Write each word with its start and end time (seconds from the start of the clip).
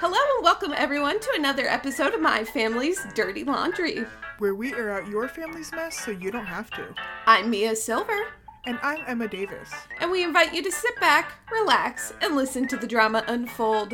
Hello 0.00 0.16
and 0.36 0.42
welcome 0.44 0.72
everyone 0.74 1.20
to 1.20 1.30
another 1.36 1.66
episode 1.68 2.14
of 2.14 2.20
My 2.20 2.42
Family's 2.44 3.04
Dirty 3.14 3.44
Laundry. 3.44 4.04
where 4.38 4.54
we 4.54 4.72
air 4.74 4.90
out 4.92 5.08
your 5.08 5.28
family's 5.28 5.70
mess 5.72 5.98
so 6.00 6.10
you 6.10 6.30
don't 6.30 6.46
have 6.46 6.70
to. 6.70 6.94
I'm 7.26 7.50
Mia 7.50 7.76
Silver, 7.76 8.18
And 8.66 8.78
I'm 8.82 9.00
Emma 9.06 9.28
Davis. 9.28 9.70
and 10.00 10.10
we 10.10 10.24
invite 10.24 10.54
you 10.54 10.62
to 10.62 10.72
sit 10.72 10.98
back, 11.00 11.32
relax, 11.52 12.12
and 12.22 12.34
listen 12.34 12.66
to 12.68 12.76
the 12.76 12.86
drama 12.86 13.22
unfold. 13.28 13.92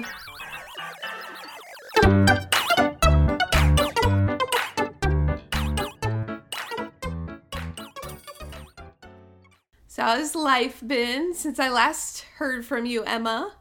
So, 9.88 10.02
how's 10.02 10.34
life 10.34 10.82
been 10.86 11.34
since 11.34 11.59
I 11.59 11.68
last 11.70 12.20
heard 12.36 12.64
from 12.66 12.86
you, 12.86 13.02
Emma? 13.04 13.54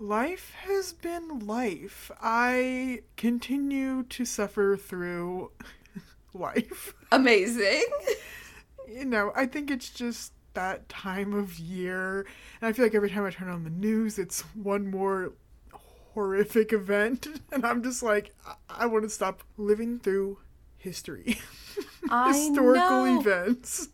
Life 0.00 0.54
has 0.66 0.94
been 0.94 1.40
life. 1.40 2.10
I 2.22 3.02
continue 3.18 4.04
to 4.04 4.24
suffer 4.24 4.74
through 4.78 5.50
life. 6.34 6.94
Amazing. 7.12 7.84
You 8.88 9.04
know, 9.04 9.30
I 9.36 9.44
think 9.44 9.70
it's 9.70 9.90
just 9.90 10.32
that 10.54 10.88
time 10.88 11.34
of 11.34 11.58
year. 11.58 12.20
And 12.60 12.68
I 12.68 12.72
feel 12.72 12.86
like 12.86 12.94
every 12.94 13.10
time 13.10 13.26
I 13.26 13.30
turn 13.30 13.50
on 13.50 13.64
the 13.64 13.70
news, 13.70 14.18
it's 14.18 14.40
one 14.54 14.90
more 14.90 15.34
horrific 16.14 16.72
event. 16.72 17.26
And 17.52 17.66
I'm 17.66 17.82
just 17.82 18.02
like, 18.02 18.34
I, 18.46 18.54
I 18.70 18.86
want 18.86 19.02
to 19.04 19.10
stop 19.10 19.42
living 19.58 19.98
through 19.98 20.38
history, 20.78 21.36
historical 22.02 23.04
know. 23.04 23.20
events. 23.20 23.88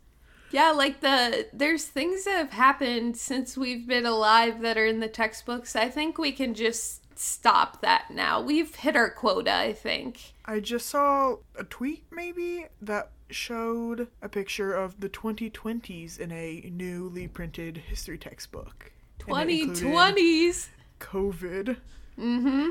Yeah, 0.51 0.71
like 0.71 1.01
the 1.01 1.49
there's 1.53 1.85
things 1.85 2.25
that 2.25 2.37
have 2.37 2.53
happened 2.53 3.17
since 3.17 3.57
we've 3.57 3.87
been 3.87 4.07
alive 4.07 4.61
that 4.63 4.79
are 4.79 4.87
in 4.87 5.01
the 5.01 5.09
textbooks. 5.09 5.75
I 5.77 5.89
think 5.89 6.19
we 6.19 6.33
can 6.33 6.55
just 6.55 7.03
stop 7.19 7.81
that 7.81 8.11
now. 8.11 8.41
We've 8.41 8.75
hit 8.75 8.95
our 8.97 9.11
quota, 9.11 9.53
I 9.55 9.73
think. 9.73 10.35
I 10.45 10.61
just 10.61 10.87
saw 10.87 11.37
a 11.59 11.65
tweet 11.65 12.05
maybe 12.11 12.67
that 12.81 13.11
showed 13.31 14.07
a 14.23 14.29
picture 14.29 14.73
of 14.73 15.01
the 15.01 15.09
2020s 15.09 16.21
in 16.21 16.31
a 16.31 16.71
newly 16.73 17.27
printed 17.27 17.79
history 17.79 18.19
textbook. 18.19 18.93
And 19.27 19.51
it 19.51 19.61
included 19.63 19.83
2020s. 20.17 20.69
COVID 21.01 21.77
Mm-hmm. 22.19 22.71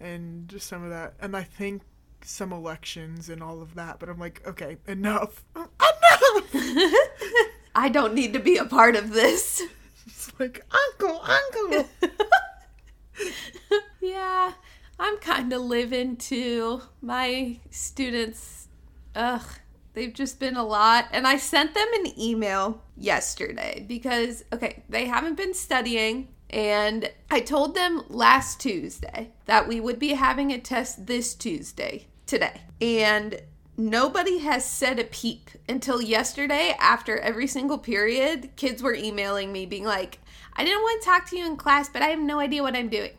and 0.00 0.48
just 0.48 0.66
some 0.66 0.82
of 0.82 0.90
that. 0.90 1.14
And 1.20 1.36
I 1.36 1.42
think 1.44 1.82
some 2.24 2.52
elections 2.52 3.28
and 3.28 3.42
all 3.42 3.62
of 3.62 3.74
that. 3.74 3.98
But 4.00 4.08
I'm 4.08 4.18
like, 4.18 4.42
okay, 4.46 4.78
enough. 4.86 5.44
I 7.74 7.88
don't 7.88 8.14
need 8.14 8.32
to 8.32 8.40
be 8.40 8.56
a 8.56 8.64
part 8.64 8.96
of 8.96 9.12
this. 9.12 9.62
It's 10.06 10.32
like, 10.38 10.64
uncle, 10.70 11.20
uncle. 11.22 11.88
yeah, 14.00 14.52
I'm 14.98 15.16
kind 15.18 15.52
of 15.52 15.62
living 15.62 16.16
too. 16.16 16.82
My 17.00 17.58
students, 17.70 18.68
ugh, 19.14 19.46
they've 19.94 20.12
just 20.12 20.40
been 20.40 20.56
a 20.56 20.64
lot. 20.64 21.06
And 21.12 21.26
I 21.26 21.36
sent 21.36 21.74
them 21.74 21.88
an 21.94 22.18
email 22.20 22.82
yesterday 22.96 23.84
because, 23.86 24.44
okay, 24.52 24.82
they 24.88 25.06
haven't 25.06 25.36
been 25.36 25.54
studying. 25.54 26.28
And 26.50 27.10
I 27.30 27.40
told 27.40 27.74
them 27.74 28.02
last 28.08 28.60
Tuesday 28.60 29.30
that 29.46 29.68
we 29.68 29.80
would 29.80 29.98
be 29.98 30.14
having 30.14 30.50
a 30.50 30.58
test 30.58 31.06
this 31.06 31.34
Tuesday, 31.34 32.08
today. 32.26 32.62
And 32.80 33.40
nobody 33.80 34.38
has 34.38 34.64
said 34.64 34.98
a 34.98 35.04
peep 35.04 35.50
until 35.68 36.00
yesterday 36.02 36.76
after 36.78 37.18
every 37.18 37.46
single 37.46 37.78
period. 37.78 38.50
Kids 38.56 38.82
were 38.82 38.94
emailing 38.94 39.52
me 39.52 39.66
being 39.66 39.84
like, 39.84 40.18
I 40.54 40.64
didn't 40.64 40.82
want 40.82 41.02
to 41.02 41.06
talk 41.08 41.28
to 41.30 41.36
you 41.38 41.46
in 41.46 41.56
class, 41.56 41.88
but 41.88 42.02
I 42.02 42.08
have 42.08 42.20
no 42.20 42.38
idea 42.38 42.62
what 42.62 42.76
I'm 42.76 42.88
doing. 42.88 43.12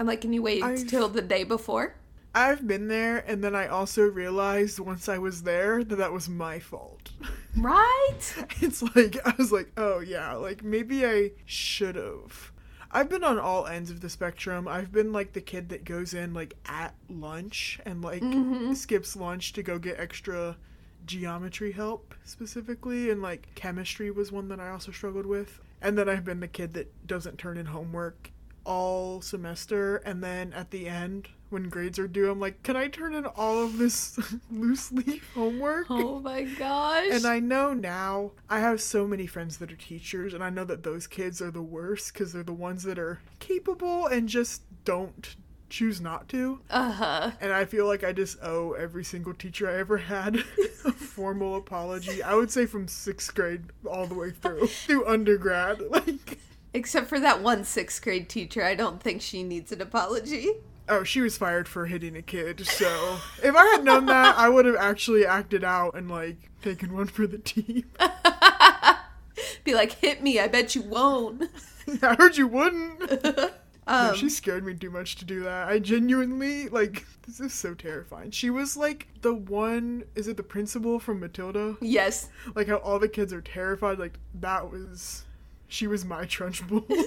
I'm 0.00 0.06
like, 0.06 0.22
can 0.22 0.32
you 0.32 0.42
wait 0.42 0.62
I've- 0.62 0.84
till 0.84 1.08
the 1.08 1.22
day 1.22 1.44
before? 1.44 1.94
I've 2.34 2.66
been 2.66 2.86
there, 2.88 3.24
and 3.26 3.42
then 3.42 3.54
I 3.54 3.66
also 3.68 4.02
realized 4.02 4.78
once 4.78 5.08
I 5.08 5.16
was 5.16 5.42
there 5.42 5.82
that 5.82 5.96
that 5.96 6.12
was 6.12 6.28
my 6.28 6.58
fault. 6.58 7.10
Right? 7.58 8.18
It's 8.60 8.82
like 8.94 9.16
I 9.26 9.32
was 9.38 9.50
like, 9.50 9.72
oh 9.78 10.00
yeah, 10.00 10.34
like 10.34 10.62
maybe 10.62 11.06
I 11.06 11.30
should 11.46 11.96
have. 11.96 12.52
I've 12.90 13.08
been 13.08 13.24
on 13.24 13.38
all 13.38 13.66
ends 13.66 13.90
of 13.90 14.00
the 14.00 14.08
spectrum. 14.08 14.68
I've 14.68 14.92
been 14.92 15.12
like 15.12 15.32
the 15.32 15.40
kid 15.40 15.68
that 15.70 15.84
goes 15.84 16.14
in 16.14 16.34
like 16.34 16.54
at 16.66 16.94
lunch 17.08 17.80
and 17.84 18.02
like 18.02 18.22
mm-hmm. 18.22 18.74
skips 18.74 19.16
lunch 19.16 19.52
to 19.54 19.62
go 19.62 19.78
get 19.78 19.98
extra 19.98 20.56
geometry 21.04 21.72
help 21.72 22.14
specifically 22.24 23.10
and 23.10 23.22
like 23.22 23.54
chemistry 23.54 24.10
was 24.10 24.32
one 24.32 24.48
that 24.48 24.60
I 24.60 24.70
also 24.70 24.92
struggled 24.92 25.26
with. 25.26 25.60
And 25.80 25.96
then 25.96 26.08
I've 26.08 26.24
been 26.24 26.40
the 26.40 26.48
kid 26.48 26.74
that 26.74 27.06
doesn't 27.06 27.38
turn 27.38 27.58
in 27.58 27.66
homework 27.66 28.30
all 28.66 29.20
semester 29.22 29.96
and 29.98 30.22
then 30.22 30.52
at 30.52 30.70
the 30.70 30.88
end 30.88 31.28
when 31.48 31.68
grades 31.68 31.98
are 31.98 32.08
due 32.08 32.28
I'm 32.30 32.40
like, 32.40 32.62
"Can 32.64 32.76
I 32.76 32.88
turn 32.88 33.14
in 33.14 33.24
all 33.24 33.62
of 33.62 33.78
this 33.78 34.18
loose 34.50 34.90
leaf 34.90 35.30
homework?" 35.32 35.86
Oh 35.88 36.18
my 36.18 36.42
gosh. 36.42 37.06
And 37.12 37.24
I 37.24 37.38
know 37.38 37.72
now, 37.72 38.32
I 38.50 38.58
have 38.58 38.80
so 38.80 39.06
many 39.06 39.28
friends 39.28 39.58
that 39.58 39.70
are 39.70 39.76
teachers, 39.76 40.34
and 40.34 40.42
I 40.42 40.50
know 40.50 40.64
that 40.64 40.82
those 40.82 41.06
kids 41.06 41.40
are 41.40 41.52
the 41.52 41.62
worst 41.62 42.12
because 42.12 42.32
they're 42.32 42.42
the 42.42 42.52
ones 42.52 42.82
that 42.82 42.98
are 42.98 43.20
capable 43.38 44.06
and 44.06 44.28
just 44.28 44.62
don't 44.84 45.36
choose 45.68 46.00
not 46.00 46.28
to. 46.30 46.60
uh 46.68 46.90
huh. 46.90 47.30
And 47.40 47.52
I 47.52 47.64
feel 47.64 47.86
like 47.86 48.02
I 48.02 48.12
just 48.12 48.38
owe 48.42 48.72
every 48.72 49.04
single 49.04 49.32
teacher 49.34 49.70
I 49.70 49.78
ever 49.78 49.98
had 49.98 50.36
a 50.84 50.92
formal 50.92 51.54
apology. 51.56 52.24
I 52.24 52.34
would 52.34 52.50
say 52.50 52.66
from 52.66 52.88
sixth 52.88 53.32
grade 53.36 53.62
all 53.88 54.06
the 54.06 54.14
way 54.14 54.30
through, 54.32 54.66
through 54.66 55.06
undergrad. 55.06 55.80
Like, 55.90 56.38
Except 56.76 57.08
for 57.08 57.18
that 57.20 57.42
one 57.42 57.64
sixth 57.64 58.02
grade 58.02 58.28
teacher, 58.28 58.62
I 58.62 58.74
don't 58.74 59.02
think 59.02 59.22
she 59.22 59.42
needs 59.42 59.72
an 59.72 59.80
apology. 59.80 60.50
oh, 60.88 61.02
she 61.02 61.20
was 61.22 61.36
fired 61.38 61.66
for 61.66 61.86
hitting 61.86 62.14
a 62.16 62.22
kid. 62.22 62.66
So 62.66 63.16
if 63.42 63.56
I 63.56 63.64
had 63.66 63.82
known 63.82 64.06
that, 64.06 64.36
I 64.38 64.48
would 64.48 64.66
have 64.66 64.76
actually 64.76 65.24
acted 65.26 65.64
out 65.64 65.94
and, 65.96 66.10
like, 66.10 66.36
taken 66.62 66.92
one 66.94 67.06
for 67.06 67.26
the 67.26 67.38
team. 67.38 67.86
Be 69.64 69.74
like, 69.74 69.92
hit 69.92 70.22
me, 70.22 70.38
I 70.38 70.48
bet 70.48 70.74
you 70.74 70.82
won't. 70.82 71.44
I 72.02 72.14
heard 72.14 72.36
you 72.36 72.46
wouldn't. 72.46 73.52
No, 73.88 74.08
Um, 74.10 74.16
she 74.16 74.28
scared 74.28 74.64
me 74.66 74.74
too 74.74 74.90
much 74.90 75.14
to 75.16 75.24
do 75.24 75.44
that. 75.44 75.68
I 75.68 75.78
genuinely 75.78 76.68
like 76.68 77.06
this 77.24 77.38
is 77.38 77.54
so 77.54 77.72
terrifying. 77.72 78.32
She 78.32 78.50
was 78.50 78.76
like 78.76 79.06
the 79.22 79.32
one 79.32 80.02
is 80.16 80.26
it 80.26 80.36
the 80.36 80.42
principal 80.42 80.98
from 80.98 81.20
Matilda? 81.20 81.76
yes. 81.80 82.28
Like 82.56 82.66
how 82.66 82.78
all 82.78 82.98
the 82.98 83.08
kids 83.08 83.32
are 83.32 83.40
terrified, 83.40 84.00
like 84.00 84.18
that 84.40 84.72
was 84.72 85.22
she 85.68 85.86
was 85.86 86.04
my 86.04 86.24
trunchbull. 86.24 86.84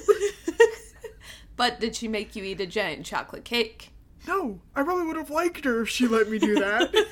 But 1.56 1.82
did 1.82 1.94
she 1.94 2.08
make 2.08 2.38
you 2.38 2.44
eat 2.46 2.62
a 2.62 2.66
giant 2.66 3.06
chocolate 3.06 3.44
cake? 3.44 3.92
no, 4.28 4.60
I 4.76 4.84
probably 4.84 5.06
would 5.08 5.18
have 5.18 5.30
liked 5.30 5.66
her 5.66 5.82
if 5.82 5.90
she 5.90 6.08
let 6.08 6.30
me 6.30 6.40
do 6.40 6.56
that. 6.56 6.94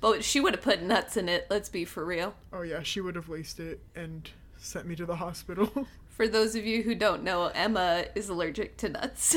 But 0.00 0.22
she 0.24 0.40
would 0.40 0.54
have 0.54 0.62
put 0.62 0.82
nuts 0.82 1.16
in 1.16 1.28
it, 1.28 1.46
let's 1.48 1.68
be 1.70 1.84
for 1.86 2.04
real. 2.04 2.34
oh 2.52 2.62
yeah, 2.62 2.82
she 2.82 3.00
would 3.00 3.14
have 3.16 3.28
laced 3.30 3.58
it 3.60 3.80
and 3.94 4.28
sent 4.58 4.86
me 4.86 4.94
to 4.96 5.06
the 5.06 5.16
hospital. 5.16 5.86
For 6.08 6.26
those 6.28 6.54
of 6.54 6.64
you 6.64 6.82
who 6.82 6.94
don't 6.94 7.22
know, 7.22 7.46
Emma 7.54 8.06
is 8.14 8.28
allergic 8.30 8.76
to 8.78 8.88
nuts. 8.88 9.36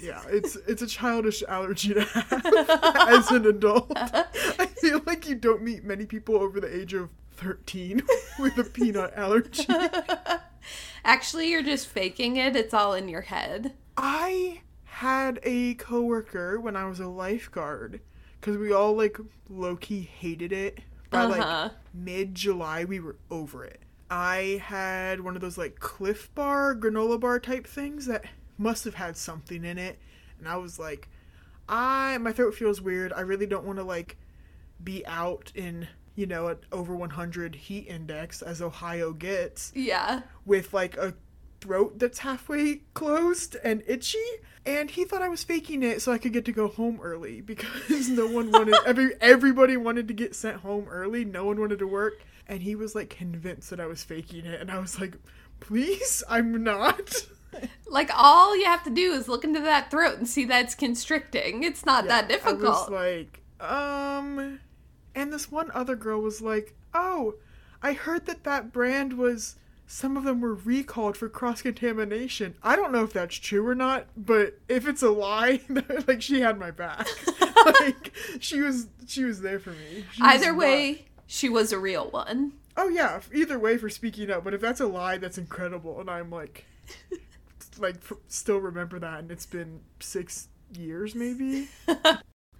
yeah, 0.00 0.20
it's 0.28 0.56
it's 0.66 0.82
a 0.82 0.86
childish 0.86 1.42
allergy 1.48 1.94
to 1.94 2.02
have 2.02 2.46
as 3.08 3.30
an 3.30 3.46
adult. 3.46 3.92
I 3.94 4.66
feel 4.80 5.00
like 5.06 5.28
you 5.28 5.34
don't 5.36 5.62
meet 5.62 5.84
many 5.84 6.06
people 6.06 6.36
over 6.36 6.60
the 6.60 6.74
age 6.74 6.92
of 6.92 7.10
13 7.36 8.02
with 8.40 8.58
a 8.58 8.64
peanut 8.64 9.12
allergy. 9.14 9.66
Actually, 11.04 11.50
you're 11.50 11.62
just 11.62 11.86
faking 11.88 12.36
it, 12.36 12.56
it's 12.56 12.74
all 12.74 12.94
in 12.94 13.08
your 13.08 13.22
head. 13.22 13.74
I 13.96 14.62
had 14.84 15.40
a 15.42 15.74
coworker 15.74 16.60
when 16.60 16.76
I 16.76 16.86
was 16.86 17.00
a 17.00 17.08
lifeguard 17.08 18.00
because 18.40 18.56
we 18.56 18.72
all 18.72 18.94
like 18.96 19.18
low 19.48 19.76
key 19.76 20.02
hated 20.02 20.52
it. 20.52 20.80
By 21.10 21.24
Uh-huh. 21.24 21.28
like 21.28 21.48
mid 21.94 22.34
July, 22.34 22.84
we 22.84 23.00
were 23.00 23.16
over 23.30 23.64
it. 23.64 23.80
I 24.10 24.62
had 24.64 25.20
one 25.20 25.34
of 25.36 25.42
those 25.42 25.58
like 25.58 25.80
Clif 25.80 26.34
Bar, 26.34 26.74
granola 26.76 27.18
bar 27.20 27.40
type 27.40 27.66
things 27.66 28.06
that 28.06 28.24
must 28.56 28.84
have 28.84 28.94
had 28.94 29.16
something 29.16 29.64
in 29.64 29.78
it, 29.78 29.98
and 30.38 30.48
I 30.48 30.56
was 30.56 30.78
like, 30.78 31.08
I 31.68 32.18
my 32.18 32.32
throat 32.32 32.54
feels 32.54 32.80
weird. 32.80 33.12
I 33.12 33.20
really 33.20 33.46
don't 33.46 33.64
want 33.66 33.78
to 33.78 33.84
like 33.84 34.16
be 34.82 35.04
out 35.06 35.52
in 35.54 35.88
you 36.18 36.26
know 36.26 36.48
an 36.48 36.56
over 36.72 36.94
100 36.96 37.54
heat 37.54 37.86
index 37.86 38.42
as 38.42 38.60
Ohio 38.60 39.12
gets 39.12 39.70
Yeah. 39.74 40.22
with 40.44 40.74
like 40.74 40.96
a 40.96 41.14
throat 41.60 41.98
that's 41.98 42.18
halfway 42.20 42.82
closed 42.94 43.56
and 43.62 43.82
itchy. 43.86 44.18
And 44.66 44.90
he 44.90 45.04
thought 45.04 45.22
I 45.22 45.28
was 45.28 45.44
faking 45.44 45.82
it 45.82 46.02
so 46.02 46.12
I 46.12 46.18
could 46.18 46.32
get 46.32 46.44
to 46.46 46.52
go 46.52 46.68
home 46.68 46.98
early 47.02 47.40
because 47.40 48.08
no 48.08 48.26
one 48.26 48.50
wanted 48.52 48.76
every 48.84 49.12
everybody 49.20 49.76
wanted 49.76 50.08
to 50.08 50.14
get 50.14 50.34
sent 50.34 50.56
home 50.58 50.86
early. 50.88 51.24
No 51.24 51.44
one 51.46 51.58
wanted 51.60 51.78
to 51.78 51.86
work. 51.86 52.14
And 52.48 52.62
he 52.62 52.74
was 52.74 52.94
like 52.94 53.10
convinced 53.10 53.70
that 53.70 53.80
I 53.80 53.86
was 53.86 54.02
faking 54.02 54.44
it. 54.44 54.60
And 54.60 54.70
I 54.70 54.78
was 54.78 55.00
like, 55.00 55.14
please, 55.60 56.22
I'm 56.28 56.62
not. 56.64 57.14
Like 57.86 58.10
all 58.14 58.54
you 58.56 58.66
have 58.66 58.84
to 58.84 58.90
do 58.90 59.12
is 59.14 59.26
look 59.26 59.42
into 59.42 59.60
that 59.60 59.90
throat 59.90 60.18
and 60.18 60.28
see 60.28 60.44
that 60.44 60.66
it's 60.66 60.74
constricting. 60.74 61.62
It's 61.64 61.86
not 61.86 62.06
that 62.08 62.24
I 62.24 62.52
was 62.52 62.60
difficult. 62.60 62.92
like, 62.92 63.40
um. 63.58 64.60
And 65.18 65.32
this 65.32 65.50
one 65.50 65.72
other 65.74 65.96
girl 65.96 66.20
was 66.20 66.40
like, 66.40 66.76
oh, 66.94 67.34
I 67.82 67.92
heard 67.92 68.26
that 68.26 68.44
that 68.44 68.72
brand 68.72 69.14
was 69.14 69.56
some 69.84 70.16
of 70.16 70.22
them 70.22 70.40
were 70.40 70.54
recalled 70.54 71.16
for 71.16 71.28
cross 71.28 71.60
contamination. 71.62 72.54
I 72.62 72.76
don't 72.76 72.92
know 72.92 73.02
if 73.02 73.12
that's 73.12 73.34
true 73.34 73.66
or 73.66 73.74
not, 73.74 74.06
but 74.16 74.58
if 74.68 74.86
it's 74.86 75.02
a 75.02 75.10
lie, 75.10 75.60
like 76.06 76.22
she 76.22 76.40
had 76.40 76.56
my 76.56 76.70
back. 76.70 77.08
like 77.80 78.12
she 78.38 78.60
was 78.60 78.86
she 79.08 79.24
was 79.24 79.40
there 79.40 79.58
for 79.58 79.70
me. 79.70 80.04
She 80.12 80.22
Either 80.22 80.52
not- 80.52 80.58
way, 80.58 81.06
she 81.26 81.48
was 81.48 81.72
a 81.72 81.80
real 81.80 82.08
one. 82.10 82.52
Oh 82.76 82.88
yeah, 82.88 83.20
either 83.34 83.58
way 83.58 83.76
for 83.76 83.88
speaking 83.90 84.30
up, 84.30 84.44
but 84.44 84.54
if 84.54 84.60
that's 84.60 84.80
a 84.80 84.86
lie, 84.86 85.18
that's 85.18 85.36
incredible 85.36 85.98
and 86.00 86.08
I'm 86.08 86.30
like 86.30 86.64
like 87.78 87.96
still 88.28 88.58
remember 88.58 89.00
that 89.00 89.18
and 89.18 89.32
it's 89.32 89.46
been 89.46 89.80
6 89.98 90.46
years 90.76 91.16
maybe. 91.16 91.66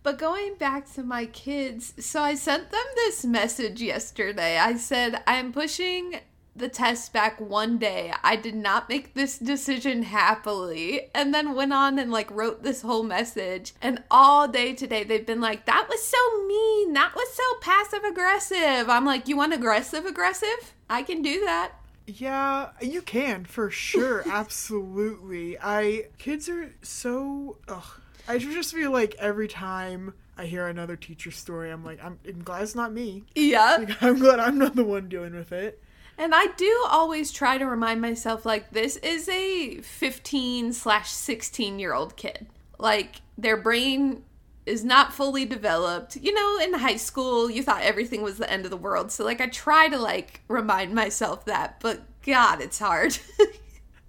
But 0.08 0.16
going 0.16 0.54
back 0.54 0.90
to 0.94 1.02
my 1.02 1.26
kids, 1.26 1.92
so 2.02 2.22
I 2.22 2.34
sent 2.34 2.70
them 2.70 2.86
this 2.94 3.26
message 3.26 3.82
yesterday. 3.82 4.56
I 4.56 4.78
said, 4.78 5.22
I'm 5.26 5.52
pushing 5.52 6.20
the 6.56 6.70
test 6.70 7.12
back 7.12 7.38
one 7.38 7.76
day. 7.76 8.14
I 8.24 8.34
did 8.36 8.54
not 8.54 8.88
make 8.88 9.12
this 9.12 9.36
decision 9.36 10.04
happily. 10.04 11.10
And 11.14 11.34
then 11.34 11.54
went 11.54 11.74
on 11.74 11.98
and 11.98 12.10
like 12.10 12.30
wrote 12.30 12.62
this 12.62 12.80
whole 12.80 13.02
message. 13.02 13.74
And 13.82 14.02
all 14.10 14.48
day 14.48 14.72
today, 14.72 15.04
they've 15.04 15.26
been 15.26 15.42
like, 15.42 15.66
that 15.66 15.88
was 15.90 16.02
so 16.02 16.46
mean. 16.46 16.94
That 16.94 17.14
was 17.14 17.28
so 17.34 17.42
passive 17.60 18.02
aggressive. 18.02 18.88
I'm 18.88 19.04
like, 19.04 19.28
you 19.28 19.36
want 19.36 19.52
aggressive 19.52 20.06
aggressive? 20.06 20.72
I 20.88 21.02
can 21.02 21.20
do 21.20 21.44
that. 21.44 21.72
Yeah, 22.06 22.70
you 22.80 23.02
can 23.02 23.44
for 23.44 23.68
sure, 23.68 24.24
absolutely. 24.26 25.58
I 25.60 26.06
kids 26.16 26.48
are 26.48 26.72
so 26.80 27.58
ugh. 27.68 28.00
I 28.28 28.38
just 28.38 28.74
feel 28.74 28.92
like 28.92 29.14
every 29.18 29.48
time 29.48 30.12
I 30.36 30.44
hear 30.44 30.66
another 30.66 30.96
teacher 30.96 31.30
story, 31.30 31.70
I'm 31.70 31.82
like, 31.82 32.02
I'm, 32.04 32.18
I'm 32.26 32.42
glad 32.42 32.62
it's 32.62 32.74
not 32.74 32.92
me. 32.92 33.24
Yeah. 33.34 33.78
Like, 33.78 34.02
I'm 34.02 34.18
glad 34.18 34.38
I'm 34.38 34.58
not 34.58 34.76
the 34.76 34.84
one 34.84 35.08
dealing 35.08 35.34
with 35.34 35.50
it. 35.50 35.82
And 36.18 36.34
I 36.34 36.48
do 36.56 36.84
always 36.90 37.32
try 37.32 37.56
to 37.58 37.64
remind 37.64 38.02
myself, 38.02 38.44
like, 38.44 38.70
this 38.70 38.96
is 38.96 39.28
a 39.28 39.80
15 39.80 40.72
slash 40.74 41.10
16 41.10 41.78
year 41.78 41.94
old 41.94 42.16
kid. 42.16 42.46
Like, 42.78 43.22
their 43.38 43.56
brain 43.56 44.24
is 44.66 44.84
not 44.84 45.14
fully 45.14 45.46
developed. 45.46 46.16
You 46.16 46.34
know, 46.34 46.58
in 46.62 46.74
high 46.74 46.96
school, 46.96 47.50
you 47.50 47.62
thought 47.62 47.82
everything 47.82 48.22
was 48.22 48.36
the 48.36 48.50
end 48.50 48.64
of 48.66 48.70
the 48.70 48.76
world. 48.76 49.10
So, 49.10 49.24
like, 49.24 49.40
I 49.40 49.46
try 49.46 49.88
to, 49.88 49.98
like, 49.98 50.42
remind 50.48 50.94
myself 50.94 51.46
that, 51.46 51.80
but 51.80 52.02
God, 52.26 52.60
it's 52.60 52.78
hard. 52.78 53.18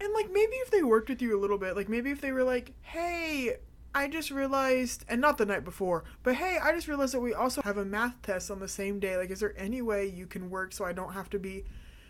And 0.02 0.14
like 0.14 0.32
maybe 0.32 0.54
if 0.54 0.72
they 0.72 0.82
worked 0.82 1.10
with 1.10 1.22
you 1.22 1.38
a 1.38 1.42
little 1.42 1.58
bit, 1.58 1.76
like 1.76 1.90
maybe 1.90 2.10
if 2.10 2.22
they 2.22 2.32
were 2.32 2.44
like, 2.44 2.72
"Hey, 2.82 3.58
I 3.94 4.08
just 4.08 4.32
realized," 4.32 5.06
and 5.08 5.20
not 5.20 5.38
the 5.38 5.46
night 5.46 5.64
before, 5.64 6.04
but 6.24 6.36
hey, 6.36 6.58
I 6.62 6.72
just 6.72 6.88
realized 6.88 7.14
that 7.14 7.20
we 7.22 7.34
also 7.34 7.62
have 7.62 7.78
a 7.78 7.86
math 7.86 8.22
test 8.22 8.52
on 8.52 8.60
the 8.60 8.68
same 8.68 9.00
day. 9.00 9.18
Like, 9.18 9.32
is 9.32 9.40
there 9.40 9.54
any 9.58 9.82
way 9.82 10.06
you 10.06 10.28
can 10.28 10.50
work 10.50 10.74
so 10.74 10.86
I 10.86 10.94
don't 10.94 11.14
have 11.14 11.30
to 11.32 11.40
be 11.40 11.66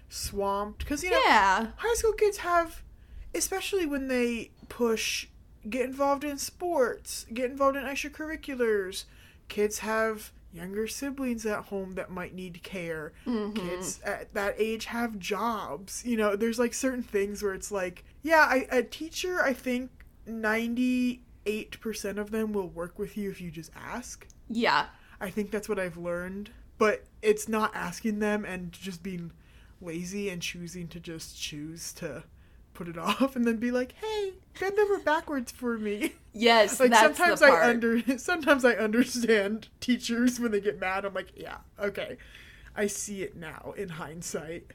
swamped? 0.09 0.79
Because 0.79 1.03
you 1.03 1.11
know, 1.11 1.21
yeah. 1.25 1.67
high 1.77 1.93
school 1.95 2.13
kids 2.13 2.37
have, 2.37 2.83
especially 3.33 3.85
when 3.85 4.07
they 4.07 4.51
push, 4.67 5.27
get 5.69 5.85
involved 5.85 6.23
in 6.23 6.37
sports, 6.37 7.25
get 7.33 7.49
involved 7.51 7.77
in 7.77 7.83
extracurriculars. 7.83 9.05
Kids 9.47 9.79
have 9.79 10.31
younger 10.53 10.87
siblings 10.87 11.45
at 11.45 11.65
home 11.65 11.93
that 11.95 12.09
might 12.09 12.33
need 12.33 12.61
care. 12.63 13.13
Mm-hmm. 13.25 13.53
Kids 13.53 14.01
at 14.03 14.33
that 14.33 14.55
age 14.57 14.85
have 14.85 15.19
jobs. 15.19 16.03
You 16.05 16.17
know, 16.17 16.35
there's 16.35 16.59
like 16.59 16.73
certain 16.73 17.03
things 17.03 17.43
where 17.43 17.53
it's 17.53 17.71
like, 17.71 18.03
yeah, 18.21 18.45
I, 18.49 18.67
a 18.71 18.83
teacher, 18.83 19.41
I 19.41 19.53
think 19.53 19.91
98% 21.45 22.17
of 22.17 22.31
them 22.31 22.53
will 22.53 22.67
work 22.67 22.97
with 22.99 23.17
you 23.17 23.29
if 23.29 23.41
you 23.41 23.51
just 23.51 23.71
ask. 23.75 24.27
Yeah. 24.49 24.87
I 25.21 25.29
think 25.29 25.51
that's 25.51 25.67
what 25.69 25.79
I've 25.79 25.97
learned. 25.97 26.51
But 26.77 27.05
it's 27.21 27.49
not 27.49 27.75
asking 27.75 28.19
them 28.19 28.45
and 28.45 28.71
just 28.71 29.03
being 29.03 29.31
lazy 29.81 30.29
and 30.29 30.41
choosing 30.41 30.87
to 30.89 30.99
just 30.99 31.39
choose 31.39 31.91
to 31.93 32.23
put 32.73 32.87
it 32.87 32.97
off 32.97 33.35
and 33.35 33.45
then 33.45 33.57
be 33.57 33.71
like, 33.71 33.93
"Hey, 33.93 34.33
bend 34.59 34.79
over 34.79 34.99
backwards 34.99 35.51
for 35.51 35.77
me." 35.77 36.13
Yes, 36.33 36.79
like 36.79 36.91
that's 36.91 37.17
sometimes 37.17 37.39
the 37.41 37.47
I 37.47 37.69
under 37.69 38.01
sometimes 38.17 38.63
I 38.63 38.73
understand 38.73 39.67
teachers 39.81 40.39
when 40.39 40.51
they 40.51 40.61
get 40.61 40.79
mad. 40.79 41.03
I'm 41.03 41.13
like, 41.13 41.33
"Yeah, 41.35 41.57
okay. 41.77 42.17
I 42.75 42.87
see 42.87 43.23
it 43.23 43.35
now 43.35 43.73
in 43.75 43.89
hindsight." 43.89 44.71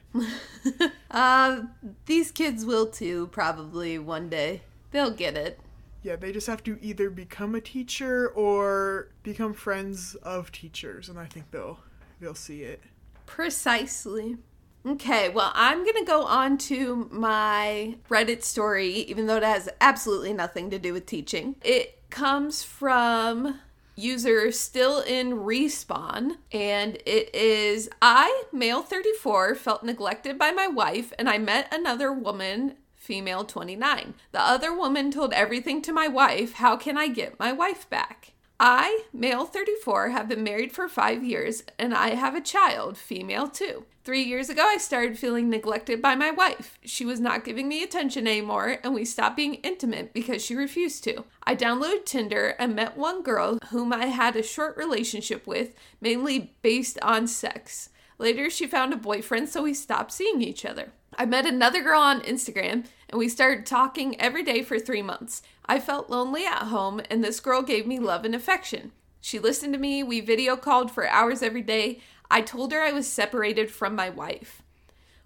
uh, 1.09 1.61
these 2.05 2.29
kids 2.29 2.65
will 2.65 2.85
too, 2.85 3.27
probably 3.27 3.97
one 3.97 4.29
day. 4.29 4.61
They'll 4.91 5.11
get 5.11 5.35
it. 5.35 5.59
Yeah, 6.05 6.17
they 6.17 6.31
just 6.31 6.45
have 6.45 6.63
to 6.65 6.77
either 6.83 7.09
become 7.09 7.55
a 7.55 7.61
teacher 7.61 8.27
or 8.29 9.07
become 9.23 9.55
friends 9.55 10.13
of 10.21 10.51
teachers 10.51 11.09
and 11.09 11.17
I 11.17 11.25
think 11.25 11.49
they'll 11.49 11.79
they'll 12.21 12.35
see 12.35 12.61
it. 12.61 12.83
Precisely. 13.25 14.37
Okay, 14.85 15.29
well, 15.29 15.51
I'm 15.55 15.79
going 15.83 15.97
to 15.97 16.05
go 16.05 16.25
on 16.25 16.59
to 16.59 17.09
my 17.11 17.95
Reddit 18.07 18.43
story, 18.43 18.93
even 18.93 19.25
though 19.25 19.37
it 19.37 19.43
has 19.43 19.67
absolutely 19.81 20.31
nothing 20.31 20.69
to 20.69 20.77
do 20.77 20.93
with 20.93 21.07
teaching. 21.07 21.55
It 21.63 22.07
comes 22.11 22.61
from 22.61 23.59
user 23.95 24.51
still 24.51 25.01
in 25.01 25.31
respawn, 25.31 26.37
and 26.51 26.99
it 27.07 27.33
is 27.33 27.89
I, 27.99 28.43
male 28.53 28.83
34, 28.83 29.55
felt 29.55 29.83
neglected 29.83 30.37
by 30.37 30.51
my 30.51 30.67
wife, 30.67 31.11
and 31.17 31.27
I 31.27 31.39
met 31.39 31.73
another 31.73 32.13
woman, 32.13 32.75
female 33.05 33.45
29. 33.45 34.15
The 34.31 34.41
other 34.41 34.75
woman 34.75 35.11
told 35.11 35.31
everything 35.31 35.81
to 35.83 35.93
my 35.93 36.07
wife. 36.07 36.53
How 36.53 36.75
can 36.75 36.97
I 36.97 37.07
get 37.07 37.39
my 37.39 37.51
wife 37.51 37.87
back? 37.89 38.33
I, 38.59 39.03
male 39.13 39.45
34, 39.45 40.09
have 40.09 40.29
been 40.29 40.43
married 40.43 40.71
for 40.71 40.87
five 40.87 41.23
years 41.23 41.63
and 41.77 41.93
I 41.93 42.15
have 42.15 42.35
a 42.35 42.41
child, 42.41 42.97
female 42.97 43.47
2. 43.47 43.85
Three 44.03 44.23
years 44.23 44.49
ago, 44.49 44.63
I 44.63 44.77
started 44.77 45.19
feeling 45.19 45.49
neglected 45.49 46.01
by 46.01 46.15
my 46.15 46.31
wife. 46.31 46.79
She 46.83 47.05
was 47.05 47.19
not 47.19 47.43
giving 47.43 47.67
me 47.67 47.83
attention 47.83 48.27
anymore 48.27 48.77
and 48.83 48.93
we 48.93 49.05
stopped 49.05 49.35
being 49.35 49.55
intimate 49.55 50.13
because 50.13 50.43
she 50.43 50.55
refused 50.55 51.03
to. 51.03 51.25
I 51.43 51.55
downloaded 51.55 52.05
Tinder 52.05 52.55
and 52.57 52.75
met 52.75 52.97
one 52.97 53.21
girl 53.21 53.59
whom 53.69 53.93
I 53.93 54.07
had 54.07 54.35
a 54.35 54.43
short 54.43 54.77
relationship 54.77 55.45
with, 55.45 55.75
mainly 56.01 56.55
based 56.61 56.97
on 57.01 57.27
sex. 57.27 57.89
Later, 58.17 58.49
she 58.49 58.65
found 58.65 58.93
a 58.93 58.97
boyfriend, 58.97 59.49
so 59.49 59.63
we 59.63 59.73
stopped 59.73 60.13
seeing 60.13 60.41
each 60.41 60.63
other. 60.65 60.93
I 61.17 61.25
met 61.25 61.45
another 61.45 61.81
girl 61.81 62.01
on 62.01 62.21
Instagram 62.21 62.85
and 63.09 63.19
we 63.19 63.29
started 63.29 63.65
talking 63.65 64.19
every 64.19 64.43
day 64.43 64.61
for 64.61 64.79
three 64.79 65.01
months. 65.01 65.41
I 65.65 65.79
felt 65.79 66.09
lonely 66.09 66.45
at 66.45 66.63
home, 66.63 67.01
and 67.09 67.23
this 67.23 67.39
girl 67.39 67.61
gave 67.61 67.87
me 67.87 67.99
love 67.99 68.25
and 68.25 68.35
affection. 68.35 68.91
She 69.21 69.39
listened 69.39 69.73
to 69.73 69.79
me, 69.79 70.03
we 70.03 70.19
video 70.19 70.55
called 70.57 70.91
for 70.91 71.07
hours 71.07 71.41
every 71.41 71.61
day. 71.61 72.01
I 72.29 72.41
told 72.41 72.71
her 72.71 72.81
I 72.81 72.91
was 72.91 73.07
separated 73.07 73.71
from 73.71 73.95
my 73.95 74.09
wife. 74.09 74.61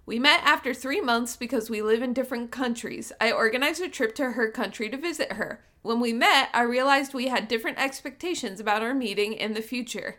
We 0.06 0.18
met 0.18 0.40
after 0.44 0.72
three 0.72 1.00
months 1.00 1.36
because 1.36 1.68
we 1.68 1.82
live 1.82 2.02
in 2.02 2.12
different 2.12 2.50
countries. 2.50 3.12
I 3.20 3.32
organized 3.32 3.82
a 3.82 3.88
trip 3.88 4.14
to 4.16 4.32
her 4.32 4.50
country 4.50 4.88
to 4.90 4.96
visit 4.96 5.32
her. 5.32 5.64
When 5.82 6.00
we 6.00 6.12
met, 6.12 6.50
I 6.54 6.62
realized 6.62 7.12
we 7.12 7.28
had 7.28 7.48
different 7.48 7.78
expectations 7.78 8.60
about 8.60 8.82
our 8.82 8.94
meeting 8.94 9.32
in 9.32 9.54
the 9.54 9.62
future. 9.62 10.18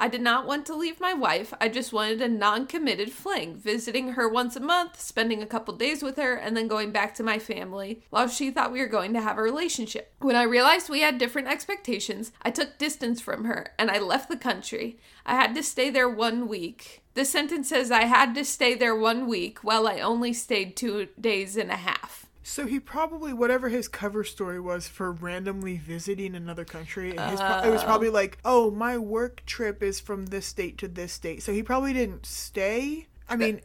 I 0.00 0.08
did 0.08 0.22
not 0.22 0.46
want 0.46 0.64
to 0.66 0.74
leave 0.74 0.98
my 0.98 1.12
wife. 1.12 1.52
I 1.60 1.68
just 1.68 1.92
wanted 1.92 2.22
a 2.22 2.28
non 2.28 2.66
committed 2.66 3.12
fling, 3.12 3.56
visiting 3.56 4.14
her 4.14 4.26
once 4.26 4.56
a 4.56 4.60
month, 4.60 4.98
spending 4.98 5.42
a 5.42 5.46
couple 5.46 5.76
days 5.76 6.02
with 6.02 6.16
her, 6.16 6.34
and 6.34 6.56
then 6.56 6.68
going 6.68 6.90
back 6.90 7.14
to 7.16 7.22
my 7.22 7.38
family 7.38 8.02
while 8.08 8.26
she 8.26 8.50
thought 8.50 8.72
we 8.72 8.80
were 8.80 8.86
going 8.86 9.12
to 9.12 9.20
have 9.20 9.36
a 9.36 9.42
relationship. 9.42 10.14
When 10.20 10.36
I 10.36 10.44
realized 10.44 10.88
we 10.88 11.02
had 11.02 11.18
different 11.18 11.48
expectations, 11.48 12.32
I 12.40 12.50
took 12.50 12.78
distance 12.78 13.20
from 13.20 13.44
her 13.44 13.74
and 13.78 13.90
I 13.90 13.98
left 13.98 14.30
the 14.30 14.38
country. 14.38 14.98
I 15.26 15.34
had 15.34 15.54
to 15.54 15.62
stay 15.62 15.90
there 15.90 16.08
one 16.08 16.48
week. 16.48 17.02
The 17.12 17.26
sentence 17.26 17.68
says 17.68 17.90
I 17.90 18.04
had 18.04 18.34
to 18.36 18.44
stay 18.46 18.74
there 18.74 18.96
one 18.96 19.28
week 19.28 19.58
while 19.62 19.86
I 19.86 20.00
only 20.00 20.32
stayed 20.32 20.76
two 20.76 21.08
days 21.20 21.58
and 21.58 21.70
a 21.70 21.76
half. 21.76 22.24
So 22.42 22.66
he 22.66 22.80
probably 22.80 23.32
whatever 23.32 23.68
his 23.68 23.86
cover 23.88 24.24
story 24.24 24.60
was 24.60 24.88
for 24.88 25.12
randomly 25.12 25.76
visiting 25.76 26.34
another 26.34 26.64
country. 26.64 27.12
Pro- 27.12 27.26
it 27.26 27.70
was 27.70 27.84
probably 27.84 28.08
oh. 28.08 28.12
like, 28.12 28.38
oh, 28.44 28.70
my 28.70 28.96
work 28.96 29.44
trip 29.46 29.82
is 29.82 30.00
from 30.00 30.26
this 30.26 30.46
state 30.46 30.78
to 30.78 30.88
this 30.88 31.12
state. 31.12 31.42
So 31.42 31.52
he 31.52 31.62
probably 31.62 31.92
didn't 31.92 32.24
stay. 32.26 33.06
I 33.28 33.36
mean, 33.36 33.60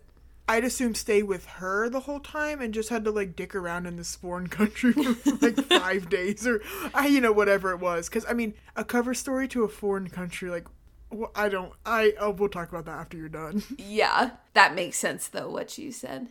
I'd 0.48 0.64
assume 0.64 0.94
stay 0.94 1.24
with 1.24 1.46
her 1.46 1.90
the 1.90 2.02
whole 2.02 2.20
time 2.20 2.62
and 2.62 2.74
just 2.74 2.90
had 2.90 3.04
to 3.06 3.12
like 3.12 3.36
dick 3.36 3.56
around 3.56 3.88
in 3.88 3.96
this 3.96 4.16
foreign 4.16 4.48
country 4.50 4.92
for 4.92 5.32
like 5.42 5.56
five 5.70 6.10
days 6.10 6.46
or 6.46 6.62
I, 6.94 7.08
you 7.08 7.22
know, 7.22 7.32
whatever 7.32 7.72
it 7.72 7.80
was. 7.80 8.10
Because 8.10 8.26
I 8.30 8.34
mean, 8.34 8.54
a 8.76 8.84
cover 8.84 9.14
story 9.14 9.48
to 9.50 9.64
a 9.64 9.70
foreign 9.70 10.10
country, 10.10 10.50
like. 10.50 10.68
wh- 11.18 11.32
I 11.34 11.50
don't. 11.50 11.72
I. 11.86 12.14
Oh, 12.20 12.32
we'll 12.32 12.50
talk 12.50 12.70
about 12.70 12.86
that 12.86 13.00
after 13.00 13.18
you're 13.18 13.30
done. 13.30 13.64
Yeah, 13.78 14.32
that 14.54 14.76
makes 14.76 14.98
sense 14.98 15.28
though, 15.28 15.50
what 15.50 15.78
you 15.78 15.92
said. 15.92 16.28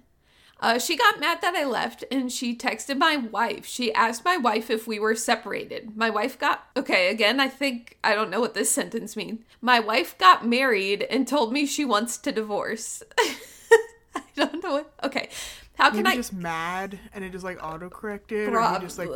Uh, 0.60 0.78
she 0.78 0.96
got 0.96 1.20
mad 1.20 1.40
that 1.42 1.54
I 1.54 1.64
left 1.64 2.04
and 2.10 2.30
she 2.32 2.56
texted 2.56 2.96
my 2.96 3.16
wife. 3.16 3.66
She 3.66 3.92
asked 3.92 4.24
my 4.24 4.36
wife 4.36 4.70
if 4.70 4.86
we 4.86 4.98
were 4.98 5.14
separated. 5.14 5.96
My 5.96 6.10
wife 6.10 6.38
got, 6.38 6.66
okay, 6.76 7.10
again, 7.10 7.40
I 7.40 7.48
think, 7.48 7.98
I 8.02 8.14
don't 8.14 8.30
know 8.30 8.40
what 8.40 8.54
this 8.54 8.70
sentence 8.70 9.16
means. 9.16 9.40
My 9.60 9.80
wife 9.80 10.16
got 10.16 10.46
married 10.46 11.02
and 11.02 11.26
told 11.26 11.52
me 11.52 11.66
she 11.66 11.84
wants 11.84 12.16
to 12.18 12.32
divorce. 12.32 13.02
I 13.18 14.24
don't 14.36 14.62
know 14.62 14.72
what, 14.72 14.92
okay. 15.02 15.28
How 15.76 15.90
can 15.90 16.04
Maybe 16.04 16.14
I 16.14 16.16
just 16.16 16.32
mad 16.32 17.00
and 17.12 17.24
it 17.24 17.32
just 17.32 17.44
like 17.44 17.62
auto 17.62 17.90
corrected, 17.90 18.48
or 18.48 18.72
he 18.72 18.78
just 18.78 18.96
like 18.96 19.08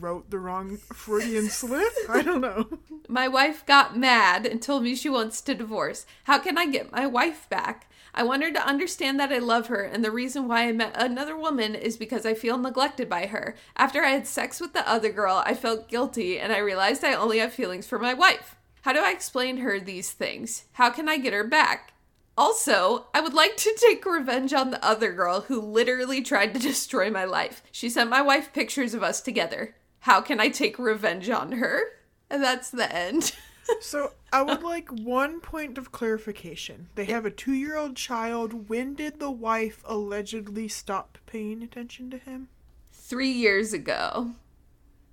wrote 0.00 0.30
the 0.30 0.38
wrong 0.38 0.78
Freudian 0.78 1.48
slip. 1.50 1.92
I 2.08 2.22
don't 2.22 2.40
know. 2.40 2.68
My 3.06 3.28
wife 3.28 3.66
got 3.66 3.98
mad 3.98 4.46
and 4.46 4.62
told 4.62 4.82
me 4.82 4.94
she 4.94 5.10
wants 5.10 5.42
to 5.42 5.54
divorce. 5.54 6.06
How 6.24 6.38
can 6.38 6.56
I 6.56 6.66
get 6.66 6.90
my 6.90 7.06
wife 7.06 7.48
back? 7.50 7.90
I 8.14 8.22
want 8.22 8.42
her 8.42 8.52
to 8.52 8.66
understand 8.66 9.20
that 9.20 9.32
I 9.32 9.38
love 9.38 9.68
her, 9.68 9.82
and 9.82 10.04
the 10.04 10.10
reason 10.10 10.48
why 10.48 10.68
I 10.68 10.72
met 10.72 10.94
another 10.96 11.36
woman 11.36 11.74
is 11.74 11.96
because 11.96 12.26
I 12.26 12.34
feel 12.34 12.58
neglected 12.58 13.08
by 13.08 13.26
her. 13.26 13.54
After 13.76 14.04
I 14.04 14.10
had 14.10 14.26
sex 14.26 14.60
with 14.60 14.72
the 14.72 14.88
other 14.88 15.10
girl, 15.10 15.42
I 15.46 15.54
felt 15.54 15.88
guilty 15.88 16.38
and 16.38 16.52
I 16.52 16.58
realized 16.58 17.04
I 17.04 17.14
only 17.14 17.38
have 17.38 17.52
feelings 17.52 17.86
for 17.86 17.98
my 17.98 18.14
wife. 18.14 18.56
How 18.82 18.92
do 18.92 19.00
I 19.00 19.10
explain 19.10 19.58
her 19.58 19.78
these 19.78 20.10
things? 20.10 20.64
How 20.72 20.90
can 20.90 21.08
I 21.08 21.18
get 21.18 21.32
her 21.32 21.44
back? 21.44 21.92
Also, 22.36 23.06
I 23.12 23.20
would 23.20 23.34
like 23.34 23.56
to 23.58 23.76
take 23.78 24.06
revenge 24.06 24.54
on 24.54 24.70
the 24.70 24.82
other 24.84 25.12
girl 25.12 25.42
who 25.42 25.60
literally 25.60 26.22
tried 26.22 26.54
to 26.54 26.60
destroy 26.60 27.10
my 27.10 27.24
life. 27.24 27.62
She 27.70 27.90
sent 27.90 28.08
my 28.08 28.22
wife 28.22 28.52
pictures 28.52 28.94
of 28.94 29.02
us 29.02 29.20
together. 29.20 29.74
How 30.00 30.22
can 30.22 30.40
I 30.40 30.48
take 30.48 30.78
revenge 30.78 31.28
on 31.28 31.52
her? 31.52 31.82
And 32.30 32.42
that's 32.42 32.70
the 32.70 32.90
end. 32.94 33.34
So 33.80 34.12
I 34.32 34.42
would 34.42 34.62
like 34.62 34.88
one 34.90 35.40
point 35.40 35.78
of 35.78 35.92
clarification. 35.92 36.88
They 36.96 37.04
have 37.06 37.24
a 37.24 37.30
two-year-old 37.30 37.96
child. 37.96 38.68
When 38.68 38.94
did 38.94 39.20
the 39.20 39.30
wife 39.30 39.82
allegedly 39.86 40.68
stop 40.68 41.18
paying 41.26 41.62
attention 41.62 42.10
to 42.10 42.18
him? 42.18 42.48
Three 42.92 43.30
years 43.30 43.72
ago. 43.72 44.32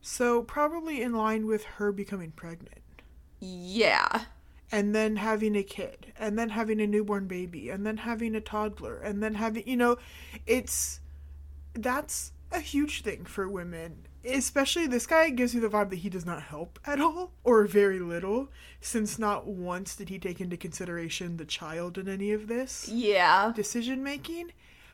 So 0.01 0.41
probably 0.43 1.01
in 1.01 1.13
line 1.13 1.45
with 1.45 1.63
her 1.65 1.91
becoming 1.91 2.31
pregnant. 2.31 2.81
Yeah. 3.39 4.25
and 4.71 4.93
then 4.95 5.15
having 5.17 5.55
a 5.55 5.63
kid 5.63 6.13
and 6.19 6.37
then 6.37 6.49
having 6.49 6.81
a 6.81 6.87
newborn 6.87 7.27
baby 7.27 7.69
and 7.69 7.85
then 7.85 7.97
having 7.97 8.35
a 8.35 8.41
toddler 8.41 8.97
and 8.97 9.23
then 9.23 9.35
having 9.35 9.63
you 9.67 9.77
know 9.77 9.97
it's 10.45 10.99
that's 11.73 12.33
a 12.51 12.59
huge 12.59 13.01
thing 13.01 13.23
for 13.25 13.47
women 13.47 14.06
especially 14.25 14.87
this 14.87 15.07
guy 15.07 15.29
gives 15.29 15.53
me 15.55 15.61
the 15.61 15.69
vibe 15.69 15.89
that 15.89 15.97
he 15.97 16.09
does 16.09 16.25
not 16.25 16.43
help 16.43 16.79
at 16.85 16.99
all 16.99 17.31
or 17.43 17.65
very 17.65 17.99
little 17.99 18.49
since 18.81 19.17
not 19.17 19.47
once 19.47 19.95
did 19.95 20.09
he 20.09 20.19
take 20.19 20.41
into 20.41 20.57
consideration 20.57 21.37
the 21.37 21.45
child 21.45 21.97
in 21.97 22.07
any 22.07 22.31
of 22.31 22.47
this 22.47 22.87
Yeah. 22.89 23.53
decision 23.55 24.03
making. 24.03 24.51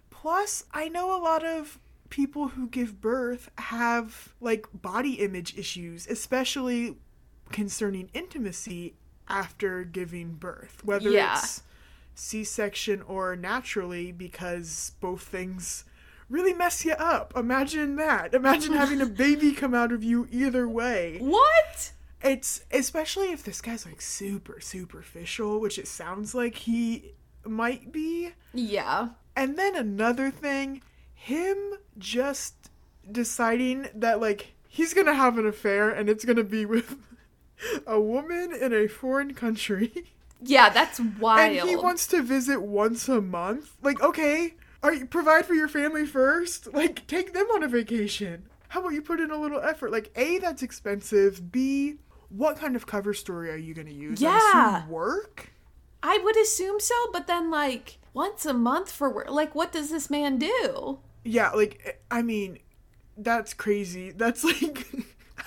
Plus, 0.09 0.65
I 0.71 0.89
know 0.89 1.15
a 1.15 1.21
lot 1.21 1.43
of 1.43 1.79
people 2.09 2.49
who 2.49 2.67
give 2.67 3.01
birth 3.01 3.49
have 3.57 4.33
like 4.39 4.67
body 4.73 5.13
image 5.13 5.57
issues, 5.57 6.05
especially 6.07 6.97
concerning 7.51 8.09
intimacy 8.13 8.93
after 9.27 9.83
giving 9.83 10.33
birth, 10.33 10.81
whether 10.83 11.09
Yeah. 11.09 11.37
it's 11.37 11.63
C 12.15 12.43
section 12.43 13.01
or 13.01 13.35
naturally, 13.35 14.11
because 14.11 14.91
both 14.99 15.23
things 15.23 15.83
really 16.29 16.53
mess 16.53 16.85
you 16.85 16.93
up. 16.93 17.33
Imagine 17.35 17.95
that. 17.97 18.33
Imagine 18.33 18.73
having 18.73 19.01
a 19.01 19.05
baby 19.05 19.51
come 19.53 19.73
out 19.73 19.91
of 19.91 20.03
you 20.03 20.27
either 20.31 20.67
way. 20.67 21.17
What? 21.19 21.91
It's 22.21 22.63
especially 22.71 23.31
if 23.31 23.43
this 23.43 23.61
guy's 23.61 23.85
like 23.85 24.01
super 24.01 24.59
superficial, 24.61 25.59
which 25.59 25.77
it 25.77 25.87
sounds 25.87 26.33
like 26.33 26.55
he 26.55 27.13
might 27.45 27.91
be. 27.91 28.31
Yeah. 28.53 29.09
And 29.35 29.57
then 29.57 29.75
another 29.75 30.31
thing, 30.31 30.81
him 31.13 31.57
just 31.97 32.69
deciding 33.11 33.87
that 33.93 34.21
like 34.21 34.53
he's 34.67 34.93
gonna 34.93 35.13
have 35.15 35.37
an 35.37 35.45
affair 35.45 35.89
and 35.89 36.09
it's 36.09 36.23
gonna 36.23 36.43
be 36.43 36.65
with 36.65 36.97
a 37.87 37.99
woman 37.99 38.53
in 38.53 38.73
a 38.73 38.87
foreign 38.87 39.33
country. 39.33 40.05
Yeah, 40.45 40.69
that's 40.69 40.99
wild. 40.99 41.57
And 41.57 41.69
he 41.69 41.75
wants 41.75 42.07
to 42.07 42.21
visit 42.21 42.61
once 42.61 43.07
a 43.07 43.21
month. 43.21 43.77
Like, 43.81 44.01
okay, 44.01 44.55
are 44.83 44.93
you 44.93 45.05
provide 45.05 45.45
for 45.45 45.53
your 45.53 45.67
family 45.67 46.05
first? 46.05 46.73
Like, 46.73 47.07
take 47.07 47.33
them 47.33 47.47
on 47.53 47.63
a 47.63 47.67
vacation. 47.67 48.43
How 48.69 48.81
about 48.81 48.89
you 48.93 49.01
put 49.01 49.19
in 49.19 49.31
a 49.31 49.37
little 49.37 49.59
effort? 49.61 49.91
Like, 49.91 50.11
A, 50.15 50.39
that's 50.39 50.63
expensive. 50.63 51.51
B, 51.51 51.95
what 52.29 52.57
kind 52.57 52.75
of 52.75 52.85
cover 52.87 53.13
story 53.13 53.51
are 53.51 53.55
you 53.55 53.73
gonna 53.73 53.91
use? 53.91 54.23
I 54.23 54.29
Yeah. 54.29 54.87
work? 54.87 55.49
I 56.03 56.19
would 56.23 56.37
assume 56.37 56.79
so, 56.79 56.95
but 57.11 57.27
then 57.27 57.49
like 57.49 57.99
once 58.13 58.45
a 58.45 58.53
month 58.53 58.91
for 58.91 59.09
work. 59.09 59.29
Like, 59.29 59.55
what 59.55 59.71
does 59.71 59.89
this 59.89 60.09
man 60.09 60.37
do? 60.37 60.99
Yeah, 61.23 61.51
like 61.51 61.81
eh, 61.85 61.91
I 62.11 62.21
mean, 62.21 62.59
that's 63.17 63.53
crazy. 63.53 64.11
That's 64.11 64.43
like 64.63 64.87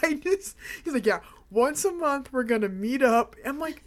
I 0.03 0.15
just 0.15 0.57
he's 0.85 0.95
like, 0.95 1.07
yeah, 1.07 1.21
once 1.51 1.85
a 1.85 1.93
month 1.93 2.33
we're 2.33 2.45
gonna 2.45 2.69
meet 2.69 3.03
up. 3.03 3.37
I'm 3.45 3.59
like, 3.59 3.85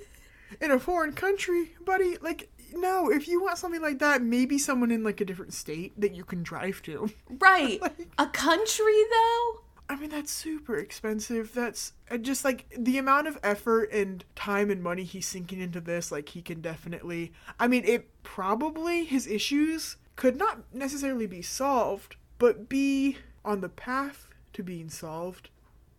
in 0.61 0.71
a 0.71 0.79
foreign 0.79 1.13
country, 1.13 1.71
buddy. 1.85 2.17
Like, 2.21 2.49
no, 2.73 3.09
if 3.11 3.27
you 3.27 3.41
want 3.41 3.57
something 3.57 3.81
like 3.81 3.99
that, 3.99 4.21
maybe 4.21 4.57
someone 4.57 4.91
in 4.91 5.03
like 5.03 5.21
a 5.21 5.25
different 5.25 5.53
state 5.53 5.93
that 5.99 6.13
you 6.15 6.23
can 6.23 6.43
drive 6.43 6.81
to. 6.83 7.09
Right. 7.39 7.81
Like- 7.81 8.07
a 8.17 8.27
country 8.27 9.03
though? 9.11 9.61
I 9.91 9.95
mean, 9.95 10.11
that's 10.11 10.31
super 10.31 10.77
expensive. 10.77 11.51
That's 11.55 11.93
uh, 12.11 12.17
just 12.17 12.45
like 12.45 12.65
the 12.77 12.99
amount 12.99 13.27
of 13.27 13.39
effort 13.41 13.91
and 13.91 14.23
time 14.35 14.69
and 14.69 14.83
money 14.83 15.03
he's 15.03 15.25
sinking 15.25 15.59
into 15.59 15.81
this. 15.81 16.11
Like, 16.11 16.29
he 16.29 16.43
can 16.43 16.61
definitely. 16.61 17.31
I 17.59 17.67
mean, 17.67 17.83
it 17.85 18.07
probably 18.21 19.03
his 19.05 19.25
issues 19.25 19.97
could 20.15 20.35
not 20.37 20.59
necessarily 20.71 21.25
be 21.25 21.41
solved, 21.41 22.17
but 22.37 22.69
be 22.69 23.17
on 23.43 23.61
the 23.61 23.69
path 23.69 24.27
to 24.53 24.61
being 24.61 24.89
solved 24.89 25.49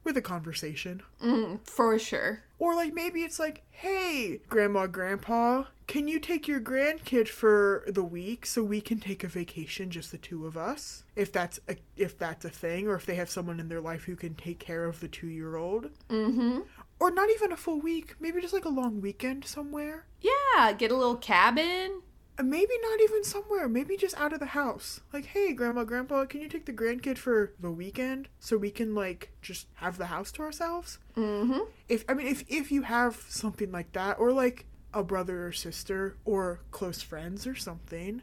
with 0.05 0.17
a 0.17 0.23
conversation. 0.23 1.03
Mm, 1.23 1.59
for 1.67 1.99
sure. 1.99 2.43
Or 2.61 2.75
like 2.77 2.95
maybe 2.95 3.23
it's 3.23 3.41
like, 3.41 3.63
hey, 3.71 4.41
grandma, 4.49 4.87
grandpa, 4.87 5.65
can 5.91 6.07
you 6.07 6.21
take 6.21 6.47
your 6.47 6.61
grandkid 6.61 7.27
for 7.27 7.83
the 7.89 8.05
week 8.05 8.47
so 8.47 8.63
we 8.63 8.81
can 8.81 9.01
take 9.01 9.25
a 9.25 9.29
vacation, 9.29 9.91
just 9.91 10.13
the 10.13 10.19
two 10.19 10.47
of 10.47 10.57
us? 10.57 11.03
If 11.17 11.33
that's 11.33 11.59
a 11.69 11.75
if 11.97 12.17
that's 12.17 12.45
a 12.45 12.49
thing, 12.49 12.87
or 12.87 12.95
if 12.95 13.07
they 13.07 13.17
have 13.17 13.29
someone 13.29 13.59
in 13.59 13.69
their 13.69 13.81
life 13.81 14.05
who 14.05 14.15
can 14.15 14.37
take 14.37 14.61
care 14.61 14.85
of 14.85 15.01
the 15.01 15.09
two 15.09 15.27
year 15.27 15.57
old. 15.57 15.91
Mm-hmm. 16.09 16.61
Or 17.01 17.11
not 17.11 17.29
even 17.31 17.51
a 17.51 17.57
full 17.57 17.81
week, 17.81 18.15
maybe 18.21 18.41
just 18.41 18.55
like 18.55 18.67
a 18.67 18.69
long 18.69 19.01
weekend 19.01 19.45
somewhere. 19.45 20.07
Yeah, 20.21 20.73
get 20.75 20.93
a 20.93 20.97
little 20.97 21.17
cabin. 21.17 22.03
Maybe 22.41 22.75
not 22.83 23.01
even 23.01 23.25
somewhere, 23.25 23.69
maybe 23.69 23.97
just 23.97 24.19
out 24.19 24.33
of 24.33 24.39
the 24.39 24.47
house. 24.47 25.01
Like, 25.13 25.27
hey, 25.27 25.53
grandma, 25.53 25.83
grandpa, 25.83 26.25
can 26.25 26.41
you 26.41 26.49
take 26.49 26.67
the 26.67 26.73
grandkid 26.73 27.19
for 27.19 27.53
the 27.59 27.71
weekend 27.71 28.29
so 28.39 28.57
we 28.57 28.71
can 28.71 28.95
like 28.95 29.33
just 29.43 29.67
have 29.75 29.99
the 29.99 30.07
house 30.07 30.31
to 30.33 30.43
ourselves? 30.43 31.01
Mm-hmm. 31.17 31.65
if 31.89 32.05
I 32.09 32.15
mean 32.15 32.29
if 32.29 32.45
if 32.49 32.71
you 32.71 32.83
have 32.83 33.27
something 33.29 33.73
like 33.73 33.91
that 33.93 34.21
or 34.21 34.33
like 34.33 34.67
a 34.93 35.03
brother 35.03 35.47
or 35.47 35.53
sister 35.53 36.17
or 36.25 36.61
close 36.71 37.03
friends 37.03 37.47
or 37.47 37.55
something. 37.55 38.23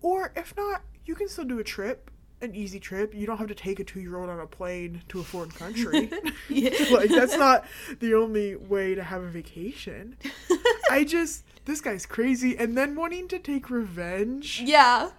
Or 0.00 0.32
if 0.36 0.56
not 0.56 0.82
you 1.04 1.14
can 1.14 1.28
still 1.28 1.44
do 1.44 1.58
a 1.58 1.64
trip 1.64 2.10
an 2.40 2.54
easy 2.54 2.78
trip. 2.78 3.12
You 3.14 3.26
don't 3.26 3.38
have 3.38 3.48
to 3.48 3.54
take 3.54 3.80
a 3.80 3.84
2-year-old 3.84 4.30
on 4.30 4.38
a 4.38 4.46
plane 4.46 5.02
to 5.08 5.18
a 5.18 5.24
foreign 5.24 5.50
country. 5.50 6.08
Like 6.48 7.10
that's 7.10 7.36
not 7.36 7.64
the 7.98 8.14
only 8.14 8.54
way 8.54 8.94
to 8.94 9.02
have 9.02 9.22
a 9.24 9.28
vacation. 9.28 10.16
I 10.90 11.02
just 11.02 11.44
this 11.64 11.80
guy's 11.80 12.06
crazy. 12.06 12.56
And 12.56 12.78
then 12.78 12.94
wanting 12.94 13.26
to 13.28 13.40
take 13.40 13.70
revenge 13.70 14.62
Yeah. 14.64 15.10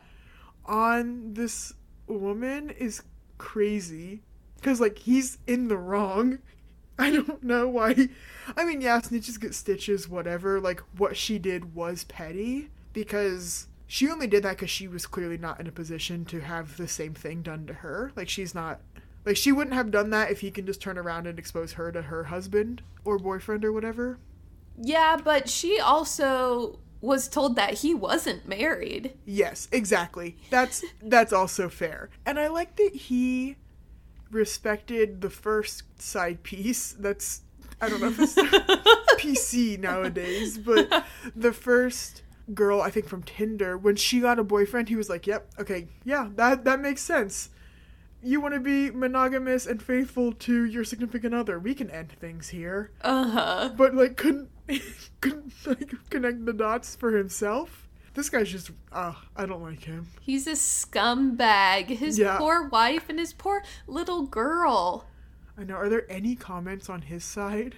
on 0.66 1.34
this 1.34 1.74
woman 2.08 2.70
is 2.70 3.02
crazy. 3.38 4.22
Because 4.56 4.80
like 4.80 5.00
he's 5.00 5.40
in 5.46 5.68
the 5.68 5.78
wrong 5.78 6.40
i 7.06 7.10
don't 7.12 7.44
know 7.44 7.68
why 7.68 8.10
i 8.58 8.64
mean 8.66 8.82
yeah 8.82 9.00
snitches 9.00 9.40
get 9.40 9.56
stitches 9.56 10.08
whatever 10.08 10.60
like 10.60 10.82
what 10.98 11.16
she 11.18 11.40
did 11.40 11.74
was 11.74 12.04
petty 12.04 12.70
because 12.94 13.68
she 13.88 14.10
only 14.10 14.28
did 14.28 14.44
that 14.44 14.52
because 14.58 14.70
she 14.70 14.88
was 14.88 15.06
clearly 15.08 15.38
not 15.38 15.60
in 15.60 15.68
a 15.68 15.72
position 15.72 16.26
to 16.26 16.40
have 16.42 16.78
the 16.78 16.88
same 16.88 17.14
thing 17.14 17.42
done 17.42 17.66
to 17.66 17.74
her 17.74 18.12
like 18.16 18.30
she's 18.30 18.54
not 18.54 18.82
like 19.26 19.38
she 19.38 19.52
wouldn't 19.52 19.74
have 19.76 19.92
done 19.92 20.10
that 20.12 20.32
if 20.32 20.42
he 20.42 20.52
can 20.52 20.66
just 20.66 20.82
turn 20.82 20.98
around 20.98 21.26
and 21.28 21.40
expose 21.40 21.74
her 21.74 21.92
to 21.92 22.04
her 22.04 22.26
husband 22.26 22.82
or 23.06 23.18
boyfriend 23.18 23.64
or 23.66 23.72
whatever 23.72 24.20
Yeah, 24.78 25.18
but 25.22 25.50
she 25.50 25.80
also 25.80 26.80
was 27.02 27.28
told 27.28 27.56
that 27.56 27.76
he 27.76 27.94
wasn't 27.94 28.48
married. 28.48 29.14
Yes, 29.26 29.68
exactly. 29.72 30.38
That's 30.50 30.84
that's 31.02 31.34
also 31.34 31.70
fair. 31.70 32.10
And 32.26 32.40
I 32.40 32.48
like 32.48 32.76
that 32.78 32.94
he 32.96 33.56
respected 34.32 35.22
the 35.22 35.30
first 35.30 35.84
side 36.02 36.44
piece. 36.44 36.94
That's 36.94 37.42
I 37.82 37.90
don't 37.90 38.02
know 38.02 38.08
if 38.08 38.20
it's 38.20 38.36
PC 39.22 39.80
nowadays, 39.80 40.58
but 40.58 41.06
the 41.36 41.54
first 41.54 42.24
girl 42.54 42.82
I 42.82 42.90
think 42.90 43.08
from 43.08 43.24
Tinder 43.24 43.78
when 43.78 43.96
she 43.96 44.20
got 44.20 44.40
a 44.40 44.44
boyfriend, 44.44 44.90
he 44.90 44.96
was 44.96 45.10
like, 45.10 45.28
"Yep, 45.28 45.52
okay, 45.60 45.88
yeah, 46.04 46.30
that 46.36 46.66
that 46.66 46.80
makes 46.80 47.02
sense. 47.02 47.50
You 48.22 48.42
want 48.42 48.54
to 48.54 48.60
be 48.60 48.92
monogamous 48.92 49.66
and 49.66 49.82
faithful 49.82 50.34
to 50.34 50.66
your 50.66 50.84
significant 50.84 51.34
other. 51.34 51.58
We 51.58 51.74
can 51.74 51.90
end 51.90 52.12
things 52.20 52.50
here." 52.50 52.92
Uh-huh. 53.02 53.72
But 53.76 53.96
like 53.96 54.18
couldn't 54.18 54.50
couldn't 55.22 55.54
like 55.66 55.94
connect 56.10 56.46
the 56.46 56.54
dots 56.54 56.96
for 56.96 57.16
himself. 57.16 57.89
This 58.20 58.30
guy's 58.30 58.50
just 58.52 58.72
uh 58.92 59.14
I 59.34 59.46
don't 59.46 59.62
like 59.64 59.82
him. 59.86 60.08
He's 60.20 60.46
a 60.46 60.52
scumbag. 60.56 61.86
His 61.88 62.20
Yeah. 62.20 62.38
poor 62.38 62.68
wife 62.68 63.08
and 63.08 63.18
his 63.18 63.32
poor 63.32 63.64
little 63.88 64.24
girl. 64.24 65.06
I 65.58 65.64
know. 65.64 65.76
Are 65.76 65.88
there 65.88 66.06
any 66.12 66.36
comments 66.36 66.90
on 66.90 67.04
his 67.04 67.24
side? 67.24 67.76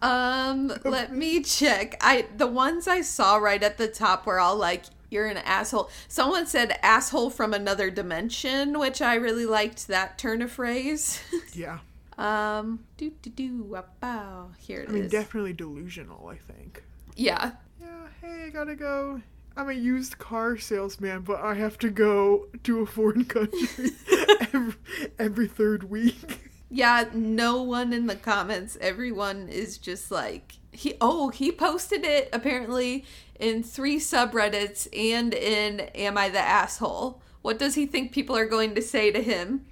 Um, 0.00 0.72
let 0.84 1.12
me 1.12 1.42
check. 1.42 1.96
I 2.00 2.26
the 2.34 2.46
ones 2.46 2.88
I 2.88 3.02
saw 3.02 3.36
right 3.36 3.62
at 3.62 3.76
the 3.76 3.86
top 3.86 4.24
were 4.24 4.40
all 4.40 4.56
like 4.56 4.84
You're 5.10 5.26
an 5.26 5.36
asshole. 5.36 5.90
Someone 6.08 6.46
said 6.46 6.78
asshole 6.82 7.28
from 7.28 7.52
another 7.52 7.90
dimension, 7.90 8.78
which 8.78 9.02
I 9.02 9.16
really 9.16 9.44
liked 9.44 9.88
that 9.88 10.16
turn 10.16 10.40
of 10.40 10.50
phrase. 10.52 11.20
Yeah. 11.52 11.80
um, 12.16 12.80
do 12.96 13.10
do 13.20 13.28
do 13.28 13.62
wow. 14.02 14.52
Here 14.58 14.80
it 14.80 14.88
I 14.88 14.92
mean, 14.92 15.04
is. 15.04 15.12
definitely 15.12 15.52
delusional, 15.52 16.28
I 16.28 16.36
think. 16.50 16.82
yeah. 17.14 17.52
Yeah, 17.78 18.06
hey, 18.22 18.44
I 18.46 18.48
gotta 18.48 18.74
go. 18.74 19.20
I'm 19.56 19.68
a 19.68 19.74
used 19.74 20.18
car 20.18 20.56
salesman, 20.56 21.22
but 21.22 21.40
I 21.40 21.54
have 21.54 21.78
to 21.78 21.90
go 21.90 22.46
to 22.64 22.80
a 22.80 22.86
foreign 22.86 23.24
country 23.24 23.90
every, 24.40 24.74
every 25.18 25.46
third 25.46 25.84
week. 25.90 26.50
Yeah, 26.70 27.04
no 27.12 27.62
one 27.62 27.92
in 27.92 28.06
the 28.06 28.16
comments. 28.16 28.78
Everyone 28.80 29.48
is 29.48 29.76
just 29.76 30.10
like 30.10 30.54
he 30.70 30.94
oh, 31.02 31.28
he 31.28 31.52
posted 31.52 32.04
it 32.04 32.30
apparently 32.32 33.04
in 33.38 33.62
three 33.62 33.98
subreddits 33.98 34.88
and 34.96 35.34
in 35.34 35.80
Am 35.94 36.16
I 36.16 36.30
the 36.30 36.38
Asshole? 36.38 37.20
What 37.42 37.58
does 37.58 37.74
he 37.74 37.84
think 37.84 38.12
people 38.12 38.36
are 38.36 38.46
going 38.46 38.74
to 38.74 38.82
say 38.82 39.10
to 39.10 39.22
him? 39.22 39.66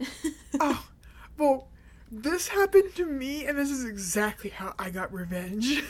Oh, 0.60 0.86
well, 1.36 1.66
this 2.12 2.46
happened 2.46 2.94
to 2.94 3.04
me, 3.04 3.44
and 3.44 3.58
this 3.58 3.72
is 3.72 3.84
exactly 3.84 4.50
how 4.50 4.72
I 4.78 4.90
got 4.90 5.12
revenge. 5.12 5.82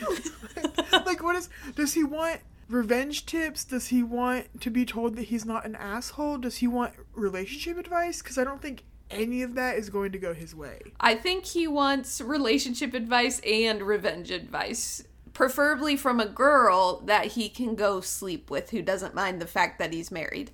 like, 0.93 1.23
what 1.23 1.37
is. 1.37 1.51
Does 1.75 1.93
he 1.93 2.03
want 2.03 2.41
revenge 2.69 3.27
tips? 3.27 3.65
Does 3.65 3.89
he 3.89 4.03
want 4.03 4.61
to 4.61 4.71
be 4.71 4.85
told 4.85 5.17
that 5.17 5.25
he's 5.25 5.45
not 5.45 5.67
an 5.67 5.77
asshole? 5.77 6.39
Does 6.39 6.57
he 6.57 6.67
want 6.67 6.95
relationship 7.15 7.79
advice? 7.79 8.23
Because 8.23 8.39
I 8.39 8.45
don't 8.45 8.63
think 8.63 8.85
any 9.11 9.43
of 9.43 9.55
that 9.55 9.77
is 9.77 9.91
going 9.91 10.13
to 10.13 10.19
go 10.19 10.35
his 10.35 10.55
way. 10.55 10.81
I 11.01 11.15
think 11.15 11.47
he 11.47 11.67
wants 11.67 12.21
relationship 12.21 12.95
advice 12.95 13.41
and 13.41 13.83
revenge 13.83 14.31
advice. 14.31 15.05
Preferably 15.33 15.97
from 15.97 16.21
a 16.21 16.27
girl 16.27 17.01
that 17.07 17.27
he 17.33 17.49
can 17.49 17.75
go 17.75 18.01
sleep 18.01 18.51
with 18.51 18.71
who 18.71 18.83
doesn't 18.83 19.15
mind 19.15 19.41
the 19.41 19.47
fact 19.47 19.79
that 19.79 19.93
he's 19.93 20.11
married. 20.11 20.53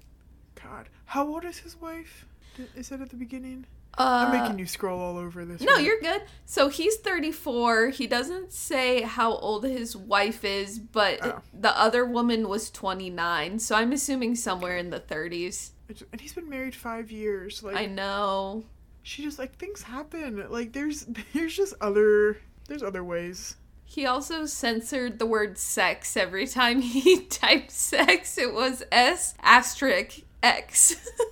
God. 0.54 0.88
How 1.06 1.26
old 1.26 1.44
is 1.44 1.58
his 1.58 1.80
wife? 1.80 2.26
Is 2.74 2.88
that 2.88 3.00
at 3.00 3.10
the 3.10 3.16
beginning? 3.16 3.66
Uh, 4.00 4.26
I'm 4.26 4.40
making 4.42 4.58
you 4.58 4.66
scroll 4.66 5.00
all 5.00 5.16
over 5.18 5.44
this. 5.44 5.60
No, 5.60 5.74
right? 5.74 5.84
you're 5.84 6.00
good. 6.00 6.22
So 6.46 6.68
he's 6.68 6.96
34. 6.96 7.88
He 7.90 8.06
doesn't 8.06 8.52
say 8.52 9.02
how 9.02 9.32
old 9.34 9.64
his 9.64 9.96
wife 9.96 10.44
is, 10.44 10.78
but 10.78 11.18
Oh. 11.22 11.42
the 11.52 11.78
other 11.78 12.04
woman 12.04 12.48
was 12.48 12.70
29. 12.70 13.58
So 13.58 13.74
I'm 13.76 13.92
assuming 13.92 14.36
somewhere 14.36 14.76
in 14.78 14.90
the 14.90 15.00
30s. 15.00 15.70
And 16.12 16.20
he's 16.20 16.32
been 16.32 16.48
married 16.48 16.74
five 16.74 17.10
years. 17.10 17.62
Like 17.62 17.76
I 17.76 17.86
know. 17.86 18.64
she 19.02 19.22
just 19.22 19.38
like 19.38 19.56
things 19.56 19.82
happen. 19.82 20.44
Like 20.50 20.72
there's 20.72 21.06
there's 21.34 21.56
just 21.56 21.74
other 21.80 22.38
there's 22.68 22.82
other 22.82 23.02
ways. 23.04 23.56
He 23.84 24.06
also 24.06 24.46
censored 24.46 25.18
the 25.18 25.26
word 25.26 25.58
sex 25.58 26.16
every 26.16 26.46
time 26.46 26.80
he 26.96 27.20
typed 27.26 27.72
sex. 27.72 28.38
It 28.38 28.54
was 28.54 28.84
S 28.92 29.34
asterisk 29.42 30.20
X. 30.42 30.94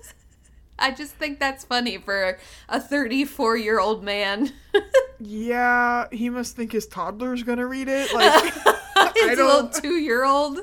I 0.81 0.91
just 0.93 1.15
think 1.15 1.39
that's 1.41 1.65
funny 1.65 1.99
for 1.99 2.39
a 2.69 2.81
34 2.81 3.57
year 3.57 3.81
old 3.81 4.03
man. 4.05 4.53
Yeah, 5.21 6.07
he 6.13 6.31
must 6.31 6.55
think 6.55 6.71
his 6.71 6.87
toddler's 6.87 7.43
gonna 7.43 7.67
read 7.67 7.89
it. 7.89 8.15
Like 8.15 8.55
His 9.17 9.37
little 9.39 9.63
don't. 9.63 9.75
two 9.75 9.97
year 9.97 10.25
old. 10.25 10.61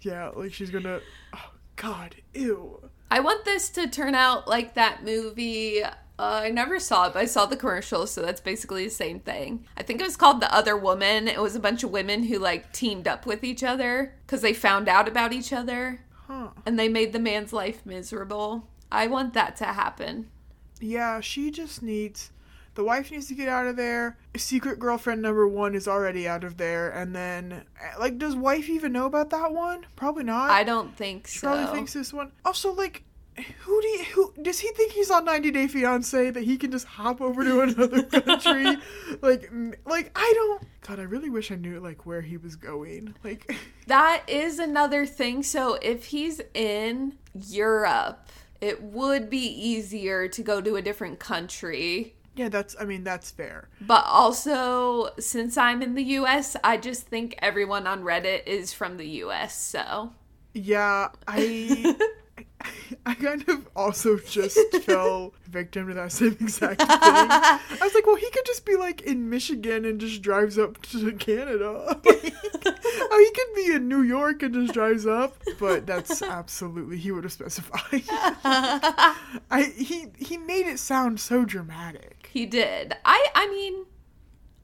Yeah, 0.00 0.30
like 0.34 0.54
she's 0.54 0.70
gonna. 0.70 1.00
Oh 1.34 1.50
God, 1.76 2.14
ew. 2.32 2.80
I 3.10 3.20
want 3.20 3.44
this 3.44 3.68
to 3.70 3.86
turn 3.88 4.14
out 4.14 4.48
like 4.48 4.72
that 4.74 5.04
movie. 5.04 5.82
Uh, 5.84 5.90
I 6.18 6.48
never 6.50 6.78
saw 6.80 7.08
it, 7.08 7.12
but 7.12 7.18
I 7.20 7.26
saw 7.26 7.44
the 7.44 7.56
commercial, 7.56 8.06
so 8.06 8.22
that's 8.22 8.40
basically 8.40 8.84
the 8.84 8.90
same 8.90 9.20
thing. 9.20 9.66
I 9.76 9.82
think 9.82 10.00
it 10.00 10.04
was 10.04 10.16
called 10.16 10.40
The 10.40 10.54
Other 10.54 10.76
Woman. 10.76 11.28
It 11.28 11.40
was 11.42 11.54
a 11.54 11.60
bunch 11.60 11.82
of 11.84 11.90
women 11.90 12.22
who 12.22 12.38
like 12.38 12.72
teamed 12.72 13.06
up 13.06 13.26
with 13.26 13.44
each 13.44 13.62
other 13.62 14.14
because 14.26 14.40
they 14.40 14.54
found 14.54 14.88
out 14.88 15.08
about 15.08 15.34
each 15.34 15.52
other 15.52 16.00
Huh. 16.26 16.48
and 16.64 16.78
they 16.78 16.88
made 16.88 17.12
the 17.12 17.18
man's 17.18 17.52
life 17.52 17.84
miserable. 17.84 18.66
I 18.92 19.06
want 19.08 19.34
that 19.34 19.56
to 19.56 19.64
happen. 19.64 20.28
Yeah, 20.80 21.20
she 21.20 21.50
just 21.50 21.82
needs. 21.82 22.30
The 22.74 22.84
wife 22.84 23.10
needs 23.10 23.26
to 23.28 23.34
get 23.34 23.48
out 23.48 23.66
of 23.66 23.76
there. 23.76 24.16
Secret 24.36 24.78
girlfriend 24.78 25.20
number 25.22 25.46
one 25.46 25.74
is 25.74 25.86
already 25.88 26.26
out 26.28 26.42
of 26.44 26.56
there, 26.56 26.90
and 26.90 27.14
then 27.14 27.64
eh, 27.80 27.98
like, 27.98 28.18
does 28.18 28.34
wife 28.36 28.68
even 28.68 28.92
know 28.92 29.06
about 29.06 29.30
that 29.30 29.52
one? 29.52 29.86
Probably 29.96 30.24
not. 30.24 30.50
I 30.50 30.64
don't 30.64 30.96
think 30.96 31.26
She 31.26 31.38
so. 31.40 31.48
probably 31.48 31.74
thinks 31.74 31.92
this 31.92 32.12
one. 32.12 32.32
Also, 32.44 32.72
like, 32.72 33.04
who 33.60 33.80
do 33.82 33.88
you, 33.88 34.04
who 34.14 34.34
does 34.42 34.58
he 34.60 34.68
think 34.72 34.92
he's 34.92 35.10
on 35.10 35.24
90 35.24 35.50
Day 35.50 35.66
Fiance 35.66 36.30
that 36.30 36.42
he 36.42 36.56
can 36.58 36.70
just 36.70 36.86
hop 36.86 37.20
over 37.20 37.44
to 37.44 37.60
another 37.60 38.02
country? 38.20 38.64
like, 39.22 39.50
like 39.86 40.10
I 40.14 40.32
don't. 40.34 40.62
God, 40.86 40.98
I 40.98 41.02
really 41.04 41.30
wish 41.30 41.52
I 41.52 41.56
knew 41.56 41.78
like 41.78 42.06
where 42.06 42.22
he 42.22 42.36
was 42.38 42.56
going. 42.56 43.14
Like, 43.22 43.54
That 43.86 44.22
is 44.26 44.58
another 44.58 45.04
thing. 45.06 45.42
So 45.42 45.74
if 45.82 46.06
he's 46.06 46.40
in 46.54 47.18
Europe, 47.34 48.28
it 48.62 48.82
would 48.82 49.28
be 49.28 49.44
easier 49.44 50.28
to 50.28 50.42
go 50.42 50.62
to 50.62 50.76
a 50.76 50.82
different 50.82 51.18
country 51.18 52.14
yeah, 52.34 52.48
that's. 52.48 52.74
I 52.80 52.84
mean, 52.84 53.04
that's 53.04 53.30
fair. 53.30 53.68
But 53.80 54.04
also, 54.06 55.10
since 55.18 55.58
I'm 55.58 55.82
in 55.82 55.94
the 55.94 56.02
US, 56.02 56.56
I 56.64 56.78
just 56.78 57.06
think 57.06 57.34
everyone 57.40 57.86
on 57.86 58.02
Reddit 58.02 58.46
is 58.46 58.72
from 58.72 58.96
the 58.96 59.06
US, 59.06 59.54
so. 59.54 60.12
Yeah, 60.54 61.08
I. 61.26 61.96
I 63.04 63.14
kind 63.14 63.46
of 63.48 63.68
also 63.74 64.16
just 64.18 64.56
fell 64.84 65.34
victim 65.48 65.88
to 65.88 65.94
that 65.94 66.12
same 66.12 66.36
exact 66.40 66.80
thing. 66.80 66.88
I 66.88 67.58
was 67.80 67.92
like, 67.94 68.06
well, 68.06 68.14
he 68.14 68.30
could 68.30 68.46
just 68.46 68.64
be 68.64 68.76
like 68.76 69.00
in 69.00 69.28
Michigan 69.28 69.84
and 69.84 70.00
just 70.00 70.22
drives 70.22 70.58
up 70.58 70.80
to 70.82 71.12
Canada. 71.12 72.00
Oh, 72.94 73.18
he 73.24 73.30
could 73.34 73.54
be 73.54 73.74
in 73.74 73.88
New 73.88 74.02
York 74.02 74.42
and 74.42 74.54
just 74.54 74.74
drives 74.74 75.06
up, 75.06 75.36
but 75.58 75.86
that's 75.86 76.22
absolutely 76.22 76.96
he 76.98 77.10
would 77.10 77.24
have 77.24 77.32
specified. 77.32 78.02
I 79.50 79.72
he 79.76 80.06
he 80.18 80.36
made 80.38 80.66
it 80.66 80.78
sound 80.78 81.20
so 81.20 81.44
dramatic. 81.44 82.28
He 82.32 82.46
did. 82.46 82.94
I 83.04 83.26
I 83.34 83.48
mean, 83.48 83.86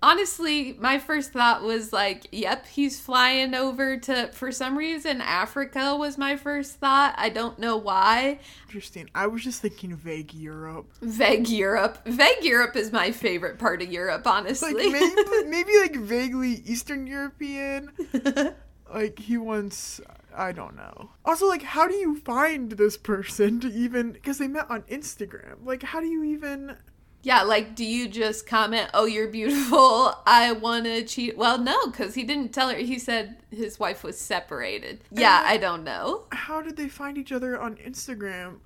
honestly, 0.02 0.76
my 0.78 0.98
first 0.98 1.32
thought 1.32 1.62
was 1.62 1.92
like, 1.92 2.26
yep, 2.32 2.66
he's 2.66 3.00
flying 3.00 3.54
over 3.54 3.96
to 3.98 4.28
for 4.32 4.52
some 4.52 4.76
reason 4.76 5.20
Africa 5.20 5.96
was 5.96 6.18
my 6.18 6.36
first 6.36 6.76
thought. 6.76 7.14
I 7.16 7.28
don't 7.28 7.58
know 7.58 7.76
why. 7.76 8.40
Interesting. 8.66 9.08
I 9.14 9.26
was 9.26 9.44
just 9.44 9.62
thinking 9.62 9.96
vague 9.96 10.34
Europe, 10.34 10.90
Vague 11.00 11.48
Europe. 11.48 11.98
Vague 12.06 12.42
Europe 12.44 12.76
is 12.76 12.92
my 12.92 13.10
favorite 13.10 13.58
part 13.58 13.82
of 13.82 13.90
Europe, 13.90 14.26
honestly. 14.26 14.74
like 14.74 14.92
maybe 14.92 15.48
maybe 15.48 15.78
like 15.80 15.96
vaguely 15.96 16.62
Eastern 16.64 17.06
European. 17.06 17.90
like 18.92 19.18
he 19.18 19.36
wants 19.36 20.00
i 20.34 20.52
don't 20.52 20.76
know 20.76 21.10
also 21.24 21.46
like 21.46 21.62
how 21.62 21.86
do 21.86 21.94
you 21.94 22.18
find 22.20 22.72
this 22.72 22.96
person 22.96 23.60
to 23.60 23.68
even 23.68 24.12
because 24.12 24.38
they 24.38 24.48
met 24.48 24.70
on 24.70 24.82
instagram 24.82 25.56
like 25.64 25.82
how 25.82 26.00
do 26.00 26.06
you 26.06 26.24
even 26.24 26.76
Yeah, 27.22 27.42
like, 27.42 27.74
do 27.74 27.84
you 27.84 28.08
just 28.08 28.46
comment, 28.46 28.90
oh, 28.94 29.04
you're 29.04 29.28
beautiful, 29.28 30.14
I 30.26 30.52
want 30.52 30.84
to 30.84 31.04
cheat? 31.04 31.36
Well, 31.36 31.58
no, 31.58 31.86
because 31.86 32.14
he 32.14 32.22
didn't 32.24 32.50
tell 32.52 32.70
her. 32.70 32.76
He 32.76 32.98
said 32.98 33.36
his 33.50 33.78
wife 33.78 34.02
was 34.04 34.18
separated. 34.18 35.00
Yeah, 35.10 35.42
I 35.44 35.56
don't 35.56 35.82
know. 35.84 36.24
how 36.30 36.62
did 36.62 36.76
they 36.76 36.88
find 36.88 37.18
each 37.18 37.32
other 37.32 37.60
on 37.60 37.76
instagram 37.76 38.58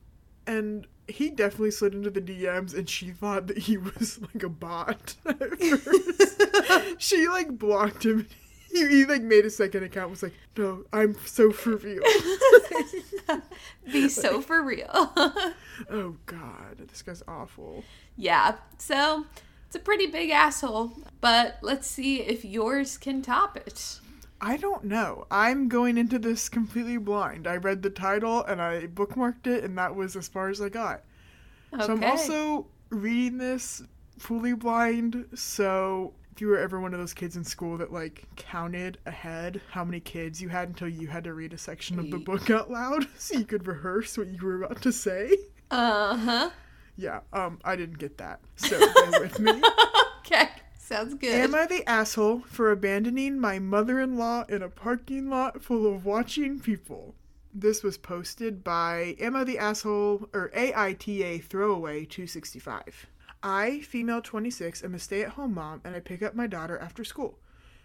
and 0.47 0.87
he 1.09 1.31
definitely 1.31 1.71
slid 1.71 1.95
into 1.95 2.11
the 2.11 2.21
dms 2.21 2.75
and 2.77 2.89
she 2.89 3.11
thought 3.11 3.47
that 3.49 3.59
he 3.59 3.77
was 3.77 4.21
like 4.21 4.43
a 4.43 4.49
bot 4.49 5.15
at 5.27 5.59
first. 5.59 7.01
she 7.01 7.27
like 7.29 7.59
blocked 7.59 8.05
him 8.05 8.27
he, 8.73 8.87
he 8.89 9.05
like 9.05 9.23
made 9.23 9.45
a 9.45 9.51
second 9.51 9.83
account 9.83 10.11
was 10.11 10.23
like 10.23 10.35
no 10.57 10.85
i'm 10.93 11.17
so 11.27 11.51
for 11.53 11.77
real 11.77 12.03
Be 13.93 14.09
so 14.09 14.41
for 14.41 14.63
real. 14.63 14.89
oh 15.91 16.17
god 16.27 16.79
this 16.89 17.03
guy's 17.03 17.23
awful 17.27 17.85
yeah, 18.17 18.57
so 18.79 19.27
it's 19.67 19.77
a 19.77 19.81
pretty 19.81 20.07
big 20.07 20.31
asshole, 20.31 20.93
but 21.21 21.59
let's 21.63 21.87
see 21.87 22.21
if 22.21 22.45
yours 22.45 22.99
can 22.99 23.23
top 23.23 23.57
it. 23.57 24.01
I 24.41 24.57
don't 24.57 24.85
know. 24.85 25.27
I'm 25.31 25.69
going 25.69 25.97
into 25.97 26.19
this 26.19 26.49
completely 26.49 26.99
blind. 26.99 27.47
I 27.47 27.57
read 27.57 27.83
the 27.83 27.91
title 27.91 28.43
and 28.45 28.61
I 28.61 28.87
bookmarked 28.87 29.47
it, 29.47 29.65
and 29.65 29.79
that 29.79 29.95
was 29.95 30.17
as 30.17 30.29
far 30.29 30.49
as 30.49 30.61
I 30.61 30.69
got. 30.69 31.03
Okay. 31.73 31.87
So 31.87 31.93
I'm 31.93 32.05
also 32.05 32.67
reading 32.91 33.39
this 33.39 33.83
fully 34.19 34.53
blind. 34.53 35.27
So 35.35 36.13
if 36.33 36.41
you 36.41 36.49
were 36.49 36.59
ever 36.59 36.81
one 36.81 36.95
of 36.95 37.01
those 37.01 37.15
kids 37.15 37.37
in 37.37 37.45
school 37.45 37.77
that 37.79 37.93
like 37.93 38.25
counted 38.37 38.99
ahead 39.07 39.61
how 39.71 39.85
many 39.85 40.01
kids 40.01 40.41
you 40.41 40.49
had 40.49 40.69
until 40.69 40.89
you 40.89 41.07
had 41.07 41.25
to 41.25 41.35
read 41.35 41.53
a 41.53 41.59
section 41.59 41.99
of 41.99 42.11
the 42.11 42.19
book 42.19 42.51
out 42.51 42.71
loud 42.71 43.07
so 43.19 43.39
you 43.39 43.45
could 43.45 43.67
rehearse 43.67 44.17
what 44.17 44.29
you 44.29 44.39
were 44.43 44.63
about 44.63 44.81
to 44.83 44.93
say. 44.93 45.37
Uh 45.71 46.17
huh. 46.17 46.51
Yeah, 46.97 47.21
um, 47.33 47.59
I 47.65 47.77
didn't 47.77 47.99
get 47.99 48.19
that. 48.19 48.41
So 48.57 48.79
bear 48.79 49.21
with 49.21 49.39
me. 49.39 49.53
Okay, 50.25 50.49
sounds 50.79 51.15
good. 51.15 51.35
Am 51.35 51.53
I 51.55 51.67
the 51.67 51.87
asshole 51.87 52.43
for 52.47 52.71
abandoning 52.71 53.41
my 53.41 53.59
mother 53.59 54.01
in 54.01 54.17
law 54.17 54.45
in 54.49 54.63
a 54.63 54.69
parking 54.69 55.29
lot 55.29 55.63
full 55.63 55.93
of 55.93 56.05
watching 56.05 56.61
people? 56.61 57.17
This 57.53 57.83
was 57.83 57.99
posted 57.99 58.63
by 58.63 59.17
Am 59.19 59.35
I 59.35 59.43
the 59.45 59.59
Asshole 59.59 60.29
or 60.33 60.51
AITA 60.55 61.43
Throwaway 61.45 62.05
265. 62.05 63.07
I, 63.45 63.81
female 63.81 64.23
26, 64.23 64.85
am 64.85 64.95
a 64.95 65.01
stay 65.01 65.23
at 65.23 65.31
home 65.31 65.55
mom 65.55 65.81
and 65.85 65.97
I 65.97 66.01
pick 66.01 66.23
up 66.23 66.37
my 66.37 66.47
daughter 66.47 66.79
after 66.79 67.03
school. 67.03 67.41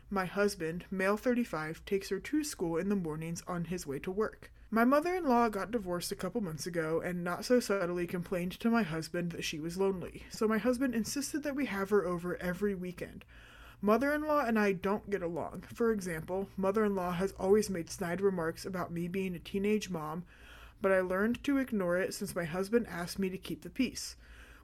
My 0.09 0.25
husband, 0.25 0.85
male 0.91 1.17
35, 1.17 1.83
takes 1.83 2.09
her 2.09 2.19
to 2.19 2.43
school 2.43 2.77
in 2.77 2.89
the 2.89 2.95
mornings 2.95 3.41
on 3.47 3.65
his 3.65 3.87
way 3.87 3.97
to 3.99 4.11
work. 4.11 4.51
My 4.69 4.85
mother 4.85 5.15
in 5.15 5.25
law 5.25 5.49
got 5.49 5.71
divorced 5.71 6.11
a 6.11 6.15
couple 6.15 6.41
months 6.41 6.67
ago 6.67 7.01
and 7.03 7.23
not 7.23 7.43
so 7.43 7.59
subtly 7.59 8.05
complained 8.05 8.51
to 8.59 8.69
my 8.69 8.83
husband 8.83 9.31
that 9.31 9.43
she 9.43 9.59
was 9.59 9.77
lonely, 9.77 10.23
so 10.29 10.47
my 10.47 10.59
husband 10.59 10.93
insisted 10.93 11.41
that 11.41 11.55
we 11.55 11.65
have 11.65 11.89
her 11.89 12.05
over 12.05 12.37
every 12.37 12.75
weekend. 12.75 13.25
Mother 13.81 14.13
in 14.13 14.23
law 14.23 14.45
and 14.45 14.59
I 14.59 14.73
don't 14.73 15.09
get 15.09 15.23
along. 15.23 15.63
For 15.73 15.91
example, 15.91 16.49
mother 16.55 16.85
in 16.85 16.95
law 16.95 17.13
has 17.13 17.33
always 17.39 17.69
made 17.69 17.89
snide 17.89 18.21
remarks 18.21 18.63
about 18.63 18.91
me 18.91 19.07
being 19.07 19.35
a 19.35 19.39
teenage 19.39 19.89
mom, 19.89 20.23
but 20.81 20.91
I 20.91 21.01
learned 21.01 21.43
to 21.45 21.57
ignore 21.57 21.97
it 21.97 22.13
since 22.13 22.35
my 22.35 22.45
husband 22.45 22.85
asked 22.87 23.17
me 23.17 23.29
to 23.29 23.37
keep 23.39 23.63
the 23.63 23.69
peace. 23.71 24.15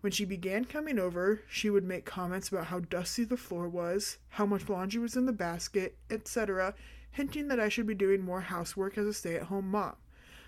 When 0.04 0.12
she 0.12 0.26
began 0.26 0.66
coming 0.66 1.00
over, 1.00 1.40
she 1.50 1.70
would 1.70 1.86
make 1.86 2.04
comments 2.04 2.50
about 2.50 2.66
how 2.66 2.82
dusty 2.82 3.24
the 3.24 3.38
floor 3.38 3.70
was, 3.70 4.18
how 4.32 4.46
much 4.46 4.68
laundry 4.68 5.00
was 5.00 5.16
in 5.16 5.28
the 5.28 5.32
basket, 5.32 5.96
etc., 6.10 6.74
hinting 7.12 7.48
that 7.48 7.60
I 7.62 7.70
should 7.70 7.88
be 7.88 7.96
doing 7.96 8.20
more 8.20 8.42
housework 8.42 8.98
as 8.98 9.08
a 9.08 9.14
stay 9.14 9.38
at 9.38 9.44
home 9.44 9.72
mom. 9.72 9.96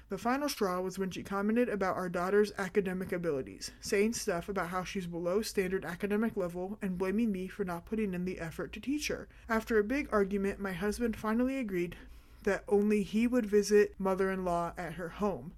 The 0.10 0.18
final 0.18 0.50
straw 0.50 0.82
was 0.82 1.00
when 1.00 1.10
she 1.10 1.24
commented 1.24 1.70
about 1.70 1.96
our 1.96 2.10
daughter's 2.10 2.52
academic 2.58 3.13
abilities, 3.13 3.72
saying 3.80 4.15
stuff 4.15 4.50
about 4.50 4.68
how 4.68 4.84
she's 4.84 5.08
below 5.08 5.41
standard 5.41 5.86
academic 5.86 6.36
level 6.36 6.78
and 6.82 6.98
blaming 6.98 7.32
me 7.32 7.48
for 7.48 7.63
not 7.63 7.86
putting 7.86 8.13
in 8.13 8.26
the 8.26 8.41
effort 8.41 8.74
to 8.74 8.82
teach 8.82 9.08
her. 9.08 9.30
After 9.48 9.80
a 9.80 9.86
big 9.86 10.10
argument, 10.12 10.60
my 10.60 10.74
husband 10.74 11.15
finally 11.15 11.58
agreed 11.60 11.96
that 12.44 12.65
only 12.68 13.04
he 13.04 13.26
would 13.26 13.46
visit 13.46 13.96
mother 13.98 14.30
in 14.30 14.44
law 14.44 14.74
at 14.78 14.96
her 14.96 15.08
home. 15.08 15.54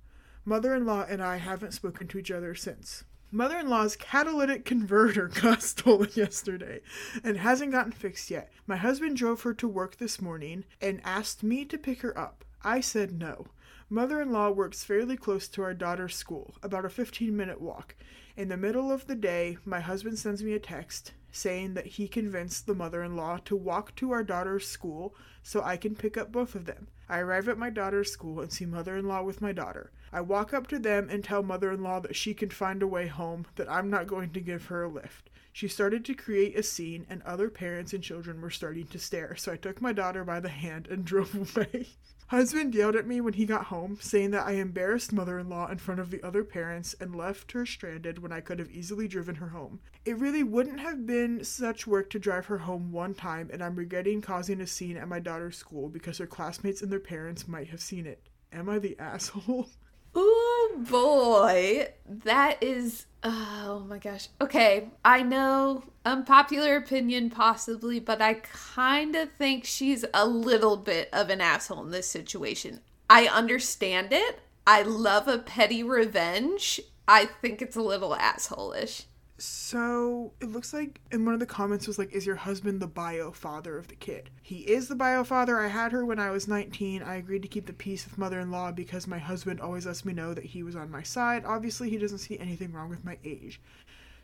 Mother 0.46 0.76
in 0.76 0.86
law 0.86 1.04
and 1.10 1.20
I 1.20 1.38
haven't 1.38 1.74
spoken 1.74 2.08
to 2.10 2.20
each 2.20 2.30
other 2.30 2.54
since. 2.54 3.04
Mother 3.32 3.60
in 3.60 3.68
law's 3.68 3.98
catalytic 3.98 4.64
converter 4.64 5.28
got 5.42 5.62
stolen 5.62 6.10
yesterday 6.14 6.80
and 7.26 7.36
hasn't 7.36 7.74
gotten 7.74 7.92
fixed 7.92 8.32
yet. 8.32 8.50
My 8.66 8.78
husband 8.78 9.18
drove 9.18 9.42
her 9.42 9.54
to 9.56 9.68
work 9.68 9.98
this 9.98 10.22
morning 10.22 10.64
and 10.80 11.02
asked 11.04 11.44
me 11.44 11.66
to 11.66 11.78
pick 11.78 12.02
her 12.04 12.18
up. 12.18 12.46
I 12.64 12.80
said 12.80 13.20
no. 13.20 13.48
Mother 13.90 14.22
in 14.22 14.32
law 14.32 14.50
works 14.50 14.86
fairly 14.86 15.18
close 15.18 15.50
to 15.50 15.62
our 15.62 15.74
daughter's 15.74 16.16
school, 16.16 16.56
about 16.64 16.86
a 16.86 16.90
15 16.90 17.36
minute 17.36 17.60
walk. 17.60 17.96
In 18.38 18.48
the 18.48 18.56
middle 18.56 18.94
of 18.94 19.08
the 19.08 19.16
day, 19.16 19.58
my 19.66 19.82
husband 19.82 20.18
sends 20.18 20.42
me 20.42 20.54
a 20.54 20.60
text 20.60 21.12
saying 21.30 21.74
that 21.74 21.86
he 21.86 22.08
convinced 22.08 22.66
the 22.66 22.76
mother 22.76 23.04
in 23.04 23.18
law 23.18 23.40
to 23.44 23.58
walk 23.58 23.94
to 23.96 24.12
our 24.12 24.24
daughter's 24.24 24.66
school 24.66 25.14
so 25.44 25.62
I 25.62 25.76
can 25.76 25.96
pick 25.96 26.16
up 26.16 26.32
both 26.32 26.56
of 26.56 26.66
them. 26.66 26.88
I 27.10 27.20
arrive 27.20 27.50
at 27.50 27.58
my 27.58 27.70
daughter's 27.70 28.12
school 28.12 28.40
and 28.40 28.54
see 28.54 28.66
mother 28.66 28.96
in 28.96 29.06
law 29.06 29.22
with 29.22 29.42
my 29.42 29.52
daughter. 29.52 29.92
I 30.12 30.22
walk 30.22 30.54
up 30.54 30.68
to 30.68 30.80
them 30.80 31.10
and 31.10 31.24
tell 31.24 31.44
mother 31.44 31.72
in 31.72 31.84
law 31.84 32.00
that 32.00 32.16
she 32.16 32.34
can 32.34 32.50
find 32.50 32.82
a 32.82 32.88
way 32.88 33.08
home, 33.08 33.46
that 33.56 33.70
I'm 33.70 33.90
not 33.90 34.08
going 34.08 34.32
to 34.32 34.40
give 34.40 34.66
her 34.68 34.84
a 34.84 34.90
lift. 34.90 35.30
She 35.52 35.68
started 35.68 36.06
to 36.06 36.14
create 36.14 36.56
a 36.56 36.62
scene, 36.62 37.08
and 37.10 37.24
other 37.24 37.50
parents 37.50 37.92
and 37.92 38.04
children 38.04 38.42
were 38.42 38.52
starting 38.52 38.86
to 38.88 39.00
stare, 39.00 39.36
so 39.36 39.52
I 39.52 39.58
took 39.58 39.82
my 39.82 39.92
daughter 39.92 40.24
by 40.24 40.40
the 40.40 40.50
hand 40.50 40.88
and 40.88 41.04
drove 41.06 41.34
away. 41.36 41.88
Husband 42.28 42.76
yelled 42.76 42.96
at 42.96 43.08
me 43.08 43.22
when 43.22 43.34
he 43.34 43.46
got 43.46 43.66
home, 43.66 43.98
saying 44.02 44.32
that 44.32 44.46
I 44.46 44.52
embarrassed 44.52 45.14
mother 45.14 45.40
in 45.40 45.50
law 45.50 45.68
in 45.72 45.78
front 45.78 46.00
of 46.00 46.12
the 46.12 46.22
other 46.22 46.44
parents 46.44 46.94
and 47.00 47.16
left 47.16 47.54
her 47.54 47.66
stranded 47.66 48.20
when 48.20 48.32
I 48.32 48.42
could 48.42 48.60
have 48.60 48.70
easily 48.70 49.08
driven 49.08 49.36
her 49.36 49.48
home. 49.48 49.80
It 50.06 50.18
really 50.18 50.44
wouldn't 50.44 50.80
have 50.80 51.06
been 51.06 51.44
such 51.44 51.88
work 51.88 52.10
to 52.12 52.20
drive 52.20 52.46
her 52.48 52.60
home 52.60 52.92
one 52.92 53.14
time, 53.14 53.50
and 53.52 53.64
I'm 53.64 53.76
regretting 53.76 54.22
causing 54.22 54.62
a 54.62 54.68
scene 54.68 54.98
at 54.98 55.08
my 55.08 55.20
daughter's 55.20 55.58
school 55.58 55.90
because 55.90 56.18
her 56.18 56.28
classmates 56.28 56.82
and 56.82 56.92
their 56.92 57.00
parents 57.00 57.48
might 57.48 57.70
have 57.70 57.82
seen 57.82 58.06
it. 58.06 58.22
Am 58.52 58.70
I 58.70 58.78
the 58.78 59.00
asshole? 59.00 59.70
Ooh 60.16 60.86
boy, 60.90 61.90
that 62.06 62.62
is 62.62 63.06
oh 63.24 63.86
my 63.88 63.98
gosh. 63.98 64.30
Okay, 64.40 64.90
I 65.04 65.24
know 65.24 65.84
unpopular 66.06 66.76
opinion 66.78 67.30
possibly, 67.30 68.00
but 68.00 68.22
I 68.22 68.36
kind 68.36 69.16
of 69.16 69.32
think 69.34 69.66
she's 69.66 70.06
a 70.14 70.28
little 70.28 70.78
bit 70.78 71.10
of 71.12 71.30
an 71.30 71.42
asshole 71.42 71.84
in 71.84 71.92
this 71.92 72.08
situation. 72.08 72.82
I 73.10 73.28
understand 73.28 74.10
it. 74.12 74.40
I 74.66 74.82
love 74.82 75.28
a 75.28 75.38
petty 75.38 75.84
revenge. 75.84 76.82
I 77.08 77.26
think 77.26 77.62
it's 77.62 77.76
a 77.76 77.82
little 77.82 78.16
asshole-ish. 78.16 79.06
So 79.40 80.34
it 80.42 80.50
looks 80.50 80.74
like 80.74 81.00
in 81.12 81.24
one 81.24 81.36
of 81.36 81.40
the 81.40 81.46
comments 81.46 81.86
was 81.86 82.00
like, 82.00 82.12
"Is 82.12 82.26
your 82.26 82.36
husband 82.36 82.80
the 82.80 82.88
bio 82.88 83.32
father 83.32 83.78
of 83.78 83.88
the 83.88 83.96
kid?" 83.96 84.32
He 84.42 84.62
is 84.62 84.88
the 84.88 84.96
bio 84.96 85.24
father. 85.24 85.60
I 85.60 85.68
had 85.68 85.92
her 85.92 86.04
when 86.04 86.18
I 86.18 86.32
was 86.32 86.48
19. 86.48 87.04
I 87.04 87.16
agreed 87.16 87.44
to 87.44 87.48
keep 87.48 87.68
the 87.68 87.74
peace 87.74 88.04
with 88.04 88.18
mother-in-law 88.18 88.72
because 88.72 89.06
my 89.06 89.20
husband 89.20 89.62
always 89.62 89.86
lets 89.86 90.04
me 90.06 90.14
know 90.14 90.34
that 90.34 90.44
he 90.44 90.64
was 90.64 90.76
on 90.76 90.90
my 90.90 91.04
side. 91.04 91.46
Obviously, 91.46 91.90
he 91.90 91.98
doesn't 91.98 92.18
see 92.18 92.40
anything 92.40 92.74
wrong 92.74 92.90
with 92.90 93.06
my 93.06 93.20
age. 93.24 93.62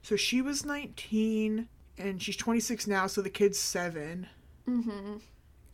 So 0.01 0.15
she 0.15 0.41
was 0.41 0.65
19 0.65 1.67
and 1.97 2.21
she's 2.21 2.35
26 2.35 2.87
now, 2.87 3.05
so 3.05 3.21
the 3.21 3.29
kid's 3.29 3.59
7. 3.59 4.27
Mm-hmm. 4.67 5.17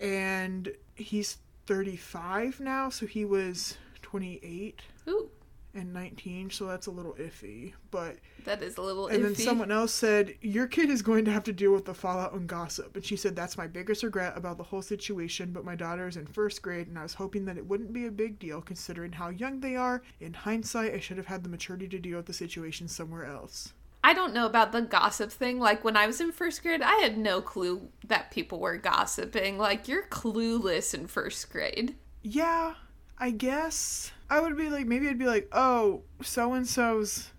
And 0.06 0.74
he's 0.96 1.38
35 1.66 2.60
now, 2.60 2.90
so 2.90 3.06
he 3.06 3.24
was 3.24 3.78
28. 4.02 4.82
Ooh 5.08 5.30
and 5.74 5.94
19, 5.94 6.50
so 6.50 6.66
that's 6.66 6.88
a 6.88 6.92
little 6.92 7.14
iffy. 7.14 7.74
But 7.92 8.18
that 8.46 8.62
is 8.62 8.78
a 8.78 8.82
little 8.82 9.08
and 9.08 9.20
iffy. 9.20 9.24
then 9.24 9.36
someone 9.36 9.72
else 9.72 9.94
said, 9.94 10.36
Your 10.42 10.68
kid 10.68 10.90
is 10.90 11.02
going 11.02 11.26
to 11.26 11.32
have 11.32 11.44
to 11.46 11.54
deal 11.54 11.72
with 11.72 11.86
the 11.86 11.94
fallout 11.94 12.34
and 12.34 12.48
gossip. 12.48 12.96
And 12.96 13.06
she 13.06 13.16
said, 13.16 13.36
That's 13.36 13.58
my 13.58 13.68
biggest 13.68 14.04
regret 14.04 14.34
about 14.36 14.58
the 14.58 14.64
whole 14.64 14.82
situation, 14.82 15.52
but 15.52 15.66
my 15.66 15.76
daughter 15.76 16.08
is 16.08 16.18
in 16.18 16.26
first 16.28 16.62
grade, 16.62 16.88
and 16.88 16.98
I 16.98 17.04
was 17.04 17.14
hoping 17.14 17.46
that 17.46 17.58
it 17.58 17.66
wouldn't 17.66 17.94
be 17.94 18.06
a 18.06 18.12
big 18.12 18.40
deal 18.40 18.62
considering 18.62 19.12
how 19.12 19.30
young 19.30 19.60
they 19.60 19.76
are. 19.76 20.02
In 20.20 20.34
hindsight, 20.34 20.94
I 20.94 21.00
should 21.00 21.18
have 21.18 21.28
had 21.28 21.44
the 21.44 21.50
maturity 21.50 21.88
to 21.88 22.00
deal 22.00 22.18
with 22.18 22.26
the 22.26 22.34
situation 22.34 22.88
somewhere 22.88 23.26
else. 23.26 23.74
I 24.04 24.14
don't 24.14 24.34
know 24.34 24.46
about 24.46 24.72
the 24.72 24.82
gossip 24.82 25.32
thing. 25.32 25.60
Like 25.60 25.84
when 25.84 25.98
I 25.98 26.08
was 26.08 26.22
in 26.22 26.32
first 26.32 26.64
grade, 26.64 26.82
I 26.82 26.96
had 27.02 27.18
no 27.18 27.42
clue 27.42 27.90
that 28.08 28.32
people 28.32 28.60
were 28.60 28.78
gossiping. 28.78 29.58
Like 29.58 29.88
you're 29.88 30.08
clueless 30.08 30.94
in 30.94 31.08
first 31.08 31.52
grade. 31.52 31.96
Yeah, 32.22 32.76
I 33.18 33.32
guess 33.32 34.12
I 34.30 34.40
would 34.40 34.58
be 34.58 34.70
like, 34.70 34.86
maybe 34.86 35.08
I'd 35.08 35.18
be 35.20 35.26
like, 35.26 35.50
oh, 35.52 36.04
so 36.22 36.54
and 36.54 36.68
so's 36.68 37.32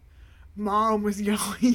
mom 0.57 1.03
was 1.03 1.21
yelling 1.23 1.75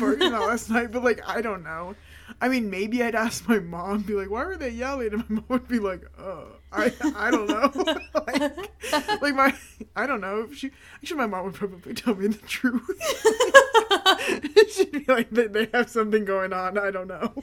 last 0.00 0.70
night, 0.70 0.90
but 0.92 1.04
like, 1.04 1.20
I 1.28 1.40
don't 1.40 1.62
know. 1.62 1.94
I 2.40 2.48
mean, 2.48 2.70
maybe 2.70 3.02
I'd 3.02 3.14
ask 3.14 3.46
my 3.48 3.58
mom, 3.58 4.02
be 4.02 4.14
like, 4.14 4.30
why 4.30 4.44
were 4.44 4.56
they 4.56 4.70
yelling? 4.70 5.12
And 5.12 5.28
my 5.28 5.36
mom 5.36 5.44
would 5.48 5.68
be 5.68 5.78
like, 5.78 6.02
oh, 6.18 6.46
I, 6.72 6.92
I 7.16 7.30
don't 7.30 7.46
know. 7.48 7.70
like, 8.26 9.22
like, 9.22 9.34
my, 9.34 9.54
I 9.94 10.06
don't 10.06 10.20
know. 10.20 10.48
She, 10.52 10.70
actually, 10.96 11.18
my 11.18 11.26
mom 11.26 11.44
would 11.46 11.54
probably 11.54 11.94
tell 11.94 12.14
me 12.14 12.28
the 12.28 12.38
truth. 12.46 12.82
She'd 14.72 14.92
be 14.92 15.04
like, 15.12 15.30
they, 15.30 15.48
they 15.48 15.68
have 15.74 15.90
something 15.90 16.24
going 16.24 16.52
on. 16.52 16.78
I 16.78 16.90
don't 16.90 17.08
know. 17.08 17.34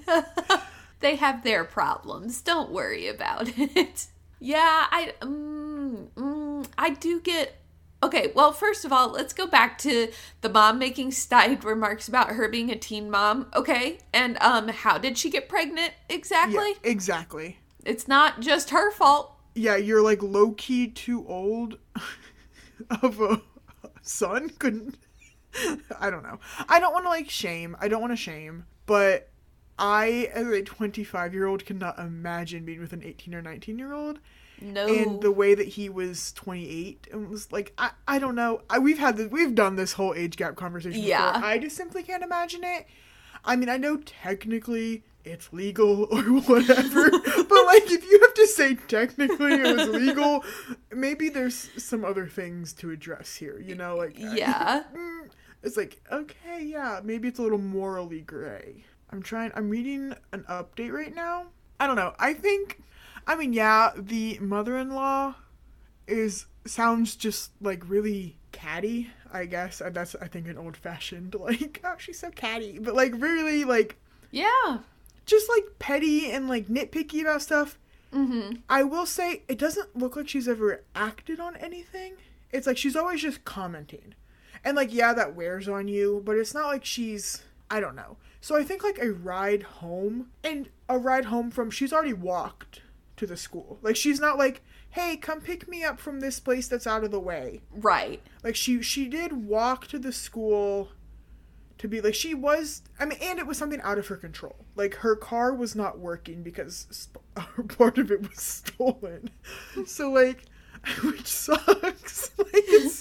they 1.02 1.16
have 1.18 1.44
their 1.44 1.64
problems. 1.64 2.42
Don't 2.42 2.72
worry 2.72 3.08
about 3.08 3.58
it. 3.58 4.08
Yeah, 4.40 4.88
I. 4.90 5.14
Um, 5.22 6.10
mm, 6.16 6.68
I 6.78 6.92
do 6.92 7.20
get. 7.20 7.56
Okay, 8.02 8.32
well, 8.34 8.54
first 8.54 8.86
of 8.86 8.94
all, 8.94 9.10
let's 9.10 9.34
go 9.34 9.46
back 9.46 9.78
to 9.80 10.10
the 10.40 10.50
mom 10.50 10.80
making 10.80 11.12
snide 11.12 11.64
remarks 11.66 12.08
about 12.08 12.30
her 12.30 12.48
being 12.48 12.72
a 12.72 12.76
teen 12.76 13.12
mom. 13.12 13.48
Okay, 13.54 14.00
and 14.14 14.38
um, 14.42 14.70
how 14.70 14.98
did 14.98 15.18
she 15.18 15.30
get 15.30 15.50
pregnant 15.50 15.94
exactly? 16.08 16.76
Yeah, 16.84 16.92
exactly. 16.92 17.60
It's 17.86 18.08
not 18.08 18.40
just 18.40 18.70
her 18.70 18.92
fault. 18.92 19.36
Yeah, 19.56 19.76
you're 19.76 20.02
like 20.02 20.24
low 20.24 20.52
key 20.52 20.88
too 20.88 21.26
old 21.28 21.78
of 23.02 23.20
a 23.20 23.42
son. 24.02 24.50
Couldn't. 24.60 24.96
I 26.00 26.10
don't 26.10 26.24
know. 26.24 26.40
I 26.68 26.80
don't 26.80 26.94
want 26.94 27.06
to 27.06 27.10
like 27.10 27.30
shame. 27.30 27.76
I 27.80 27.88
don't 27.88 28.02
want 28.02 28.14
to 28.14 28.18
shame, 28.18 28.66
but 28.86 29.29
I, 29.80 30.30
as 30.34 30.48
a 30.48 30.62
25 30.62 31.34
year 31.34 31.48
old, 31.48 31.66
cannot 31.66 31.98
imagine 31.98 32.66
being 32.66 32.80
with 32.80 32.94
an 32.94 33.04
18 33.04 33.34
or 33.34 33.42
19 33.42 33.80
year 33.80 33.94
old. 33.94 34.20
No. 34.62 34.88
And 34.88 35.22
the 35.22 35.32
way 35.32 35.56
that 35.56 35.70
he 35.70 35.90
was 35.90 36.34
28 36.34 37.08
and 37.12 37.30
was 37.30 37.52
like, 37.52 37.74
I, 37.78 37.92
I 38.08 38.20
don't 38.20 38.36
know. 38.36 38.62
I, 38.70 38.80
we've 38.80 39.00
had 39.00 39.18
this, 39.18 39.32
we've 39.32 39.56
done 39.56 39.76
this 39.76 39.94
whole 39.94 40.14
age 40.14 40.36
gap 40.36 40.56
conversation 40.56 41.02
yeah. 41.02 41.34
before. 41.34 41.48
I 41.48 41.58
just 41.58 41.78
simply 41.78 42.04
can't 42.04 42.24
imagine 42.24 42.64
it. 42.64 42.86
I 43.46 43.56
mean, 43.56 43.70
I 43.70 43.78
know 43.78 43.98
technically 43.98 45.04
it's 45.24 45.54
legal 45.54 46.04
or 46.12 46.24
whatever, 46.24 47.10
but 47.12 47.66
like 47.66 47.90
if 47.90 48.04
you 48.04 48.20
have 48.22 48.34
to 48.34 48.48
say 48.48 48.76
technically 48.76 49.54
it 49.54 49.78
was 49.78 49.88
legal, 49.90 50.44
maybe 50.92 51.30
there's 51.30 51.70
some 51.82 52.04
other 52.04 52.28
things 52.28 52.74
to 52.74 52.92
address 52.92 53.36
here, 53.36 53.60
you 53.60 53.76
know, 53.76 53.96
like 53.96 54.18
Yeah. 54.18 54.84
Mm, 54.94 55.30
it's 55.62 55.76
like, 55.76 56.02
okay, 56.12 56.64
yeah, 56.64 57.02
maybe 57.04 57.28
it's 57.28 57.40
a 57.40 57.42
little 57.42 57.58
morally 57.58 58.22
gray. 58.22 58.86
I'm 59.12 59.22
trying 59.22 59.52
I'm 59.56 59.70
reading 59.70 60.14
an 60.32 60.46
update 60.50 60.92
right 60.92 61.14
now. 61.14 61.48
I 61.80 61.88
don't 61.88 61.96
know. 61.96 62.14
I 62.20 62.34
think 62.34 62.82
I 63.28 63.36
mean, 63.36 63.54
yeah, 63.54 63.92
the 63.96 64.40
mother-in-law 64.40 65.36
is 66.08 66.46
sounds 66.66 67.16
just 67.16 67.52
like 67.62 67.88
really 67.88 68.38
catty. 68.52 69.12
I 69.32 69.46
guess 69.46 69.82
that's 69.92 70.16
I 70.16 70.28
think 70.28 70.48
an 70.48 70.58
old-fashioned 70.58 71.36
like 71.40 71.82
oh 71.84 71.96
she's 71.98 72.20
so 72.20 72.32
catty, 72.32 72.80
but 72.80 72.96
like 72.96 73.14
really 73.16 73.64
like 73.64 73.98
yeah, 74.32 74.80
just 75.26 75.50
like 75.50 75.66
petty 75.80 76.32
and 76.32 76.48
like 76.48 76.68
nitpicky 76.68 77.22
about 77.22 77.42
stuff. 77.42 77.78
Mm-hmm. 78.14 78.58
I 78.70 78.84
will 78.84 79.06
say 79.06 79.44
it 79.48 79.60
doesn't 79.60 79.96
look 79.96 80.16
like 80.16 80.28
she's 80.28 80.48
ever 80.48 80.84
acted 80.96 81.40
on 81.40 81.56
anything. 81.58 82.14
It's 82.52 82.66
like 82.66 82.78
she's 82.78 82.96
always 82.96 83.22
just 83.22 83.46
commenting, 83.46 84.16
and 84.64 84.76
like 84.76 84.94
yeah, 84.94 85.14
that 85.14 85.36
wears 85.36 85.68
on 85.68 85.88
you, 85.88 86.22
but 86.26 86.36
it's 86.36 86.54
not 86.54 86.68
like 86.68 86.86
she's 86.86 87.44
I 87.70 87.80
don't 87.80 87.96
know. 87.96 88.18
So 88.42 88.56
I 88.56 88.64
think 88.64 88.84
like 88.84 89.00
a 89.00 89.12
ride 89.12 89.64
home 89.64 90.30
and 90.44 90.70
a 90.88 90.98
ride 90.98 91.26
home 91.26 91.52
from 91.52 91.70
she's 91.72 91.94
already 91.94 92.14
walked 92.14 92.82
to 93.18 93.28
the 93.28 93.38
school. 93.38 93.80
Like 93.82 93.96
she's 93.96 94.20
not 94.20 94.38
like, 94.38 94.62
"Hey, 94.92 95.18
come 95.18 95.42
pick 95.42 95.68
me 95.68 95.84
up 95.84 96.00
from 96.00 96.20
this 96.20 96.40
place 96.40 96.68
that's 96.68 96.88
out 96.88 97.04
of 97.04 97.12
the 97.12 97.20
way." 97.20 97.62
Right. 97.72 98.22
Like 98.44 98.56
she 98.56 98.82
she 98.82 99.08
did 99.08 99.46
walk 99.46 99.88
to 99.88 100.00
the 100.00 100.14
school 100.14 100.90
to 101.78 101.88
be 101.88 102.02
like 102.02 102.14
she 102.16 102.34
was 102.34 102.82
I 103.00 103.06
mean 103.06 103.20
and 103.22 103.40
it 103.40 103.48
was 103.48 103.58
something 103.58 103.82
out 103.82 103.98
of 103.98 104.08
her 104.08 104.18
control. 104.18 104.56
Like 104.76 104.96
her 104.96 105.16
car 105.16 105.54
was 105.54 105.76
not 105.76 106.00
working 106.00 106.44
because 106.44 106.88
sp- 106.92 107.20
part 107.78 107.98
of 107.98 108.12
it 108.12 108.22
was 108.22 108.42
stolen. 108.42 109.30
So 109.86 110.10
like 110.12 110.46
which 111.04 111.28
sucks. 111.28 112.32
like 112.38 112.59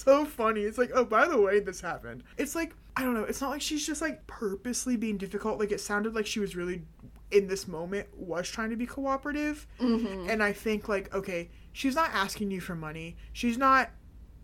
so 0.08 0.24
funny. 0.24 0.62
It's 0.62 0.78
like, 0.78 0.90
"Oh, 0.94 1.04
by 1.04 1.28
the 1.28 1.40
way, 1.40 1.60
this 1.60 1.80
happened." 1.80 2.24
It's 2.36 2.54
like 2.54 2.74
I 2.96 3.02
don't 3.02 3.14
know. 3.14 3.24
It's 3.24 3.40
not 3.40 3.50
like 3.50 3.62
she's 3.62 3.86
just 3.86 4.00
like 4.02 4.26
purposely 4.26 4.96
being 4.96 5.18
difficult. 5.18 5.58
Like 5.58 5.72
it 5.72 5.80
sounded 5.80 6.14
like 6.14 6.26
she 6.26 6.40
was 6.40 6.56
really 6.56 6.82
in 7.30 7.46
this 7.46 7.68
moment 7.68 8.08
was 8.16 8.48
trying 8.48 8.70
to 8.70 8.76
be 8.76 8.86
cooperative. 8.86 9.66
Mm-hmm. 9.80 10.30
And 10.30 10.42
I 10.42 10.52
think 10.52 10.88
like 10.88 11.14
okay, 11.14 11.50
she's 11.72 11.94
not 11.94 12.10
asking 12.12 12.50
you 12.50 12.60
for 12.60 12.74
money. 12.74 13.16
She's 13.32 13.58
not 13.58 13.90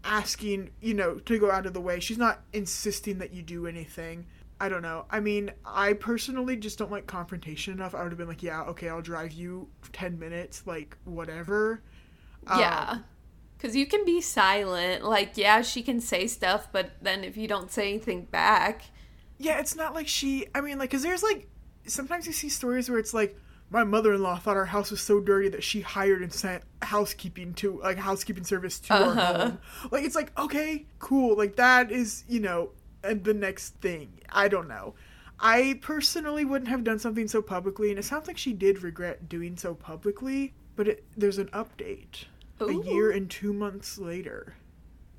asking, 0.05 0.70
you 0.81 0.94
know, 0.94 1.14
to 1.14 1.38
go 1.38 1.50
out 1.50 1.66
of 1.66 1.72
the 1.72 1.81
way. 1.81 1.98
She's 1.98 2.18
not 2.18 2.42
insisting 2.53 3.18
that 3.18 3.33
you 3.33 3.42
do 3.42 3.66
anything. 3.66 4.27
I 4.61 4.68
don't 4.68 4.83
know. 4.83 5.07
I 5.11 5.20
mean, 5.20 5.50
I 5.64 5.94
personally 5.94 6.57
just 6.57 6.79
don't 6.79 6.92
like 6.92 7.07
confrontation 7.07 7.72
enough. 7.72 7.94
I 7.94 8.03
would 8.03 8.12
have 8.12 8.18
been 8.18 8.29
like, 8.29 8.42
yeah, 8.42 8.62
okay, 8.64 8.88
I'll 8.88 9.03
drive 9.03 9.33
you 9.33 9.68
10 9.92 10.18
minutes, 10.18 10.62
like, 10.66 10.96
whatever. 11.05 11.83
Um, 12.46 12.61
Yeah. 12.61 12.98
Because 13.64 13.77
you 13.77 13.87
can 13.87 14.05
be 14.05 14.20
silent. 14.20 15.05
Like, 15.05 15.38
yeah, 15.38 15.62
she 15.62 15.83
can 15.83 15.98
say 15.98 16.27
stuff, 16.27 16.68
but 16.70 16.90
then 17.00 17.24
if 17.24 17.35
you 17.38 17.48
don't 17.48 17.72
say 17.72 17.88
anything 17.88 18.27
back, 18.27 18.83
Yeah, 19.38 19.59
it's 19.59 19.74
not 19.74 19.94
like 19.94 20.07
she. 20.07 20.46
I 20.55 20.61
mean, 20.61 20.77
like, 20.79 20.90
because 20.90 21.03
there's 21.03 21.22
like. 21.22 21.48
Sometimes 21.87 22.27
you 22.27 22.35
see 22.35 22.50
stories 22.50 22.90
where 22.90 22.98
it's 22.98 23.14
like, 23.14 23.38
my 23.70 23.83
mother 23.83 24.12
in 24.12 24.22
law 24.22 24.37
thought 24.37 24.59
our 24.59 24.66
house 24.66 24.90
was 24.90 25.00
so 25.00 25.18
dirty 25.18 25.48
that 25.48 25.64
she 25.64 25.81
hired 25.81 26.20
and 26.20 26.31
sent 26.31 26.62
housekeeping 26.83 27.55
to, 27.55 27.81
like, 27.83 27.96
housekeeping 27.96 28.44
service 28.44 28.79
to 28.81 28.92
our 28.94 29.03
Uh-huh. 29.12 29.38
home. 29.38 29.59
Like, 29.90 30.05
it's 30.05 30.14
like, 30.14 30.38
okay, 30.38 30.85
cool. 30.98 31.35
Like, 31.35 31.57
that 31.57 31.90
is, 31.90 32.24
you 32.29 32.40
know, 32.40 32.72
and 33.03 33.24
the 33.24 33.33
next 33.35 33.77
thing. 33.81 34.20
I 34.29 34.48
don't 34.48 34.68
know. 34.68 34.94
I 35.40 35.79
personally 35.81 36.44
wouldn't 36.44 36.68
have 36.68 36.85
done 36.85 36.98
something 36.98 37.29
so 37.29 37.40
publicly, 37.40 37.88
and 37.88 37.98
it 37.98 38.05
sounds 38.05 38.29
like 38.29 38.37
she 38.37 38.53
did 38.53 38.83
regret 38.83 39.27
doing 39.29 39.57
so 39.57 39.74
publicly, 39.74 40.53
but 40.77 40.87
it, 40.87 41.05
there's 41.16 41.38
an 41.38 41.48
update. 41.48 42.24
A 42.68 42.85
year 42.85 43.11
and 43.11 43.31
two 43.31 43.53
months 43.53 43.98
later. 43.98 44.55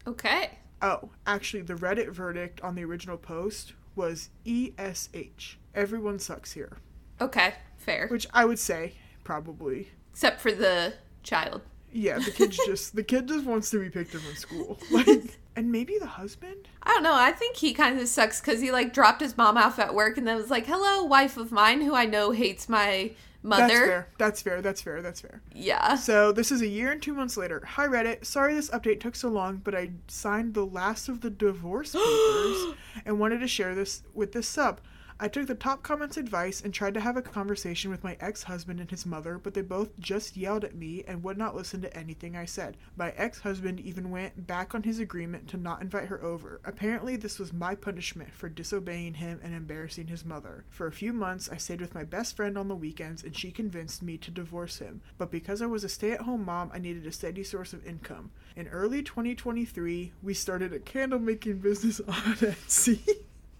okay. 0.07 0.51
Oh, 0.81 1.09
actually, 1.25 1.63
the 1.63 1.73
Reddit 1.73 2.09
verdict 2.11 2.61
on 2.61 2.75
the 2.75 2.83
original 2.83 3.17
post 3.17 3.73
was 3.95 4.29
ESH. 4.45 5.57
Everyone 5.73 6.19
sucks 6.19 6.51
here. 6.51 6.77
Okay. 7.21 7.53
Fair. 7.77 8.07
Which 8.09 8.27
I 8.33 8.45
would 8.45 8.59
say, 8.59 8.93
probably. 9.23 9.89
Except 10.11 10.41
for 10.41 10.51
the 10.51 10.93
child. 11.23 11.61
Yeah, 11.91 12.19
the 12.19 12.31
kid's 12.31 12.57
just 12.65 12.95
the 12.95 13.03
kid 13.03 13.27
just 13.27 13.45
wants 13.45 13.69
to 13.71 13.79
be 13.79 13.89
picked 13.89 14.13
up 14.15 14.21
from 14.21 14.35
school. 14.35 14.79
Like 14.91 15.07
and 15.55 15.71
maybe 15.71 15.97
the 15.97 16.05
husband? 16.07 16.67
I 16.83 16.89
don't 16.89 17.03
know. 17.03 17.15
I 17.15 17.31
think 17.31 17.55
he 17.55 17.73
kind 17.73 17.97
of 17.97 18.07
sucks 18.09 18.41
because 18.41 18.59
he 18.59 18.69
like 18.71 18.93
dropped 18.93 19.21
his 19.21 19.37
mom 19.37 19.55
off 19.57 19.79
at 19.79 19.95
work 19.95 20.17
and 20.17 20.27
then 20.27 20.35
was 20.35 20.51
like, 20.51 20.65
"Hello, 20.65 21.03
wife 21.05 21.37
of 21.37 21.53
mine, 21.53 21.79
who 21.79 21.95
I 21.95 22.05
know 22.05 22.31
hates 22.31 22.67
my 22.67 23.11
That's 23.49 23.73
fair. 23.73 24.07
That's 24.17 24.41
fair. 24.41 24.61
That's 24.61 24.81
fair. 24.81 25.01
That's 25.01 25.21
fair. 25.21 25.41
Yeah. 25.53 25.95
So 25.95 26.31
this 26.31 26.51
is 26.51 26.61
a 26.61 26.67
year 26.67 26.91
and 26.91 27.01
two 27.01 27.13
months 27.13 27.37
later. 27.37 27.63
Hi 27.65 27.87
Reddit. 27.87 28.25
Sorry 28.25 28.53
this 28.53 28.69
update 28.69 28.99
took 28.99 29.15
so 29.15 29.29
long, 29.29 29.57
but 29.57 29.75
I 29.75 29.91
signed 30.07 30.53
the 30.53 30.65
last 30.65 31.07
of 31.09 31.21
the 31.21 31.29
divorce 31.29 31.91
papers 31.93 32.75
and 33.05 33.19
wanted 33.19 33.39
to 33.39 33.47
share 33.47 33.75
this 33.75 34.03
with 34.13 34.31
this 34.31 34.47
sub. 34.47 34.81
I 35.17 35.29
took 35.29 35.47
the 35.47 35.55
top 35.55 35.81
comments 35.81 36.17
advice 36.17 36.59
and 36.59 36.73
tried 36.73 36.93
to 36.95 36.99
have 36.99 37.15
a 37.15 37.21
conversation 37.21 37.89
with 37.89 38.03
my 38.03 38.17
ex-husband 38.19 38.81
and 38.81 38.91
his 38.91 39.05
mother, 39.05 39.37
but 39.37 39.53
they 39.53 39.61
both 39.61 39.97
just 39.97 40.35
yelled 40.35 40.65
at 40.65 40.75
me 40.75 41.05
and 41.07 41.23
would 41.23 41.37
not 41.37 41.55
listen 41.55 41.81
to 41.83 41.97
anything 41.97 42.35
I 42.35 42.43
said. 42.43 42.75
My 42.97 43.11
ex-husband 43.11 43.79
even 43.79 44.11
went 44.11 44.45
back 44.45 44.75
on 44.75 44.83
his 44.83 44.99
agreement 44.99 45.47
to 45.47 45.57
not 45.57 45.81
invite 45.81 46.09
her 46.09 46.21
over. 46.21 46.59
Apparently 46.65 47.15
this 47.15 47.39
was 47.39 47.53
my 47.53 47.75
punishment 47.75 48.33
for 48.33 48.49
disobeying 48.49 49.13
him 49.13 49.39
and 49.41 49.53
embarrassing 49.55 50.07
his 50.07 50.25
mother. 50.25 50.65
For 50.69 50.85
a 50.85 50.91
few 50.91 51.13
months 51.13 51.47
I 51.49 51.55
stayed 51.55 51.79
with 51.79 51.95
my 51.95 52.03
best 52.03 52.35
friend 52.35 52.57
on 52.57 52.67
the 52.67 52.75
weekends 52.75 53.23
and 53.23 53.33
she 53.33 53.51
convinced 53.51 54.03
me 54.03 54.17
to 54.17 54.31
divorce 54.31 54.79
him. 54.79 55.01
But 55.17 55.31
because 55.31 55.61
I 55.61 55.67
was 55.67 55.85
a 55.85 55.89
stay-at-home 55.89 56.43
mom, 56.43 56.71
I 56.73 56.79
needed 56.79 57.07
a 57.07 57.13
steady 57.13 57.45
source 57.45 57.71
of 57.71 57.87
income. 57.87 58.31
In 58.57 58.67
early 58.67 59.01
2023, 59.01 60.11
we 60.21 60.33
started 60.33 60.73
a 60.73 60.79
candle 60.79 61.19
making 61.19 61.59
business 61.59 62.01
on 62.01 62.35
Etsy. 62.35 62.99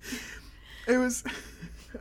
It 0.87 0.97
was. 0.97 1.23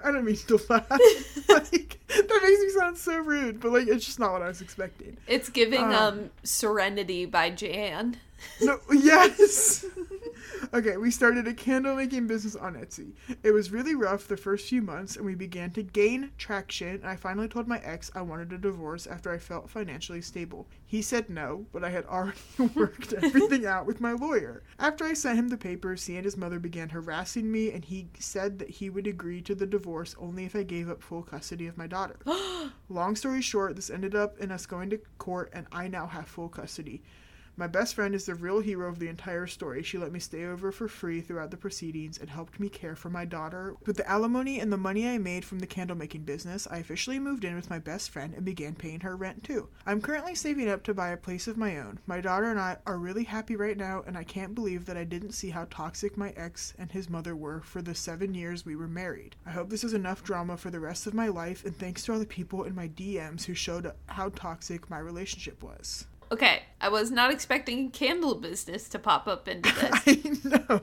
I 0.05 0.11
don't 0.11 0.25
mean 0.25 0.37
to 0.37 0.61
laugh. 0.69 0.91
like 1.49 2.01
that 2.09 2.41
makes 2.43 2.61
me 2.61 2.71
sound 2.77 2.99
so 2.99 3.17
rude, 3.19 3.61
but 3.61 3.73
like 3.73 3.87
it's 3.87 4.05
just 4.05 4.19
not 4.19 4.33
what 4.33 4.43
I 4.43 4.49
was 4.49 4.61
expecting. 4.61 5.17
It's 5.29 5.49
giving 5.49 5.83
Um, 5.85 5.93
um, 5.93 6.31
Serenity 6.43 7.27
by 7.27 7.51
Jan. 7.51 8.17
No, 8.61 8.81
yes. 8.93 9.85
okay, 10.73 10.97
we 10.97 11.11
started 11.11 11.47
a 11.47 11.55
candle 11.55 11.97
making 11.97 12.27
business 12.27 12.57
on 12.57 12.75
Etsy. 12.75 13.13
It 13.43 13.53
was 13.53 13.71
really 13.71 13.95
rough 13.95 14.29
the 14.29 14.37
first 14.37 14.69
few 14.69 14.83
months, 14.83 15.17
and 15.17 15.25
we 15.25 15.35
began 15.35 15.71
to 15.73 15.83
gain 15.83 16.31
traction. 16.39 16.97
And 16.97 17.07
I 17.07 17.17
finally 17.17 17.49
told 17.49 17.69
my 17.69 17.79
ex 17.79 18.11
I 18.15 18.23
wanted 18.23 18.53
a 18.53 18.59
divorce 18.59 19.07
after 19.07 19.33
I 19.33 19.39
felt 19.39 19.71
financially 19.71 20.23
stable. 20.23 20.67
He 20.85 21.03
said 21.03 21.31
no, 21.31 21.67
but 21.73 21.85
I 21.85 21.91
had 21.91 22.05
already 22.07 22.39
worked 22.75 23.13
everything 23.13 23.67
out 23.67 23.87
with 23.87 24.01
my 24.01 24.13
lawyer. 24.13 24.63
After 24.79 25.05
I 25.05 25.15
sent 25.15 25.39
him 25.39 25.49
the 25.49 25.57
papers, 25.57 26.07
he 26.07 26.17
and 26.17 26.25
his 26.25 26.37
mother 26.37 26.59
began 26.59 26.89
harassing 26.89 27.51
me, 27.51 27.73
and 27.73 27.85
he 27.85 28.09
said 28.19 28.59
that 28.59 28.71
he 28.71 28.91
would 28.91 29.07
agree 29.07 29.43
to 29.43 29.55
the 29.55 29.67
divorce 29.67 30.15
only 30.19 30.45
if 30.45 30.57
I 30.57 30.63
gave 30.63 30.89
up 30.89 31.03
full 31.03 31.23
custody 31.23 31.67
of 31.67 31.79
my 31.79 31.87
daughter. 31.87 32.17
Long 32.89 33.17
story 33.17 33.43
short, 33.43 33.77
this 33.77 33.91
ended 33.91 34.15
up 34.15 34.39
in 34.39 34.51
us 34.51 34.67
going 34.67 34.91
to 34.91 35.01
court, 35.19 35.51
and 35.53 35.67
I 35.73 35.89
now 35.89 36.07
have 36.07 36.29
full 36.29 36.49
custody. 36.49 37.03
My 37.57 37.69
best 37.69 37.95
friend 37.95 38.17
is 38.17 38.27
the 38.27 38.35
real 38.35 38.59
hero 38.59 38.89
of 38.89 38.99
the 38.99 39.07
entire 39.07 39.47
story. 39.47 39.85
She 39.85 39.97
let 39.97 40.11
me 40.11 40.19
stay 40.19 40.45
over 40.45 40.73
for 40.73 40.89
free 40.89 41.21
throughout 41.21 41.53
the 41.53 41.57
proceedings 41.57 42.19
and 42.19 42.29
helped 42.29 42.59
me 42.59 42.69
care 42.69 42.97
for 42.97 43.11
my 43.11 43.25
daughter. 43.25 43.77
With 43.87 43.97
the 43.97 44.11
alimony 44.11 44.59
and 44.59 44.73
the 44.73 44.77
money 44.77 45.09
I 45.09 45.19
made 45.19 45.45
from 45.45 45.61
the 45.61 45.67
candle 45.67 45.97
making 45.97 46.23
business, 46.23 46.67
I 46.69 46.79
officially 46.79 47.21
moved 47.21 47.45
in 47.45 47.55
with 47.55 47.71
my 47.71 47.79
best 47.79 48.11
friend 48.11 48.35
and 48.35 48.45
began 48.45 48.75
paying 48.75 49.01
her 49.01 49.15
rent 49.15 49.45
too. 49.45 49.69
I'm 49.87 50.01
currently 50.01 50.35
saving 50.35 50.69
up 50.69 50.83
to 50.83 50.95
buy 50.95 51.11
a 51.11 51.17
place 51.17 51.47
of 51.47 51.57
my 51.57 51.79
own. 51.79 52.01
My 52.07 52.21
daughter 52.21 52.51
and 52.51 52.59
I 52.59 52.79
are 52.87 52.99
really 52.99 53.23
happy 53.23 53.55
right 53.55 53.77
now, 53.77 54.03
and 54.05 54.19
I 54.19 54.25
can't 54.25 54.57
believe 54.57 54.87
that 54.87 54.97
I 54.97 55.05
didn't 55.05 55.31
see 55.31 55.51
how 55.51 55.69
toxic 55.71 56.17
my 56.17 56.31
ex 56.31 56.75
and 56.77 56.91
his 56.91 57.09
mother 57.09 57.37
were 57.37 57.61
for 57.61 57.83
the 57.83 57.95
seven 57.95 58.35
years 58.35 58.67
we 58.67 58.75
were 58.75 58.89
married. 58.89 59.37
I 59.47 59.51
hope 59.51 59.71
this 59.71 59.85
is 59.85 59.95
enough 59.95 60.25
drama 60.25 60.57
for 60.57 60.71
the 60.71 60.81
rest 60.81 61.07
of 61.07 61.15
my 61.15 61.29
life, 61.29 61.65
and 61.65 61.77
thanks 61.77 62.03
to 62.05 62.15
all 62.15 62.19
the 62.19 62.27
people 62.27 62.65
in 62.65 62.75
my 62.75 62.89
DMs 62.89 63.45
who 63.45 63.55
showed 63.55 63.93
how 64.07 64.31
toxic 64.31 64.91
my 64.91 64.99
relationship 64.99 65.63
was. 65.63 66.07
Okay, 66.35 66.65
I 66.81 66.89
was 66.89 67.13
not 67.13 67.31
expecting 67.31 67.93
candle 67.93 68.35
business 68.35 68.89
to 68.89 68.99
pop 68.99 69.29
up 69.29 69.47
into 69.47 69.73
this. 70.05 70.43
I 70.45 70.49
know. 70.49 70.81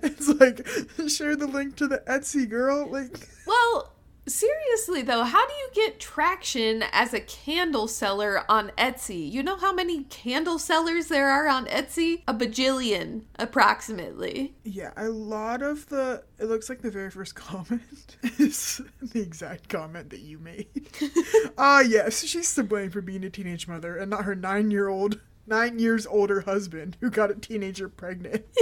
It's 0.00 0.28
like 0.28 0.64
share 1.10 1.34
the 1.34 1.48
link 1.48 1.74
to 1.78 1.88
the 1.88 2.04
Etsy 2.06 2.48
girl. 2.48 2.86
Like 2.88 3.28
well, 3.44 3.91
seriously 4.26 5.02
though, 5.02 5.24
how 5.24 5.46
do 5.46 5.52
you 5.54 5.68
get 5.74 6.00
traction 6.00 6.84
as 6.92 7.12
a 7.12 7.20
candle 7.20 7.88
seller 7.88 8.44
on 8.48 8.70
Etsy? 8.78 9.30
You 9.30 9.42
know 9.42 9.56
how 9.56 9.72
many 9.72 10.04
candle 10.04 10.58
sellers 10.58 11.08
there 11.08 11.28
are 11.28 11.48
on 11.48 11.66
Etsy? 11.66 12.22
A 12.28 12.34
bajillion, 12.34 13.22
approximately. 13.38 14.54
yeah, 14.64 14.92
a 14.96 15.08
lot 15.08 15.62
of 15.62 15.88
the 15.88 16.22
it 16.38 16.46
looks 16.46 16.68
like 16.68 16.82
the 16.82 16.90
very 16.90 17.10
first 17.10 17.34
comment 17.36 18.16
is 18.38 18.80
the 19.00 19.20
exact 19.20 19.68
comment 19.68 20.10
that 20.10 20.20
you 20.20 20.38
made. 20.38 20.68
Ah 21.58 21.80
yes, 21.80 22.24
she's 22.24 22.54
to 22.54 22.62
blame 22.64 22.90
for 22.90 23.00
being 23.00 23.24
a 23.24 23.30
teenage 23.30 23.68
mother 23.68 23.96
and 23.96 24.10
not 24.10 24.24
her 24.24 24.34
nine 24.34 24.70
year 24.70 24.88
old 24.88 25.20
nine 25.46 25.78
years 25.78 26.06
older 26.06 26.42
husband 26.42 26.96
who 27.00 27.10
got 27.10 27.30
a 27.30 27.34
teenager 27.34 27.88
pregnant. 27.88 28.44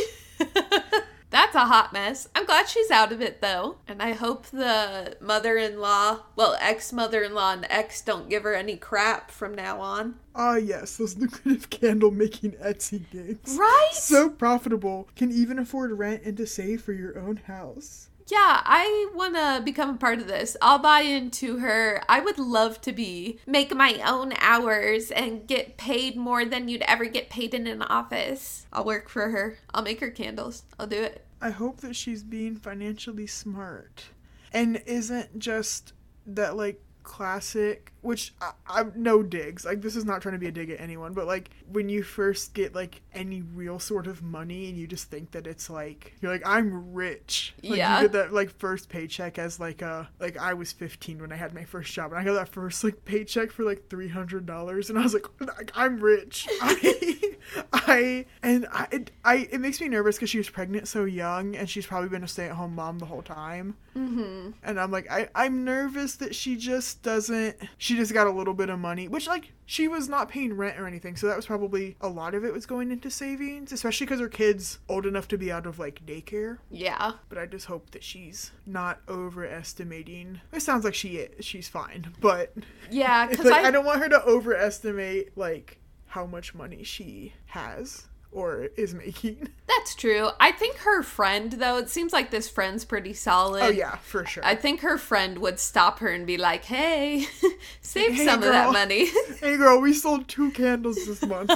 That's 1.52 1.64
a 1.64 1.66
hot 1.66 1.92
mess. 1.92 2.28
I'm 2.32 2.46
glad 2.46 2.68
she's 2.68 2.92
out 2.92 3.10
of 3.10 3.20
it 3.20 3.40
though. 3.40 3.78
And 3.88 4.00
I 4.00 4.12
hope 4.12 4.46
the 4.46 5.16
mother 5.20 5.56
in 5.56 5.80
law, 5.80 6.20
well, 6.36 6.56
ex 6.60 6.92
mother 6.92 7.24
in 7.24 7.34
law 7.34 7.52
and 7.52 7.66
ex 7.68 8.02
don't 8.02 8.30
give 8.30 8.44
her 8.44 8.54
any 8.54 8.76
crap 8.76 9.32
from 9.32 9.56
now 9.56 9.80
on. 9.80 10.14
Ah 10.32 10.54
yes, 10.54 10.96
those 10.96 11.16
lucrative 11.16 11.68
candle 11.70 12.12
making 12.12 12.52
Etsy 12.52 13.02
gigs. 13.10 13.56
Right? 13.58 13.90
So 13.94 14.30
profitable, 14.30 15.08
can 15.16 15.32
even 15.32 15.58
afford 15.58 15.98
rent 15.98 16.22
and 16.24 16.36
to 16.36 16.46
save 16.46 16.82
for 16.82 16.92
your 16.92 17.18
own 17.18 17.38
house. 17.38 18.10
Yeah, 18.28 18.62
I 18.64 19.10
want 19.12 19.34
to 19.34 19.60
become 19.64 19.90
a 19.90 19.98
part 19.98 20.20
of 20.20 20.28
this. 20.28 20.56
I'll 20.62 20.78
buy 20.78 21.00
into 21.00 21.58
her. 21.58 22.00
I 22.08 22.20
would 22.20 22.38
love 22.38 22.80
to 22.82 22.92
be 22.92 23.40
make 23.44 23.74
my 23.74 24.00
own 24.06 24.34
hours 24.38 25.10
and 25.10 25.48
get 25.48 25.76
paid 25.76 26.16
more 26.16 26.44
than 26.44 26.68
you'd 26.68 26.82
ever 26.82 27.06
get 27.06 27.28
paid 27.28 27.54
in 27.54 27.66
an 27.66 27.82
office. 27.82 28.68
I'll 28.72 28.84
work 28.84 29.08
for 29.08 29.30
her. 29.30 29.58
I'll 29.74 29.82
make 29.82 29.98
her 29.98 30.10
candles. 30.10 30.62
I'll 30.78 30.86
do 30.86 31.02
it. 31.02 31.26
I 31.40 31.50
hope 31.50 31.78
that 31.80 31.96
she's 31.96 32.22
being 32.22 32.56
financially 32.56 33.26
smart 33.26 34.06
and 34.52 34.82
isn't 34.86 35.38
just 35.38 35.92
that 36.26 36.56
like 36.56 36.82
classic, 37.02 37.92
which 38.02 38.34
I, 38.40 38.52
I'm 38.68 38.92
no 38.94 39.22
digs. 39.22 39.64
Like 39.64 39.80
this 39.80 39.96
is 39.96 40.04
not 40.04 40.22
trying 40.22 40.34
to 40.34 40.38
be 40.38 40.46
a 40.46 40.52
dig 40.52 40.70
at 40.70 40.80
anyone, 40.80 41.14
but 41.14 41.26
like 41.26 41.50
when 41.72 41.88
you 41.88 42.02
first 42.02 42.52
get 42.54 42.74
like 42.74 43.00
any 43.14 43.42
real 43.42 43.78
sort 43.78 44.06
of 44.06 44.22
money 44.22 44.68
and 44.68 44.76
you 44.76 44.86
just 44.86 45.10
think 45.10 45.30
that 45.32 45.46
it's 45.46 45.70
like 45.70 46.14
you're 46.20 46.30
like 46.30 46.46
I'm 46.46 46.92
rich. 46.92 47.54
Like, 47.62 47.78
Yeah. 47.78 47.96
You 47.96 48.04
get 48.04 48.12
that 48.12 48.32
like 48.32 48.50
first 48.58 48.88
paycheck 48.88 49.38
as 49.38 49.58
like 49.58 49.82
a 49.82 50.08
like 50.20 50.36
I 50.36 50.54
was 50.54 50.72
15 50.72 51.20
when 51.20 51.32
I 51.32 51.36
had 51.36 51.54
my 51.54 51.64
first 51.64 51.92
job 51.92 52.12
and 52.12 52.20
I 52.20 52.24
got 52.24 52.34
that 52.34 52.48
first 52.48 52.84
like 52.84 53.04
paycheck 53.04 53.50
for 53.50 53.64
like 53.64 53.88
three 53.88 54.08
hundred 54.08 54.46
dollars 54.46 54.90
and 54.90 54.98
I 54.98 55.02
was 55.02 55.14
like 55.14 55.26
like, 55.40 55.72
I'm 55.74 56.00
rich. 56.00 56.46
I 56.62 57.29
I 57.72 58.26
and 58.42 58.66
I 58.72 58.88
it, 58.90 59.10
I 59.24 59.48
it 59.50 59.60
makes 59.60 59.80
me 59.80 59.88
nervous 59.88 60.16
because 60.16 60.30
she 60.30 60.38
was 60.38 60.48
pregnant 60.48 60.88
so 60.88 61.04
young 61.04 61.56
and 61.56 61.68
she's 61.68 61.86
probably 61.86 62.08
been 62.08 62.24
a 62.24 62.28
stay 62.28 62.46
at 62.46 62.52
home 62.52 62.74
mom 62.74 62.98
the 62.98 63.06
whole 63.06 63.22
time. 63.22 63.76
Mm-hmm. 63.96 64.50
And 64.62 64.80
I'm 64.80 64.90
like, 64.90 65.10
I, 65.10 65.28
I'm 65.34 65.64
nervous 65.64 66.16
that 66.16 66.34
she 66.34 66.56
just 66.56 67.02
doesn't, 67.02 67.56
she 67.78 67.96
just 67.96 68.12
got 68.12 68.26
a 68.26 68.30
little 68.30 68.54
bit 68.54 68.68
of 68.68 68.78
money, 68.78 69.08
which, 69.08 69.26
like, 69.26 69.52
she 69.66 69.88
was 69.88 70.08
not 70.08 70.28
paying 70.28 70.54
rent 70.54 70.78
or 70.78 70.86
anything. 70.86 71.16
So 71.16 71.26
that 71.26 71.36
was 71.36 71.46
probably 71.46 71.96
a 72.00 72.08
lot 72.08 72.34
of 72.34 72.44
it 72.44 72.52
was 72.52 72.66
going 72.66 72.90
into 72.90 73.10
savings, 73.10 73.72
especially 73.72 74.06
because 74.06 74.20
her 74.20 74.28
kid's 74.28 74.78
old 74.88 75.06
enough 75.06 75.28
to 75.28 75.38
be 75.38 75.50
out 75.50 75.66
of, 75.66 75.78
like, 75.78 76.04
daycare. 76.06 76.58
Yeah. 76.70 77.12
But 77.28 77.38
I 77.38 77.46
just 77.46 77.66
hope 77.66 77.90
that 77.90 78.04
she's 78.04 78.52
not 78.66 79.00
overestimating. 79.08 80.40
It 80.52 80.62
sounds 80.62 80.84
like 80.84 80.94
she 80.94 81.16
is, 81.16 81.44
she's 81.44 81.68
fine, 81.68 82.12
but 82.20 82.54
Yeah, 82.90 83.26
because 83.28 83.46
like, 83.46 83.64
I, 83.64 83.68
I, 83.68 83.70
don't 83.70 83.84
want 83.84 84.00
her 84.00 84.08
to 84.08 84.22
overestimate, 84.24 85.36
like, 85.36 85.79
how 86.10 86.26
much 86.26 86.54
money 86.54 86.82
she 86.82 87.32
has 87.46 88.08
or 88.32 88.68
is 88.76 88.94
making. 88.94 89.48
that's 89.68 89.94
true. 89.94 90.28
I 90.40 90.50
think 90.52 90.76
her 90.78 91.02
friend, 91.02 91.52
though, 91.52 91.78
it 91.78 91.88
seems 91.88 92.12
like 92.12 92.30
this 92.30 92.48
friend's 92.48 92.84
pretty 92.84 93.12
solid. 93.12 93.62
Oh, 93.62 93.68
yeah, 93.68 93.96
for 93.96 94.24
sure. 94.26 94.44
I 94.44 94.56
think 94.56 94.80
her 94.80 94.98
friend 94.98 95.38
would 95.38 95.60
stop 95.60 96.00
her 96.00 96.08
and 96.08 96.26
be 96.26 96.36
like, 96.36 96.64
hey, 96.64 97.26
save 97.80 98.14
Hey, 98.14 98.26
some 98.26 98.42
of 98.42 98.48
that 98.48 98.72
money. 98.72 99.08
Hey 99.40 99.56
girl, 99.56 99.80
we 99.80 99.94
sold 99.94 100.28
two 100.28 100.50
candles 100.50 100.96
this 101.06 101.22
month. 101.22 101.50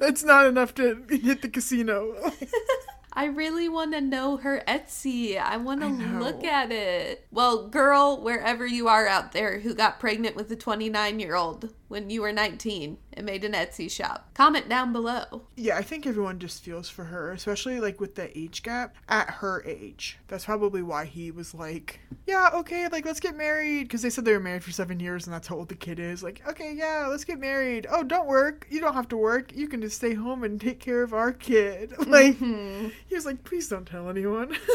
That's 0.00 0.24
not 0.24 0.46
enough 0.46 0.74
to 0.74 1.04
hit 1.08 1.40
the 1.42 1.48
casino. 1.48 2.32
I 3.18 3.24
really 3.24 3.68
want 3.68 3.94
to 3.94 4.00
know 4.00 4.36
her 4.36 4.62
Etsy. 4.68 5.36
I 5.36 5.56
want 5.56 5.80
to 5.80 5.88
look 6.20 6.44
at 6.44 6.70
it. 6.70 7.26
Well, 7.32 7.66
girl, 7.66 8.22
wherever 8.22 8.64
you 8.64 8.86
are 8.86 9.08
out 9.08 9.32
there 9.32 9.58
who 9.58 9.74
got 9.74 9.98
pregnant 9.98 10.36
with 10.36 10.52
a 10.52 10.56
29 10.56 11.18
year 11.18 11.34
old 11.34 11.74
when 11.88 12.10
you 12.10 12.22
were 12.22 12.32
19 12.32 12.98
and 13.14 13.26
made 13.26 13.44
an 13.44 13.52
Etsy 13.52 13.90
shop, 13.90 14.30
comment 14.34 14.68
down 14.68 14.92
below. 14.92 15.42
yeah, 15.56 15.76
I 15.76 15.82
think 15.82 16.06
everyone 16.06 16.38
just 16.38 16.62
feels 16.62 16.88
for 16.88 17.04
her, 17.04 17.32
especially 17.32 17.80
like 17.80 18.00
with 18.00 18.14
the 18.14 18.38
age 18.38 18.62
gap 18.62 18.94
at 19.08 19.30
her 19.30 19.64
age. 19.64 20.18
That's 20.28 20.44
probably 20.44 20.82
why 20.82 21.06
he 21.06 21.30
was 21.30 21.54
like, 21.54 22.00
"Yeah, 22.26 22.50
okay, 22.54 22.86
like 22.88 23.04
let's 23.04 23.20
get 23.20 23.36
married," 23.36 23.84
because 23.84 24.02
they 24.02 24.10
said 24.10 24.24
they 24.24 24.34
were 24.34 24.40
married 24.40 24.62
for 24.62 24.70
seven 24.70 25.00
years, 25.00 25.26
and 25.26 25.34
that's 25.34 25.48
how 25.48 25.56
old 25.56 25.70
the 25.70 25.74
kid 25.74 25.98
is. 25.98 26.22
Like, 26.22 26.42
okay, 26.46 26.72
yeah, 26.74 27.06
let's 27.08 27.24
get 27.24 27.40
married. 27.40 27.86
Oh, 27.90 28.04
don't 28.04 28.28
work. 28.28 28.66
You 28.70 28.80
don't 28.80 28.94
have 28.94 29.08
to 29.08 29.16
work. 29.16 29.52
You 29.56 29.66
can 29.66 29.80
just 29.80 29.96
stay 29.96 30.14
home 30.14 30.44
and 30.44 30.60
take 30.60 30.78
care 30.78 31.02
of 31.02 31.12
our 31.12 31.32
kid. 31.32 31.94
Like, 32.08 32.38
mm-hmm. 32.38 32.88
He 33.08 33.14
was 33.14 33.26
like, 33.26 33.44
"Please 33.44 33.68
don't 33.68 33.86
tell 33.86 34.08
anyone." 34.08 34.56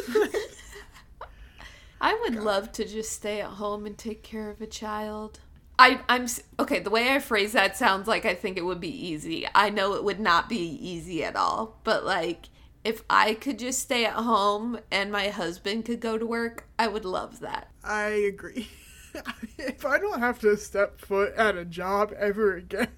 I 2.01 2.19
would 2.21 2.35
love 2.35 2.71
to 2.73 2.85
just 2.85 3.11
stay 3.11 3.39
at 3.39 3.51
home 3.51 3.85
and 3.85 3.97
take 3.97 4.23
care 4.23 4.49
of 4.49 4.59
a 4.59 4.67
child. 4.67 5.39
I, 5.79 6.01
I'm 6.09 6.27
okay. 6.59 6.79
The 6.79 6.89
way 6.89 7.09
I 7.09 7.19
phrase 7.19 7.53
that 7.53 7.77
sounds 7.77 8.07
like 8.07 8.25
I 8.25 8.35
think 8.35 8.57
it 8.57 8.65
would 8.65 8.81
be 8.81 9.07
easy. 9.07 9.47
I 9.55 9.69
know 9.69 9.93
it 9.93 10.03
would 10.03 10.19
not 10.19 10.49
be 10.49 10.57
easy 10.57 11.23
at 11.23 11.35
all, 11.35 11.79
but 11.83 12.05
like 12.05 12.49
if 12.83 13.03
I 13.09 13.35
could 13.35 13.57
just 13.57 13.79
stay 13.79 14.05
at 14.05 14.13
home 14.13 14.79
and 14.91 15.11
my 15.11 15.29
husband 15.29 15.85
could 15.85 15.99
go 15.99 16.17
to 16.17 16.25
work, 16.25 16.67
I 16.77 16.87
would 16.87 17.05
love 17.05 17.39
that. 17.39 17.71
I 17.83 18.07
agree. 18.07 18.67
if 19.57 19.85
I 19.85 19.99
don't 19.99 20.19
have 20.19 20.39
to 20.39 20.57
step 20.57 20.99
foot 20.99 21.33
at 21.35 21.55
a 21.55 21.65
job 21.65 22.13
ever 22.19 22.55
again, 22.55 22.89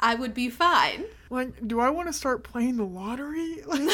I 0.00 0.14
would 0.14 0.32
be 0.32 0.48
fine. 0.48 1.04
like, 1.28 1.66
do 1.66 1.80
I 1.80 1.90
want 1.90 2.08
to 2.08 2.12
start 2.12 2.44
playing 2.44 2.76
the 2.76 2.84
lottery? 2.84 3.62
Like, 3.66 3.80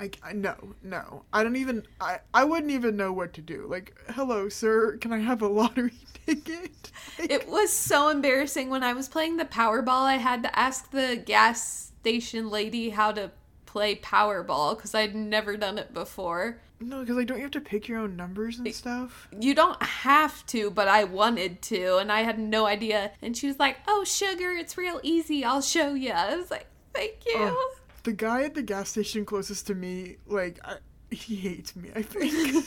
I, 0.00 0.10
I 0.22 0.32
no, 0.32 0.54
no. 0.82 1.24
I 1.32 1.42
don't 1.42 1.56
even. 1.56 1.84
I 2.00 2.20
I 2.32 2.44
wouldn't 2.44 2.70
even 2.70 2.96
know 2.96 3.12
what 3.12 3.32
to 3.34 3.40
do. 3.40 3.66
Like, 3.68 3.94
hello, 4.10 4.48
sir. 4.48 4.96
Can 4.98 5.12
I 5.12 5.18
have 5.18 5.42
a 5.42 5.48
lottery 5.48 5.92
ticket? 6.26 6.92
Like, 7.18 7.30
It 7.30 7.48
was 7.48 7.72
so 7.72 8.08
embarrassing 8.08 8.70
when 8.70 8.82
I 8.84 8.92
was 8.92 9.08
playing 9.08 9.36
the 9.38 9.44
Powerball. 9.44 10.04
I 10.04 10.16
had 10.16 10.42
to 10.44 10.58
ask 10.58 10.90
the 10.90 11.20
gas 11.24 11.92
station 12.00 12.48
lady 12.48 12.90
how 12.90 13.12
to 13.12 13.30
play 13.66 13.96
Powerball 13.96 14.76
because 14.76 14.94
I'd 14.94 15.14
never 15.14 15.56
done 15.56 15.78
it 15.78 15.92
before. 15.92 16.60
no, 16.80 17.00
because 17.00 17.16
like, 17.16 17.26
don't 17.26 17.36
you 17.38 17.42
have 17.42 17.50
to 17.52 17.60
pick 17.60 17.88
your 17.88 17.98
own 17.98 18.16
numbers 18.16 18.58
and 18.58 18.72
stuff? 18.74 19.28
You 19.38 19.52
don't 19.54 19.82
have 19.82 20.46
to, 20.46 20.70
but 20.70 20.86
I 20.88 21.04
wanted 21.04 21.60
to, 21.62 21.96
and 21.98 22.10
I 22.12 22.22
had 22.22 22.38
no 22.38 22.66
idea. 22.66 23.10
And 23.20 23.36
she 23.36 23.48
was 23.48 23.58
like, 23.58 23.78
"Oh, 23.88 24.04
sugar, 24.04 24.52
it's 24.52 24.78
real 24.78 25.00
easy. 25.02 25.44
I'll 25.44 25.60
show 25.60 25.94
you." 25.94 26.12
I 26.12 26.36
was 26.36 26.50
like, 26.52 26.66
"Thank 26.94 27.26
you." 27.26 27.34
Oh. 27.36 27.74
The 28.02 28.12
guy 28.12 28.44
at 28.44 28.54
the 28.54 28.62
gas 28.62 28.90
station 28.90 29.24
closest 29.24 29.66
to 29.66 29.74
me, 29.74 30.16
like, 30.26 30.58
I, 30.64 30.76
he 31.10 31.36
hates 31.36 31.76
me. 31.76 31.90
I 31.94 32.02
think. 32.02 32.32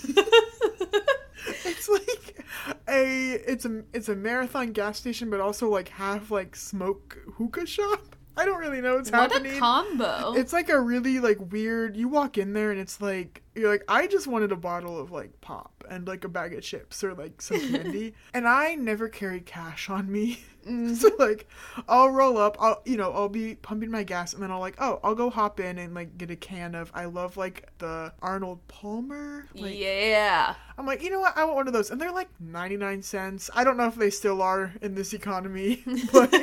it's 1.65 1.89
like 1.89 2.45
a 2.87 3.31
it's 3.51 3.65
a 3.65 3.83
it's 3.93 4.09
a 4.09 4.15
marathon 4.15 4.71
gas 4.71 4.99
station, 4.99 5.29
but 5.29 5.39
also 5.39 5.69
like 5.69 5.89
half 5.89 6.31
like 6.31 6.55
smoke 6.55 7.17
hookah 7.35 7.65
shop. 7.65 8.15
I 8.37 8.45
don't 8.45 8.59
really 8.59 8.81
know 8.81 8.95
what's 8.95 9.11
what 9.11 9.31
happening. 9.31 9.57
a 9.57 9.59
combo! 9.59 10.33
it's 10.33 10.53
like 10.53 10.69
a 10.69 10.79
really 10.79 11.19
like 11.19 11.37
weird. 11.51 11.97
You 11.97 12.07
walk 12.07 12.37
in 12.37 12.53
there 12.53 12.71
and 12.71 12.79
it's 12.79 13.01
like 13.01 13.41
you're 13.55 13.69
like 13.69 13.83
I 13.87 14.07
just 14.07 14.27
wanted 14.27 14.51
a 14.51 14.55
bottle 14.55 14.99
of 14.99 15.11
like 15.11 15.39
pop 15.41 15.83
and 15.89 16.07
like 16.07 16.23
a 16.23 16.29
bag 16.29 16.53
of 16.53 16.63
chips 16.63 17.03
or 17.03 17.13
like 17.13 17.41
some 17.41 17.59
candy, 17.59 18.13
and 18.33 18.47
I 18.47 18.75
never 18.75 19.09
carry 19.09 19.41
cash 19.41 19.89
on 19.89 20.11
me. 20.11 20.39
so 20.95 21.09
like 21.19 21.47
I'll 21.87 22.09
roll 22.09 22.37
up. 22.37 22.57
I'll 22.59 22.81
you 22.85 22.97
know 22.97 23.11
I'll 23.11 23.29
be 23.29 23.55
pumping 23.55 23.91
my 23.91 24.03
gas 24.03 24.33
and 24.33 24.43
then 24.43 24.51
I'll 24.51 24.59
like 24.59 24.75
oh 24.79 24.99
I'll 25.03 25.15
go 25.15 25.29
hop 25.29 25.59
in 25.59 25.77
and 25.77 25.93
like 25.93 26.17
get 26.17 26.31
a 26.31 26.35
can 26.35 26.75
of 26.75 26.91
I 26.93 27.05
love 27.05 27.37
like 27.37 27.67
the 27.79 28.13
Arnold 28.21 28.67
Palmer. 28.67 29.47
Like, 29.53 29.77
yeah. 29.77 30.55
I'm 30.77 30.85
like, 30.85 31.03
you 31.03 31.09
know 31.09 31.19
what? 31.19 31.37
I 31.37 31.43
want 31.43 31.55
one 31.55 31.67
of 31.67 31.73
those. 31.73 31.91
And 31.91 31.99
they're 32.01 32.11
like 32.11 32.29
99 32.39 33.01
cents. 33.03 33.49
I 33.53 33.63
don't 33.63 33.77
know 33.77 33.87
if 33.87 33.95
they 33.95 34.09
still 34.09 34.41
are 34.41 34.73
in 34.81 34.95
this 34.95 35.13
economy, 35.13 35.83
but 36.11 36.33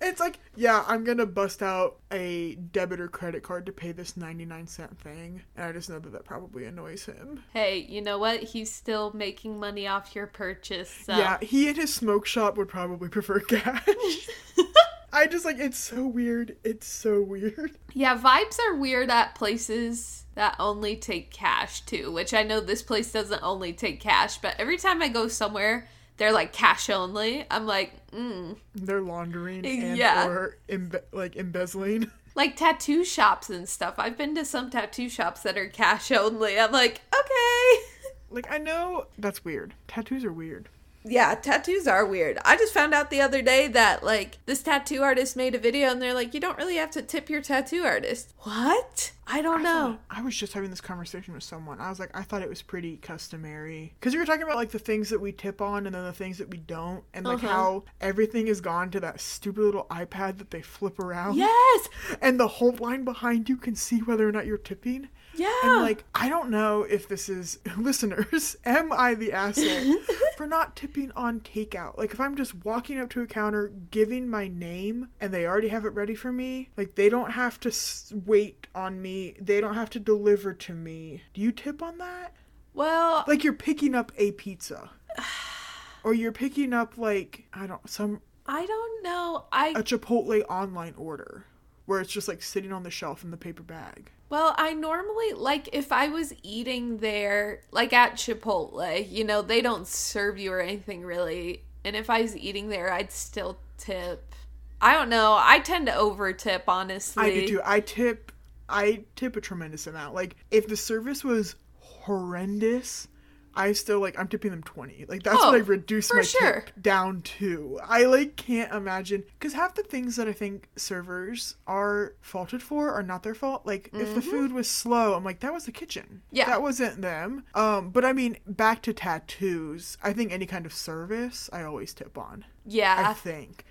it's 0.00 0.20
like, 0.20 0.38
yeah, 0.56 0.84
I'm 0.86 1.04
to 1.04 1.26
bust 1.26 1.62
out 1.62 1.96
a 2.10 2.54
debit 2.54 3.00
or 3.00 3.08
credit 3.08 3.42
card 3.42 3.66
to 3.66 3.72
pay 3.72 3.92
this 3.92 4.16
99 4.16 4.66
cent 4.66 4.98
thing. 5.00 5.42
And 5.56 5.66
I 5.66 5.72
just 5.72 5.90
know 5.90 5.98
that 5.98 6.12
that 6.12 6.24
probably 6.24 6.64
annoys 6.64 7.04
him. 7.04 7.42
Hey, 7.52 7.86
you 7.88 8.00
know 8.00 8.18
what? 8.18 8.42
He's 8.42 8.72
still 8.72 9.12
making 9.14 9.58
money 9.58 9.86
off 9.86 10.14
your 10.14 10.26
purchase. 10.26 10.90
So. 10.90 11.16
Yeah, 11.16 11.38
he 11.40 11.68
and 11.68 11.76
his 11.76 11.92
smoke 11.92 12.26
shop 12.26 12.56
would 12.56 12.68
probably 12.68 13.08
prefer 13.10 13.40
cash. 13.40 14.28
I 15.12 15.26
just 15.26 15.44
like, 15.44 15.58
it's 15.58 15.78
so 15.78 16.06
weird. 16.06 16.56
It's 16.64 16.86
so 16.86 17.20
weird. 17.20 17.76
Yeah, 17.92 18.16
vibes 18.16 18.58
are 18.66 18.76
weird 18.76 19.10
at 19.10 19.34
places 19.34 20.24
that 20.34 20.56
only 20.58 20.96
take 20.96 21.30
cash 21.30 21.82
too, 21.82 22.10
which 22.10 22.32
I 22.32 22.42
know 22.42 22.60
this 22.60 22.82
place 22.82 23.12
doesn't 23.12 23.42
only 23.42 23.74
take 23.74 24.00
cash, 24.00 24.38
but 24.38 24.54
every 24.58 24.78
time 24.78 25.02
I 25.02 25.08
go 25.08 25.28
somewhere, 25.28 25.88
they're 26.16 26.32
like 26.32 26.52
cash 26.52 26.88
only. 26.88 27.44
I'm 27.50 27.66
like, 27.66 27.92
mm. 28.14 28.56
They're 28.74 29.00
laundering 29.00 29.64
and 29.66 29.96
Yeah. 29.96 30.26
or 30.26 30.58
embe- 30.68 31.02
like 31.12 31.36
embezzling. 31.36 32.10
Like 32.34 32.56
tattoo 32.56 33.04
shops 33.04 33.50
and 33.50 33.68
stuff. 33.68 33.96
I've 33.98 34.16
been 34.16 34.34
to 34.36 34.46
some 34.46 34.70
tattoo 34.70 35.10
shops 35.10 35.42
that 35.42 35.58
are 35.58 35.66
cash 35.66 36.10
only. 36.10 36.58
I'm 36.58 36.72
like, 36.72 37.02
okay. 37.14 37.82
Like, 38.30 38.50
I 38.50 38.56
know 38.56 39.04
that's 39.18 39.44
weird. 39.44 39.74
Tattoos 39.86 40.24
are 40.24 40.32
weird. 40.32 40.70
Yeah, 41.04 41.34
tattoos 41.34 41.86
are 41.86 42.06
weird. 42.06 42.38
I 42.42 42.56
just 42.56 42.72
found 42.72 42.94
out 42.94 43.10
the 43.10 43.20
other 43.20 43.42
day 43.42 43.68
that 43.68 44.02
like 44.02 44.38
this 44.46 44.62
tattoo 44.62 45.02
artist 45.02 45.36
made 45.36 45.54
a 45.54 45.58
video 45.58 45.90
and 45.90 46.00
they're 46.00 46.14
like, 46.14 46.32
you 46.32 46.40
don't 46.40 46.56
really 46.56 46.76
have 46.76 46.90
to 46.92 47.02
tip 47.02 47.28
your 47.28 47.42
tattoo 47.42 47.82
artist. 47.82 48.32
What? 48.38 49.12
I 49.32 49.42
don't 49.42 49.60
I 49.60 49.62
know. 49.62 49.70
thought- 49.92 50.00
I 50.18 50.22
was 50.22 50.36
just 50.36 50.52
having 50.52 50.70
this 50.70 50.80
conversation 50.80 51.32
with 51.34 51.42
someone. 51.42 51.80
I 51.80 51.88
was 51.88 51.98
like, 51.98 52.10
I 52.16 52.22
thought 52.22 52.42
it 52.42 52.48
was 52.48 52.60
pretty 52.62 52.98
customary 52.98 53.94
because 53.98 54.12
you 54.12 54.20
were 54.20 54.26
talking 54.26 54.42
about 54.42 54.56
like 54.56 54.70
the 54.70 54.78
things 54.78 55.08
that 55.10 55.20
we 55.20 55.32
tip 55.32 55.60
on 55.62 55.86
and 55.86 55.94
then 55.94 56.04
the 56.04 56.12
things 56.12 56.38
that 56.38 56.50
we 56.50 56.58
don't, 56.58 57.02
and 57.14 57.24
like 57.24 57.38
Uh-huh. 57.42 57.48
how 57.52 57.84
everything 58.00 58.46
has 58.48 58.60
gone 58.60 58.90
to 58.90 59.00
that 59.00 59.20
stupid 59.20 59.62
little 59.62 59.86
iPad 59.90 60.38
that 60.38 60.50
they 60.50 60.60
flip 60.62 60.98
around. 60.98 61.36
Yes. 61.36 61.88
And 62.20 62.38
the 62.38 62.48
whole 62.48 62.72
line 62.72 63.04
behind 63.04 63.48
you 63.48 63.56
can 63.56 63.74
see 63.74 64.00
whether 64.00 64.28
or 64.28 64.32
not 64.32 64.44
you're 64.46 64.58
tipping. 64.58 65.08
Yeah. 65.34 65.50
And 65.64 65.80
like, 65.82 66.04
I 66.14 66.28
don't 66.28 66.50
know 66.50 66.82
if 66.82 67.08
this 67.08 67.30
is 67.30 67.58
listeners. 67.78 68.56
Am 68.66 68.92
I 68.92 69.14
the 69.14 69.32
asshole 69.32 69.96
for 70.36 70.46
not 70.46 70.76
tipping 70.76 71.10
on 71.12 71.40
takeout? 71.40 71.96
Like, 71.96 72.12
if 72.12 72.20
I'm 72.20 72.36
just 72.36 72.64
walking 72.66 72.98
up 73.00 73.08
to 73.10 73.22
a 73.22 73.26
counter, 73.26 73.72
giving 73.90 74.28
my 74.28 74.48
name, 74.48 75.08
and 75.22 75.32
they 75.32 75.46
already 75.46 75.68
have 75.68 75.86
it 75.86 75.94
ready 75.94 76.14
for 76.14 76.32
me, 76.32 76.68
like 76.76 76.96
they 76.96 77.08
don't 77.08 77.30
have 77.30 77.58
to 77.60 77.70
s- 77.70 78.12
wait 78.26 78.66
on 78.74 79.00
me. 79.00 79.21
They 79.40 79.60
don't 79.60 79.74
have 79.74 79.90
to 79.90 80.00
deliver 80.00 80.52
to 80.52 80.72
me. 80.72 81.22
Do 81.34 81.40
you 81.40 81.52
tip 81.52 81.82
on 81.82 81.98
that? 81.98 82.34
well, 82.74 83.24
Like 83.26 83.44
you're 83.44 83.52
picking 83.52 83.94
up 83.94 84.12
a 84.16 84.32
pizza, 84.32 84.90
or 86.04 86.14
you're 86.14 86.32
picking 86.32 86.72
up 86.72 86.98
like 86.98 87.44
I 87.52 87.66
don't 87.66 87.88
some 87.88 88.20
I 88.46 88.66
don't 88.66 89.02
know. 89.04 89.44
I 89.52 89.68
a 89.70 89.82
Chipotle 89.82 90.42
online 90.48 90.94
order. 90.96 91.44
Where 91.84 92.00
it's 92.00 92.12
just 92.12 92.28
like 92.28 92.42
sitting 92.42 92.72
on 92.72 92.84
the 92.84 92.90
shelf 92.90 93.24
in 93.24 93.32
the 93.32 93.36
paper 93.36 93.62
bag. 93.62 94.10
Well, 94.30 94.54
I 94.56 94.72
normally 94.72 95.32
like 95.34 95.68
if 95.72 95.92
I 95.92 96.08
was 96.08 96.32
eating 96.42 96.98
there, 96.98 97.62
like 97.70 97.92
at 97.92 98.14
Chipotle, 98.14 99.10
you 99.10 99.24
know, 99.24 99.42
they 99.42 99.60
don't 99.60 99.86
serve 99.86 100.38
you 100.38 100.52
or 100.52 100.60
anything 100.60 101.02
really. 101.02 101.64
And 101.84 101.96
if 101.96 102.08
I 102.08 102.22
was 102.22 102.36
eating 102.36 102.68
there, 102.68 102.92
I'd 102.92 103.10
still 103.10 103.58
tip. 103.76 104.34
I 104.80 104.94
don't 104.94 105.08
know. 105.08 105.36
I 105.38 105.60
tend 105.60 105.86
to 105.86 105.94
over 105.94 106.32
tip, 106.32 106.64
honestly. 106.66 107.22
I 107.22 107.30
do 107.30 107.48
too. 107.48 107.60
I 107.64 107.80
tip 107.80 108.32
I 108.68 109.04
tip 109.16 109.36
a 109.36 109.40
tremendous 109.40 109.86
amount. 109.86 110.14
Like 110.14 110.36
if 110.50 110.66
the 110.68 110.76
service 110.76 111.22
was 111.24 111.56
horrendous, 111.78 113.08
I 113.54 113.72
still 113.72 114.00
like 114.00 114.18
I'm 114.18 114.28
tipping 114.28 114.50
them 114.50 114.62
20. 114.62 115.04
Like 115.08 115.22
that's 115.22 115.36
Oh, 115.40 115.48
what 115.48 115.56
I 115.56 115.58
reduce 115.58 116.12
my 116.12 116.22
sure. 116.22 116.62
tip 116.62 116.70
down 116.80 117.20
to. 117.22 117.78
I 117.84 118.04
like 118.04 118.36
can't 118.36 118.72
imagine 118.72 119.24
cuz 119.40 119.52
half 119.52 119.74
the 119.74 119.82
things 119.82 120.16
that 120.16 120.26
I 120.26 120.32
think 120.32 120.68
servers 120.76 121.56
are 121.66 122.14
faulted 122.22 122.62
for 122.62 122.90
are 122.92 123.02
not 123.02 123.22
their 123.22 123.34
fault. 123.34 123.66
Like 123.66 123.90
if 123.92 124.14
the 124.14 124.22
food 124.22 124.52
was 124.52 124.68
slow, 124.68 125.14
I'm 125.14 125.24
like 125.24 125.40
that 125.40 125.52
was 125.52 125.66
the 125.66 125.72
kitchen. 125.72 126.04
Mm-hmm. 126.04 126.36
Yeah. 126.36 126.46
That 126.46 126.62
wasn't 126.62 127.02
them. 127.02 127.44
Um 127.54 127.90
but 127.90 128.04
I 128.06 128.12
mean 128.14 128.38
back 128.46 128.80
to 128.82 128.94
tattoos. 128.94 129.98
I 130.02 130.12
think 130.14 130.32
any 130.32 130.46
kind 130.46 130.64
of 130.64 130.72
service 130.72 131.50
I 131.52 131.62
always 131.62 131.92
tip 131.92 132.16
on. 132.16 132.44
Yeah. 132.64 133.04
I 133.06 133.12
think. 133.12 133.64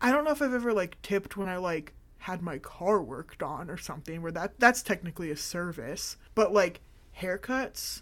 I 0.00 0.12
don't 0.12 0.24
know 0.24 0.30
if 0.32 0.42
I've 0.42 0.54
ever 0.54 0.72
like 0.72 1.00
tipped 1.02 1.36
when 1.36 1.48
I 1.48 1.56
like 1.56 1.92
had 2.24 2.40
my 2.40 2.56
car 2.58 3.02
worked 3.02 3.42
on 3.42 3.68
or 3.68 3.76
something 3.76 4.22
where 4.22 4.32
that 4.32 4.58
that's 4.58 4.82
technically 4.82 5.30
a 5.30 5.36
service. 5.36 6.16
But 6.34 6.54
like 6.54 6.80
haircuts, 7.20 8.00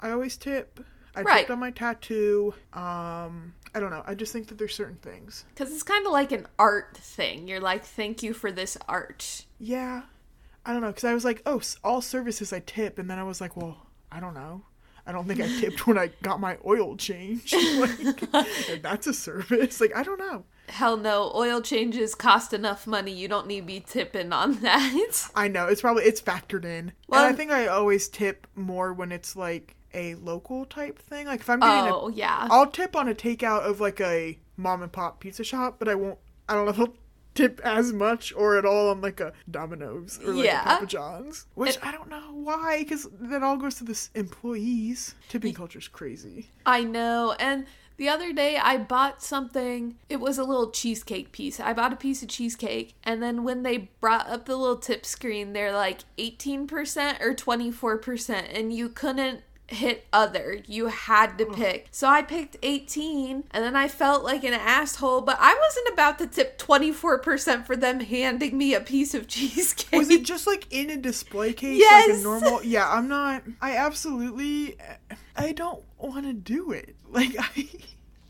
I 0.00 0.10
always 0.10 0.36
tip. 0.38 0.80
I 1.14 1.22
Right. 1.22 1.38
tipped 1.40 1.50
on 1.50 1.58
my 1.58 1.70
tattoo. 1.70 2.54
Um 2.72 3.52
I 3.74 3.78
don't 3.80 3.90
know. 3.90 4.02
I 4.06 4.14
just 4.14 4.32
think 4.32 4.48
that 4.48 4.56
there's 4.58 4.74
certain 4.74 4.96
things. 4.96 5.44
Because 5.54 5.72
it's 5.72 5.82
kind 5.82 6.06
of 6.06 6.12
like 6.12 6.32
an 6.32 6.46
art 6.58 6.96
thing. 6.96 7.46
You're 7.48 7.60
like, 7.60 7.84
thank 7.84 8.22
you 8.22 8.32
for 8.32 8.50
this 8.50 8.78
art. 8.88 9.44
Yeah. 9.58 10.02
I 10.64 10.72
don't 10.72 10.80
know 10.82 10.92
cuz 10.92 11.04
I 11.04 11.12
was 11.14 11.24
like, 11.26 11.42
"Oh, 11.44 11.60
all 11.84 12.00
services 12.00 12.52
I 12.52 12.60
tip." 12.60 12.98
And 12.98 13.08
then 13.10 13.18
I 13.18 13.24
was 13.24 13.40
like, 13.42 13.56
"Well, 13.56 13.86
I 14.10 14.20
don't 14.20 14.34
know." 14.34 14.62
I 15.06 15.12
don't 15.12 15.26
think 15.26 15.40
I 15.40 15.48
tipped 15.60 15.86
when 15.86 15.98
I 15.98 16.08
got 16.22 16.40
my 16.40 16.56
oil 16.64 16.96
changed. 16.96 17.54
like, 17.78 18.30
that's 18.82 19.06
a 19.06 19.14
service. 19.14 19.80
Like, 19.80 19.94
I 19.96 20.02
don't 20.02 20.18
know. 20.18 20.44
Hell 20.70 20.96
no, 20.96 21.30
oil 21.34 21.60
changes 21.60 22.14
cost 22.14 22.52
enough 22.52 22.86
money. 22.86 23.12
You 23.12 23.28
don't 23.28 23.46
need 23.46 23.60
to 23.60 23.66
be 23.66 23.80
tipping 23.80 24.32
on 24.32 24.54
that. 24.60 25.28
I 25.34 25.48
know 25.48 25.66
it's 25.66 25.80
probably 25.80 26.04
it's 26.04 26.20
factored 26.22 26.64
in. 26.64 26.92
Well- 27.08 27.24
and 27.24 27.34
I 27.34 27.36
think 27.36 27.50
I 27.50 27.66
always 27.66 28.08
tip 28.08 28.46
more 28.54 28.92
when 28.92 29.12
it's 29.12 29.36
like 29.36 29.76
a 29.92 30.14
local 30.16 30.64
type 30.64 30.98
thing. 30.98 31.26
Like 31.26 31.40
if 31.40 31.50
I'm 31.50 31.60
getting 31.60 31.92
oh, 31.92 32.08
yeah. 32.08 32.46
I'll 32.50 32.66
tip 32.70 32.94
on 32.96 33.08
a 33.08 33.14
takeout 33.14 33.62
of 33.68 33.80
like 33.80 34.00
a 34.00 34.38
mom 34.56 34.82
and 34.82 34.92
pop 34.92 35.20
pizza 35.20 35.44
shop, 35.44 35.76
but 35.78 35.88
I 35.88 35.94
won't. 35.94 36.18
I 36.48 36.54
don't 36.54 36.64
know 36.64 36.70
if 36.72 36.78
I'll 36.80 36.94
tip 37.34 37.60
as 37.64 37.92
much 37.92 38.32
or 38.36 38.58
at 38.58 38.64
all 38.64 38.90
on 38.90 39.00
like 39.00 39.20
a 39.20 39.32
Domino's 39.50 40.18
or 40.24 40.32
like 40.34 40.44
Yeah. 40.46 40.62
a 40.62 40.64
Papa 40.64 40.86
John's, 40.86 41.46
which 41.54 41.78
I 41.82 41.90
don't 41.92 42.08
know 42.10 42.32
why, 42.32 42.78
because 42.82 43.08
that 43.20 43.42
all 43.42 43.56
goes 43.56 43.76
to 43.76 43.84
the 43.84 44.08
employees. 44.14 45.14
Tipping 45.28 45.54
culture 45.54 45.78
is 45.78 45.88
crazy. 45.88 46.50
I 46.66 46.82
know. 46.84 47.34
And 47.38 47.66
the 48.00 48.08
other 48.08 48.32
day 48.32 48.56
I 48.56 48.78
bought 48.78 49.22
something. 49.22 49.96
It 50.08 50.20
was 50.20 50.38
a 50.38 50.42
little 50.42 50.70
cheesecake 50.70 51.32
piece. 51.32 51.60
I 51.60 51.74
bought 51.74 51.92
a 51.92 51.96
piece 51.96 52.22
of 52.22 52.30
cheesecake, 52.30 52.94
and 53.04 53.22
then 53.22 53.44
when 53.44 53.62
they 53.62 53.90
brought 54.00 54.26
up 54.26 54.46
the 54.46 54.56
little 54.56 54.78
tip 54.78 55.04
screen, 55.04 55.52
they're 55.52 55.70
like 55.70 55.98
18% 56.16 57.20
or 57.20 57.34
24%, 57.34 58.58
and 58.58 58.72
you 58.72 58.88
couldn't 58.88 59.42
hit 59.72 60.06
other. 60.12 60.58
You 60.66 60.88
had 60.88 61.38
to 61.38 61.46
mm. 61.46 61.54
pick. 61.54 61.88
So 61.90 62.08
I 62.08 62.22
picked 62.22 62.56
18, 62.62 63.44
and 63.50 63.64
then 63.64 63.76
I 63.76 63.88
felt 63.88 64.24
like 64.24 64.44
an 64.44 64.54
asshole, 64.54 65.22
but 65.22 65.38
I 65.40 65.54
wasn't 65.54 65.88
about 65.92 66.18
to 66.18 66.26
tip 66.26 66.58
24% 66.58 67.66
for 67.66 67.76
them 67.76 68.00
handing 68.00 68.56
me 68.56 68.74
a 68.74 68.80
piece 68.80 69.14
of 69.14 69.28
cheesecake. 69.28 69.98
Was 69.98 70.10
it 70.10 70.24
just 70.24 70.46
like 70.46 70.66
in 70.70 70.90
a 70.90 70.96
display 70.96 71.52
case, 71.52 71.80
like 71.80 71.90
Yes. 71.90 72.20
a 72.20 72.22
normal? 72.22 72.60
Yeah, 72.70 72.88
I'm 72.90 73.08
not. 73.08 73.42
I 73.60 73.76
absolutely. 73.76 74.76
I 75.36 75.52
don't 75.52 75.82
want 75.98 76.26
to 76.26 76.32
do 76.32 76.72
it. 76.72 76.96
Like 77.10 77.34
I. 77.36 77.68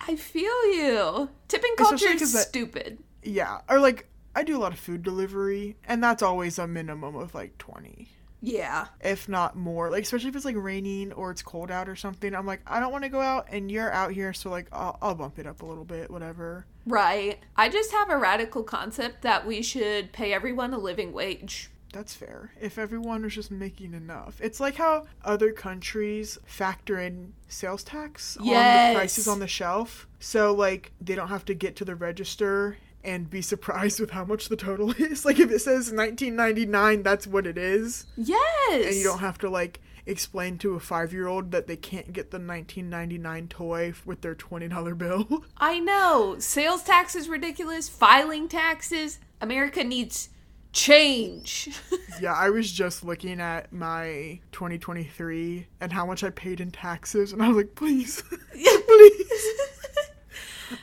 I 0.08 0.16
feel 0.16 0.66
you. 0.72 1.28
Tipping 1.48 1.74
culture 1.76 2.08
is 2.08 2.32
that- 2.32 2.48
stupid. 2.48 2.98
Yeah, 3.22 3.58
or 3.68 3.78
like 3.78 4.06
I 4.34 4.42
do 4.42 4.56
a 4.56 4.60
lot 4.60 4.72
of 4.72 4.78
food 4.78 5.02
delivery, 5.02 5.76
and 5.84 6.02
that's 6.02 6.22
always 6.22 6.58
a 6.58 6.66
minimum 6.66 7.16
of 7.16 7.34
like 7.34 7.58
twenty, 7.58 8.08
Yeah. 8.42 8.86
if 9.00 9.28
not 9.28 9.56
more. 9.56 9.90
Like 9.90 10.02
especially 10.02 10.30
if 10.30 10.36
it's 10.36 10.44
like 10.44 10.56
raining 10.56 11.12
or 11.12 11.30
it's 11.30 11.42
cold 11.42 11.70
out 11.70 11.88
or 11.88 11.96
something. 11.96 12.34
I'm 12.34 12.46
like, 12.46 12.62
I 12.66 12.80
don't 12.80 12.92
want 12.92 13.04
to 13.04 13.10
go 13.10 13.20
out, 13.20 13.46
and 13.50 13.70
you're 13.70 13.92
out 13.92 14.12
here, 14.12 14.32
so 14.32 14.50
like 14.50 14.66
I'll, 14.72 14.98
I'll 15.02 15.14
bump 15.14 15.38
it 15.38 15.46
up 15.46 15.62
a 15.62 15.66
little 15.66 15.84
bit, 15.84 16.10
whatever. 16.10 16.66
Right. 16.86 17.38
I 17.56 17.68
just 17.68 17.92
have 17.92 18.10
a 18.10 18.16
radical 18.16 18.62
concept 18.62 19.22
that 19.22 19.46
we 19.46 19.62
should 19.62 20.12
pay 20.12 20.32
everyone 20.32 20.72
a 20.72 20.78
living 20.78 21.12
wage. 21.12 21.70
That's 21.92 22.14
fair. 22.14 22.52
If 22.60 22.78
everyone 22.78 23.22
was 23.22 23.34
just 23.34 23.50
making 23.50 23.94
enough, 23.94 24.40
it's 24.40 24.60
like 24.60 24.76
how 24.76 25.06
other 25.24 25.50
countries 25.52 26.38
factor 26.46 27.00
in 27.00 27.32
sales 27.48 27.82
tax 27.82 28.36
on 28.36 28.46
the 28.46 28.92
prices 28.94 29.26
on 29.26 29.40
the 29.40 29.48
shelf, 29.48 30.06
so 30.20 30.54
like 30.54 30.92
they 31.00 31.16
don't 31.16 31.28
have 31.28 31.44
to 31.46 31.54
get 31.54 31.74
to 31.76 31.84
the 31.84 31.96
register 31.96 32.78
and 33.02 33.30
be 33.30 33.40
surprised 33.42 33.98
with 34.00 34.10
how 34.10 34.24
much 34.24 34.48
the 34.48 34.56
total 34.56 34.90
is. 34.98 35.24
Like 35.24 35.38
if 35.38 35.50
it 35.50 35.60
says 35.60 35.92
19.99, 35.92 37.02
that's 37.02 37.26
what 37.26 37.46
it 37.46 37.56
is. 37.58 38.06
Yes. 38.16 38.86
and 38.86 38.94
you 38.96 39.04
don't 39.04 39.18
have 39.20 39.38
to 39.38 39.48
like 39.50 39.80
explain 40.06 40.58
to 40.58 40.74
a 40.74 40.80
five 40.80 41.12
year 41.12 41.26
old 41.28 41.50
that 41.52 41.66
they 41.66 41.76
can't 41.76 42.12
get 42.12 42.30
the 42.30 42.38
1999 42.38 43.48
toy 43.48 43.92
with 44.04 44.22
their 44.22 44.34
$20 44.34 44.96
bill 44.98 45.44
I 45.58 45.78
know. 45.78 46.36
Sales 46.38 46.82
tax 46.82 47.14
is 47.14 47.28
ridiculous. 47.28 47.88
Filing 47.88 48.48
taxes. 48.48 49.18
America 49.40 49.84
needs 49.84 50.30
change. 50.72 51.68
yeah 52.20 52.32
i 52.32 52.48
was 52.48 52.70
just 52.70 53.04
looking 53.04 53.40
at 53.40 53.72
my 53.72 54.38
2023 54.52 55.66
and 55.80 55.92
how 55.92 56.06
much 56.06 56.22
i 56.22 56.30
paid 56.30 56.60
in 56.60 56.70
taxes 56.70 57.32
and 57.32 57.42
i 57.42 57.48
was 57.48 57.56
like 57.56 57.74
please 57.74 58.22
please 58.52 59.79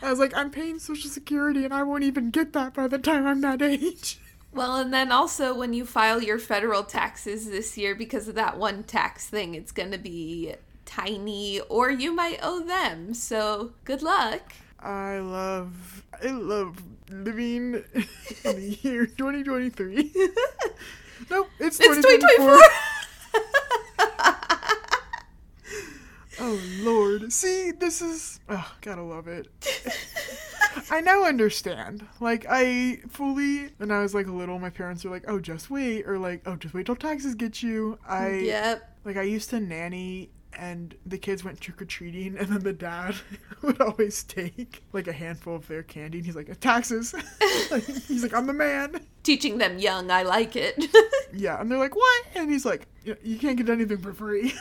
i 0.02 0.10
was 0.10 0.20
like 0.20 0.36
i'm 0.36 0.50
paying 0.52 0.80
social 0.80 1.10
security 1.10 1.64
and 1.66 1.74
i 1.74 1.84
won't 1.84 2.04
even 2.04 2.30
get 2.30 2.54
that 2.54 2.74
by 2.74 2.88
the 2.88 2.98
time 2.98 3.26
i'm 3.26 3.42
that 3.42 3.62
age 3.62 4.20
well, 4.54 4.78
and 4.78 4.92
then 4.94 5.12
also 5.12 5.54
when 5.56 5.74
you 5.74 5.86
file 5.86 6.22
your 6.24 6.40
federal 6.40 6.84
taxes 6.84 7.50
this 7.50 7.78
year 7.78 7.94
because 7.94 8.28
of 8.28 8.36
that 8.36 8.58
one 8.58 8.84
tax 8.84 9.28
thing, 9.30 9.54
it's 9.54 9.72
going 9.72 9.92
to 9.92 9.98
be 10.00 10.56
tiny 10.86 11.60
or 11.70 11.92
you 11.92 12.12
might 12.16 12.40
owe 12.42 12.62
them. 12.64 13.14
So, 13.14 13.74
good 13.84 14.02
luck. 14.02 14.54
i 14.80 15.20
love 15.20 16.04
i 16.24 16.28
love 16.32 16.82
living 17.10 17.84
in 18.44 18.56
the 18.56 18.78
year 18.82 19.06
2023 19.18 20.12
nope 21.30 21.50
it's, 21.60 21.80
It's 21.80 21.88
2024 21.88 22.58
2024. 22.58 22.60
Oh 26.40 26.60
Lord. 26.80 27.32
See, 27.32 27.72
this 27.72 28.02
is 28.02 28.40
oh, 28.50 28.74
gotta 28.82 29.02
love 29.02 29.28
it. 29.28 29.48
I 30.92 31.02
now 31.02 31.24
understand. 31.24 32.06
Like 32.20 32.46
I 32.50 33.00
fully 33.10 33.70
when 33.78 33.92
I 33.92 34.02
was 34.02 34.14
like 34.14 34.28
little, 34.28 34.60
my 34.60 34.70
parents 34.70 35.04
were 35.04 35.12
like, 35.12 35.26
Oh, 35.28 35.40
just 35.40 35.70
wait 35.70 36.08
or 36.08 36.18
like, 36.18 36.42
oh 36.46 36.56
just 36.56 36.74
wait 36.74 36.86
till 36.86 36.96
taxes 36.96 37.36
get 37.36 37.64
you. 37.64 37.98
I 38.08 38.30
yep. 38.30 38.98
like 39.04 39.18
I 39.18 39.24
used 39.24 39.50
to 39.52 39.60
nanny 39.60 40.30
and 40.54 40.96
the 41.06 41.18
kids 41.18 41.44
went 41.44 41.60
trick 41.62 41.82
or 41.82 41.86
treating 41.86 42.38
and 42.38 42.48
then 42.50 42.60
the 42.64 42.74
dad 42.74 43.16
would 43.62 43.80
always 43.82 44.24
take 44.24 44.82
like 44.94 45.08
a 45.08 45.14
handful 45.14 45.56
of 45.56 45.68
their 45.68 45.84
candy 45.84 46.18
and 46.18 46.26
he's 46.26 46.36
like, 46.36 46.60
Taxes 46.60 47.14
like, 47.72 47.84
he's 47.84 48.24
like, 48.24 48.34
I'm 48.34 48.48
the 48.48 48.54
man. 48.54 49.00
Teaching 49.24 49.58
them 49.58 49.78
young, 49.78 50.10
I 50.12 50.24
like 50.24 50.56
it. 50.56 50.86
Yeah, 51.34 51.60
and 51.60 51.70
they're 51.70 51.78
like, 51.78 51.94
"What?" 51.96 52.26
And 52.36 52.50
he's 52.50 52.66
like, 52.66 52.88
"You 53.04 53.38
can't 53.38 53.58
get 53.58 53.70
anything 53.70 53.98
for 53.98 54.14
free." 54.14 54.54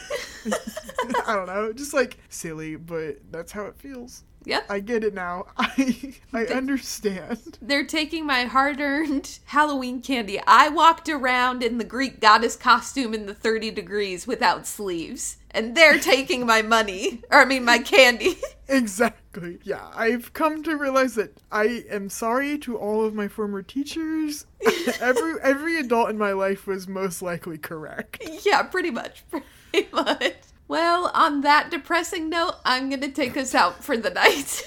I 1.26 1.34
don't 1.34 1.46
know, 1.46 1.72
just 1.72 1.94
like 1.94 2.18
silly, 2.28 2.74
but 2.74 3.18
that's 3.30 3.52
how 3.52 3.66
it 3.66 3.76
feels. 3.78 4.24
yep. 4.44 4.64
I 4.68 4.80
get 4.80 5.04
it 5.04 5.14
now. 5.14 5.46
I 5.56 6.14
I 6.32 6.46
understand. 6.46 7.58
They're 7.62 7.86
taking 7.86 8.26
my 8.26 8.44
hard 8.44 8.80
earned 8.80 9.38
Halloween 9.46 10.02
candy. 10.02 10.40
I 10.44 10.68
walked 10.68 11.08
around 11.08 11.62
in 11.62 11.78
the 11.78 11.84
Greek 11.84 12.20
goddess 12.20 12.56
costume 12.56 13.14
in 13.14 13.26
the 13.26 13.34
30 13.34 13.70
degrees 13.70 14.26
without 14.26 14.66
sleeves. 14.66 15.36
And 15.56 15.74
they're 15.74 15.98
taking 15.98 16.46
my 16.46 16.62
money. 16.62 17.22
Or, 17.30 17.40
I 17.40 17.44
mean, 17.46 17.64
my 17.64 17.78
candy. 17.78 18.36
Exactly. 18.68 19.60
Yeah, 19.62 19.92
I've 19.94 20.32
come 20.32 20.64
to 20.64 20.76
realize 20.76 21.14
that 21.14 21.40
I 21.52 21.84
am 21.88 22.10
sorry 22.10 22.58
to 22.58 22.76
all 22.76 23.04
of 23.04 23.14
my 23.14 23.28
former 23.28 23.62
teachers. 23.62 24.44
every 25.00 25.34
every 25.40 25.78
adult 25.78 26.10
in 26.10 26.18
my 26.18 26.32
life 26.32 26.66
was 26.66 26.88
most 26.88 27.22
likely 27.22 27.58
correct. 27.58 28.28
yeah, 28.44 28.62
pretty 28.64 28.90
much. 28.90 29.22
Pretty 29.70 29.88
much. 29.92 30.34
Well, 30.66 31.12
on 31.14 31.42
that 31.42 31.70
depressing 31.70 32.28
note, 32.28 32.54
I'm 32.64 32.88
going 32.88 33.02
to 33.02 33.12
take 33.12 33.36
us 33.36 33.54
out 33.54 33.84
for 33.84 33.96
the 33.96 34.10
night. 34.10 34.64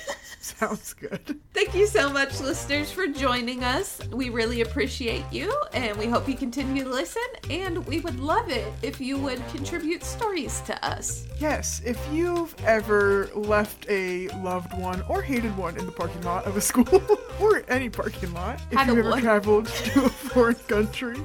Sounds 0.57 0.93
good. 0.93 1.39
Thank 1.53 1.75
you 1.75 1.85
so 1.87 2.09
much, 2.09 2.39
listeners, 2.39 2.91
for 2.91 3.07
joining 3.07 3.63
us. 3.63 4.01
We 4.11 4.29
really 4.29 4.61
appreciate 4.61 5.25
you, 5.31 5.53
and 5.73 5.97
we 5.97 6.07
hope 6.07 6.27
you 6.27 6.35
continue 6.35 6.83
to 6.83 6.89
listen. 6.89 7.21
And 7.49 7.85
we 7.85 7.99
would 7.99 8.19
love 8.19 8.49
it 8.49 8.71
if 8.81 8.99
you 8.99 9.17
would 9.19 9.45
contribute 9.49 10.03
stories 10.03 10.61
to 10.61 10.85
us. 10.85 11.27
Yes, 11.39 11.81
if 11.85 11.99
you've 12.11 12.55
ever 12.65 13.29
left 13.35 13.85
a 13.89 14.27
loved 14.39 14.73
one 14.77 15.01
or 15.07 15.21
hated 15.21 15.55
one 15.57 15.77
in 15.77 15.85
the 15.85 15.91
parking 15.91 16.21
lot 16.23 16.45
of 16.45 16.57
a 16.57 16.61
school 16.69 17.01
or 17.39 17.63
any 17.67 17.89
parking 17.89 18.33
lot, 18.33 18.59
if 18.71 18.77
Had 18.77 18.87
you've 18.87 18.99
ever 18.99 19.09
what? 19.11 19.21
traveled 19.21 19.65
to 19.93 20.05
a 20.05 20.09
foreign 20.09 20.55
country 20.55 21.17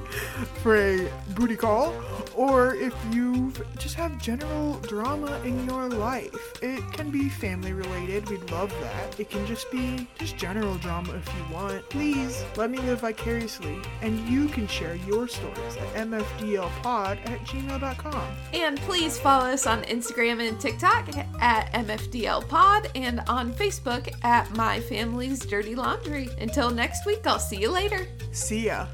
for 0.61 0.75
a 0.75 1.09
booty 1.33 1.55
call, 1.55 1.93
or 2.35 2.75
if 2.75 2.93
you've 3.11 3.63
just 3.77 3.95
have 3.95 4.21
general 4.21 4.73
drama 4.81 5.39
in 5.43 5.65
your 5.65 5.89
life. 5.89 6.35
It 6.61 6.81
can 6.93 7.09
be 7.11 7.29
family 7.29 7.73
related, 7.73 8.29
we'd 8.29 8.49
love 8.51 8.73
that. 8.81 9.14
It 9.17 9.29
can 9.29 9.45
just 9.45 9.69
be 9.71 10.07
just 10.19 10.37
general 10.37 10.75
drama 10.75 11.13
if 11.13 11.27
you 11.27 11.55
want. 11.55 11.89
Please 11.89 12.43
let 12.55 12.69
me 12.69 12.77
live 12.79 13.01
vicariously, 13.01 13.77
and 14.01 14.19
you 14.29 14.47
can 14.47 14.67
share 14.67 14.95
your 15.07 15.27
stories 15.27 15.77
at 15.77 16.07
mfdlpod 16.07 16.85
at 16.85 17.39
gmail.com. 17.41 18.27
And 18.53 18.77
please 18.79 19.17
follow 19.19 19.45
us 19.45 19.65
on 19.67 19.83
Instagram 19.83 20.45
and 20.47 20.59
TikTok 20.59 21.09
at 21.41 21.71
MFDLPod 21.73 22.91
and 22.95 23.21
on 23.27 23.53
Facebook 23.53 24.13
at 24.23 24.49
My 24.55 24.79
Family's 24.81 25.39
Dirty 25.39 25.75
Laundry. 25.75 26.29
Until 26.39 26.69
next 26.69 27.05
week, 27.05 27.25
I'll 27.25 27.39
see 27.39 27.57
you 27.57 27.71
later. 27.71 28.07
See 28.31 28.65
ya. 28.65 28.87